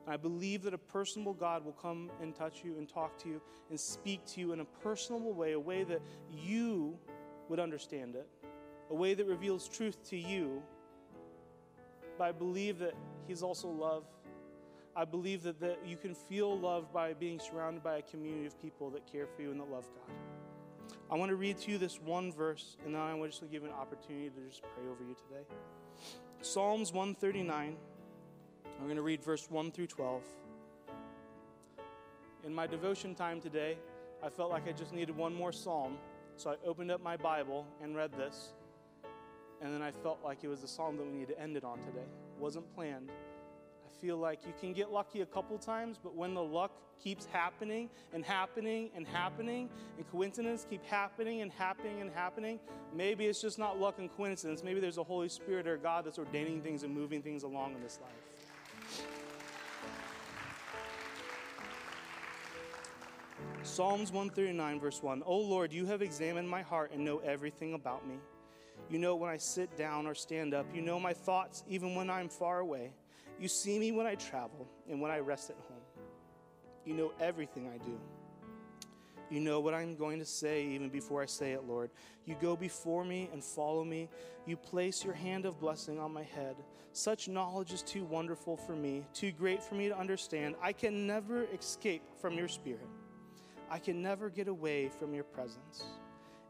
And 0.09 0.15
I 0.15 0.17
believe 0.17 0.63
that 0.63 0.73
a 0.73 0.79
personable 0.79 1.35
God 1.35 1.67
will 1.67 1.75
come 1.75 2.11
and 2.23 2.35
touch 2.35 2.65
you 2.65 2.79
and 2.79 2.89
talk 2.89 3.19
to 3.25 3.29
you 3.29 3.43
and 3.69 3.79
speak 3.79 4.25
to 4.29 4.41
you 4.41 4.55
in 4.55 4.61
a 4.61 4.65
personable 4.65 5.35
way, 5.35 5.53
a 5.53 5.61
way 5.61 5.85
that 5.85 6.01
you 6.33 6.97
would 7.51 7.61
understand 7.61 8.15
it, 8.15 8.27
a 8.89 8.95
way 8.95 9.13
that 9.13 9.27
reveals 9.27 9.69
truth 9.69 10.03
to 10.09 10.17
you. 10.17 10.63
But 12.17 12.25
I 12.25 12.33
believe 12.33 12.79
that 12.79 12.95
He's 13.27 13.43
also 13.43 13.69
love. 13.69 14.05
I 14.97 15.05
believe 15.05 15.43
that, 15.43 15.61
that 15.61 15.81
you 15.87 15.99
can 15.99 16.15
feel 16.15 16.59
loved 16.59 16.91
by 16.91 17.13
being 17.13 17.39
surrounded 17.39 17.83
by 17.83 17.99
a 17.99 18.03
community 18.03 18.47
of 18.47 18.59
people 18.63 18.89
that 18.93 19.05
care 19.13 19.27
for 19.27 19.43
you 19.43 19.51
and 19.51 19.61
that 19.61 19.71
love 19.71 19.85
God. 19.95 20.97
I 21.11 21.17
want 21.19 21.29
to 21.29 21.37
read 21.37 21.59
to 21.59 21.71
you 21.71 21.77
this 21.77 22.01
one 22.01 22.33
verse, 22.33 22.79
and 22.87 22.95
then 22.95 23.03
I 23.03 23.13
want 23.13 23.35
to 23.35 23.45
give 23.45 23.63
you 23.63 23.69
an 23.69 23.75
opportunity 23.75 24.31
to 24.31 24.49
just 24.49 24.63
pray 24.63 24.85
over 24.91 25.05
you 25.05 25.15
today. 25.29 25.45
Psalms 26.41 26.95
139. 26.95 27.77
I'm 28.79 28.85
going 28.85 28.97
to 28.97 29.03
read 29.03 29.23
verse 29.23 29.51
1 29.51 29.73
through 29.73 29.89
12. 29.89 30.23
In 32.45 32.55
my 32.55 32.67
devotion 32.67 33.15
time 33.15 33.41
today, 33.41 33.77
I 34.23 34.29
felt 34.29 34.51
like 34.51 34.69
I 34.69 34.73
just 34.73 34.93
needed 34.93 35.17
one 35.17 35.35
more 35.35 35.51
psalm, 35.51 35.99
so 36.37 36.51
I 36.51 36.57
opened 36.65 36.93
up 36.93 37.03
my 37.03 37.17
Bible 37.17 37.67
and 37.83 37.97
read 37.97 38.13
this. 38.13 38.53
And 39.61 39.75
then 39.75 39.83
I 39.83 39.91
felt 39.91 40.21
like 40.25 40.45
it 40.45 40.49
was 40.49 40.61
the 40.61 40.69
psalm 40.69 40.97
that 40.97 41.05
we 41.05 41.13
need 41.13 41.27
to 41.27 41.41
end 41.41 41.57
it 41.57 41.65
on 41.65 41.79
today. 41.79 42.07
It 42.07 42.41
wasn't 42.41 42.73
planned. 42.77 43.11
I 43.11 44.01
feel 44.01 44.17
like 44.17 44.47
you 44.47 44.53
can 44.61 44.73
get 44.73 44.93
lucky 44.93 45.23
a 45.23 45.27
couple 45.27 45.59
times, 45.59 45.99
but 46.01 46.15
when 46.15 46.35
the 46.35 46.43
luck 46.43 46.71
keeps 47.03 47.27
happening 47.27 47.91
and 48.13 48.25
happening 48.25 48.91
and 48.95 49.09
happening, 49.09 49.69
and 49.97 50.09
coincidences 50.13 50.67
keep 50.71 50.85
happening 50.85 51.41
and 51.41 51.51
happening 51.51 52.01
and 52.01 52.13
happening, 52.13 52.61
maybe 52.95 53.27
it's 53.27 53.41
just 53.41 53.59
not 53.59 53.81
luck 53.81 53.99
and 53.99 54.09
coincidence. 54.17 54.63
Maybe 54.63 54.79
there's 54.79 54.99
a 54.99 55.05
Holy 55.05 55.29
Spirit 55.29 55.67
or 55.67 55.77
God 55.77 56.05
that's 56.05 56.19
ordaining 56.19 56.63
things 56.63 56.85
and 56.85 56.95
moving 56.95 57.23
things 57.23 57.43
along 57.43 57.75
in 57.75 57.83
this 57.83 57.99
life. 58.01 58.38
Psalms 63.63 64.13
139, 64.13 64.81
verse 64.81 65.03
1 65.03 65.23
O 65.27 65.37
Lord, 65.37 65.73
you 65.73 65.87
have 65.87 66.01
examined 66.01 66.49
my 66.49 66.63
heart 66.63 66.93
and 66.93 67.05
know 67.05 67.19
everything 67.19 67.75
about 67.75 68.07
me. 68.07 68.17
You 68.89 68.99
know 68.99 69.17
when 69.17 69.31
I 69.31 69.37
sit 69.37 69.77
down 69.77 70.07
or 70.07 70.15
stand 70.15 70.55
up. 70.55 70.67
You 70.75 70.81
know 70.81 70.99
my 70.99 71.13
thoughts 71.13 71.65
even 71.69 71.95
when 71.95 72.09
I'm 72.09 72.29
far 72.29 72.61
away. 72.61 72.93
You 73.39 73.49
see 73.49 73.79
me 73.79 73.93
when 73.93 74.07
I 74.07 74.15
travel 74.15 74.67
and 74.89 75.01
when 75.01 75.11
I 75.11 75.19
rest 75.19 75.51
at 75.51 75.57
home. 75.69 75.83
You 76.85 76.95
know 76.95 77.13
everything 77.21 77.69
I 77.69 77.79
do. 77.85 77.99
You 79.31 79.41
know 79.41 79.61
what 79.61 79.75
I'm 79.75 79.95
going 79.95 80.19
to 80.21 80.25
say 80.25 80.65
even 80.69 80.89
before 80.89 81.23
I 81.23 81.27
say 81.27 81.53
it, 81.53 81.65
Lord. 81.65 81.91
You 82.25 82.37
go 82.41 82.57
before 82.57 83.05
me 83.05 83.29
and 83.33 83.45
follow 83.45 83.85
me. 83.85 84.09
You 84.47 84.57
place 84.57 85.05
your 85.05 85.15
hand 85.15 85.45
of 85.45 85.61
blessing 85.61 85.99
on 85.99 86.13
my 86.13 86.23
head. 86.23 86.57
Such 86.93 87.29
knowledge 87.29 87.73
is 87.73 87.83
too 87.83 88.05
wonderful 88.05 88.57
for 88.57 88.75
me, 88.75 89.05
too 89.13 89.31
great 89.31 89.63
for 89.63 89.75
me 89.75 89.89
to 89.89 89.99
understand. 89.99 90.55
I 90.63 90.73
can 90.73 91.07
never 91.07 91.45
escape 91.53 92.03
from 92.21 92.35
your 92.35 92.49
spirit. 92.49 92.89
I 93.71 93.79
can 93.79 94.03
never 94.03 94.31
get 94.31 94.49
away 94.49 94.89
from 94.89 95.15
your 95.15 95.25
presence. 95.25 95.85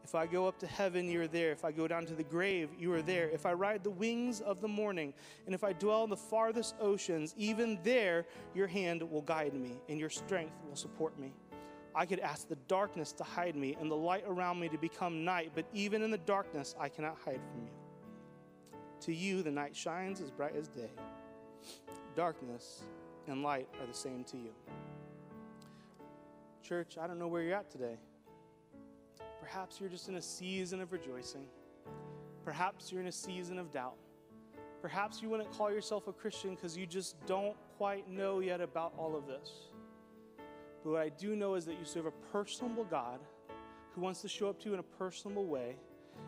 If 0.03 0.15
I 0.15 0.25
go 0.25 0.47
up 0.47 0.57
to 0.59 0.67
heaven, 0.67 1.07
you 1.07 1.21
are 1.21 1.27
there. 1.27 1.51
If 1.51 1.63
I 1.63 1.71
go 1.71 1.87
down 1.87 2.05
to 2.07 2.15
the 2.15 2.23
grave, 2.23 2.69
you 2.79 2.91
are 2.93 3.01
there. 3.01 3.29
If 3.29 3.45
I 3.45 3.53
ride 3.53 3.83
the 3.83 3.91
wings 3.91 4.41
of 4.41 4.61
the 4.61 4.67
morning, 4.67 5.13
and 5.45 5.53
if 5.53 5.63
I 5.63 5.73
dwell 5.73 6.03
in 6.03 6.09
the 6.09 6.17
farthest 6.17 6.75
oceans, 6.79 7.35
even 7.37 7.77
there 7.83 8.25
your 8.55 8.67
hand 8.67 9.03
will 9.03 9.21
guide 9.21 9.53
me, 9.53 9.79
and 9.87 9.99
your 9.99 10.09
strength 10.09 10.55
will 10.67 10.75
support 10.75 11.19
me. 11.19 11.33
I 11.93 12.05
could 12.05 12.19
ask 12.19 12.47
the 12.47 12.57
darkness 12.67 13.11
to 13.13 13.23
hide 13.23 13.55
me, 13.55 13.75
and 13.79 13.91
the 13.91 13.95
light 13.95 14.23
around 14.27 14.59
me 14.59 14.69
to 14.69 14.77
become 14.77 15.25
night, 15.25 15.51
but 15.53 15.65
even 15.73 16.01
in 16.01 16.11
the 16.11 16.17
darkness 16.17 16.75
I 16.79 16.89
cannot 16.89 17.17
hide 17.23 17.41
from 17.51 17.63
you. 17.63 17.71
To 19.01 19.13
you, 19.13 19.43
the 19.43 19.51
night 19.51 19.75
shines 19.75 20.21
as 20.21 20.31
bright 20.31 20.55
as 20.55 20.67
day. 20.69 20.89
Darkness 22.15 22.83
and 23.27 23.43
light 23.43 23.67
are 23.79 23.85
the 23.85 23.93
same 23.93 24.23
to 24.25 24.37
you. 24.37 24.53
Church, 26.69 26.99
I 27.01 27.07
don't 27.07 27.17
know 27.17 27.27
where 27.27 27.41
you're 27.41 27.55
at 27.55 27.71
today. 27.71 27.97
Perhaps 29.39 29.79
you're 29.79 29.89
just 29.89 30.07
in 30.07 30.17
a 30.17 30.21
season 30.21 30.81
of 30.81 30.91
rejoicing. 30.91 31.47
Perhaps 32.45 32.91
you're 32.91 33.01
in 33.01 33.07
a 33.07 33.11
season 33.11 33.57
of 33.57 33.71
doubt. 33.71 33.95
Perhaps 34.79 35.19
you 35.19 35.29
wouldn't 35.29 35.51
call 35.51 35.71
yourself 35.71 36.07
a 36.07 36.13
Christian 36.13 36.53
because 36.53 36.77
you 36.77 36.85
just 36.85 37.15
don't 37.25 37.55
quite 37.79 38.07
know 38.07 38.39
yet 38.39 38.61
about 38.61 38.93
all 38.99 39.15
of 39.15 39.25
this. 39.25 39.49
But 40.83 40.91
what 40.91 41.01
I 41.01 41.09
do 41.09 41.35
know 41.35 41.55
is 41.55 41.65
that 41.65 41.79
you 41.79 41.85
serve 41.85 42.05
a 42.05 42.11
personable 42.31 42.83
God 42.83 43.19
who 43.95 44.01
wants 44.01 44.21
to 44.21 44.27
show 44.27 44.47
up 44.47 44.59
to 44.59 44.67
you 44.67 44.75
in 44.75 44.79
a 44.79 44.83
personable 44.83 45.47
way. 45.47 45.75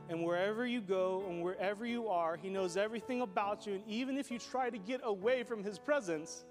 And 0.10 0.26
wherever 0.26 0.66
you 0.66 0.82
go 0.82 1.24
and 1.30 1.44
wherever 1.44 1.86
you 1.86 2.08
are, 2.08 2.36
He 2.36 2.50
knows 2.50 2.78
everything 2.78 3.22
about 3.22 3.68
you. 3.68 3.76
And 3.76 3.84
even 3.86 4.18
if 4.18 4.32
you 4.32 4.39
try 4.39 4.72
to 4.72 4.80
get 4.80 5.02
away 5.04 5.44
from 5.44 5.64
His 5.64 5.78
presence, 5.78 6.46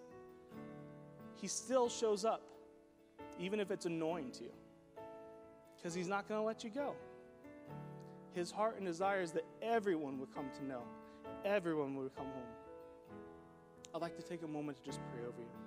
He 1.34 1.49
still 1.49 1.88
shows 1.88 2.24
up, 2.24 2.43
even 3.41 3.59
if 3.59 3.70
it's 3.70 3.86
annoying 3.86 4.30
to 4.32 4.45
you, 4.45 4.53
because 5.76 5.95
He's 5.95 6.09
not 6.09 6.28
going 6.28 6.41
to 6.41 6.45
let 6.45 6.62
you 6.62 6.70
go. 6.70 6.95
His 8.34 8.51
heart 8.51 8.76
and 8.76 8.86
desire 8.86 9.22
is 9.22 9.32
that 9.32 9.45
everyone 9.61 10.18
would 10.20 10.32
come 10.34 10.51
to 10.59 10.64
know, 10.64 10.82
everyone 11.45 11.97
would 11.97 12.14
come 12.14 12.26
home. 12.26 13.16
I'd 13.95 14.01
like 14.01 14.16
to 14.16 14.22
take 14.22 14.43
a 14.43 14.49
moment 14.49 14.78
to 14.78 14.84
just 14.84 15.01
pray 15.12 15.22
over 15.22 15.41
you. 15.41 15.61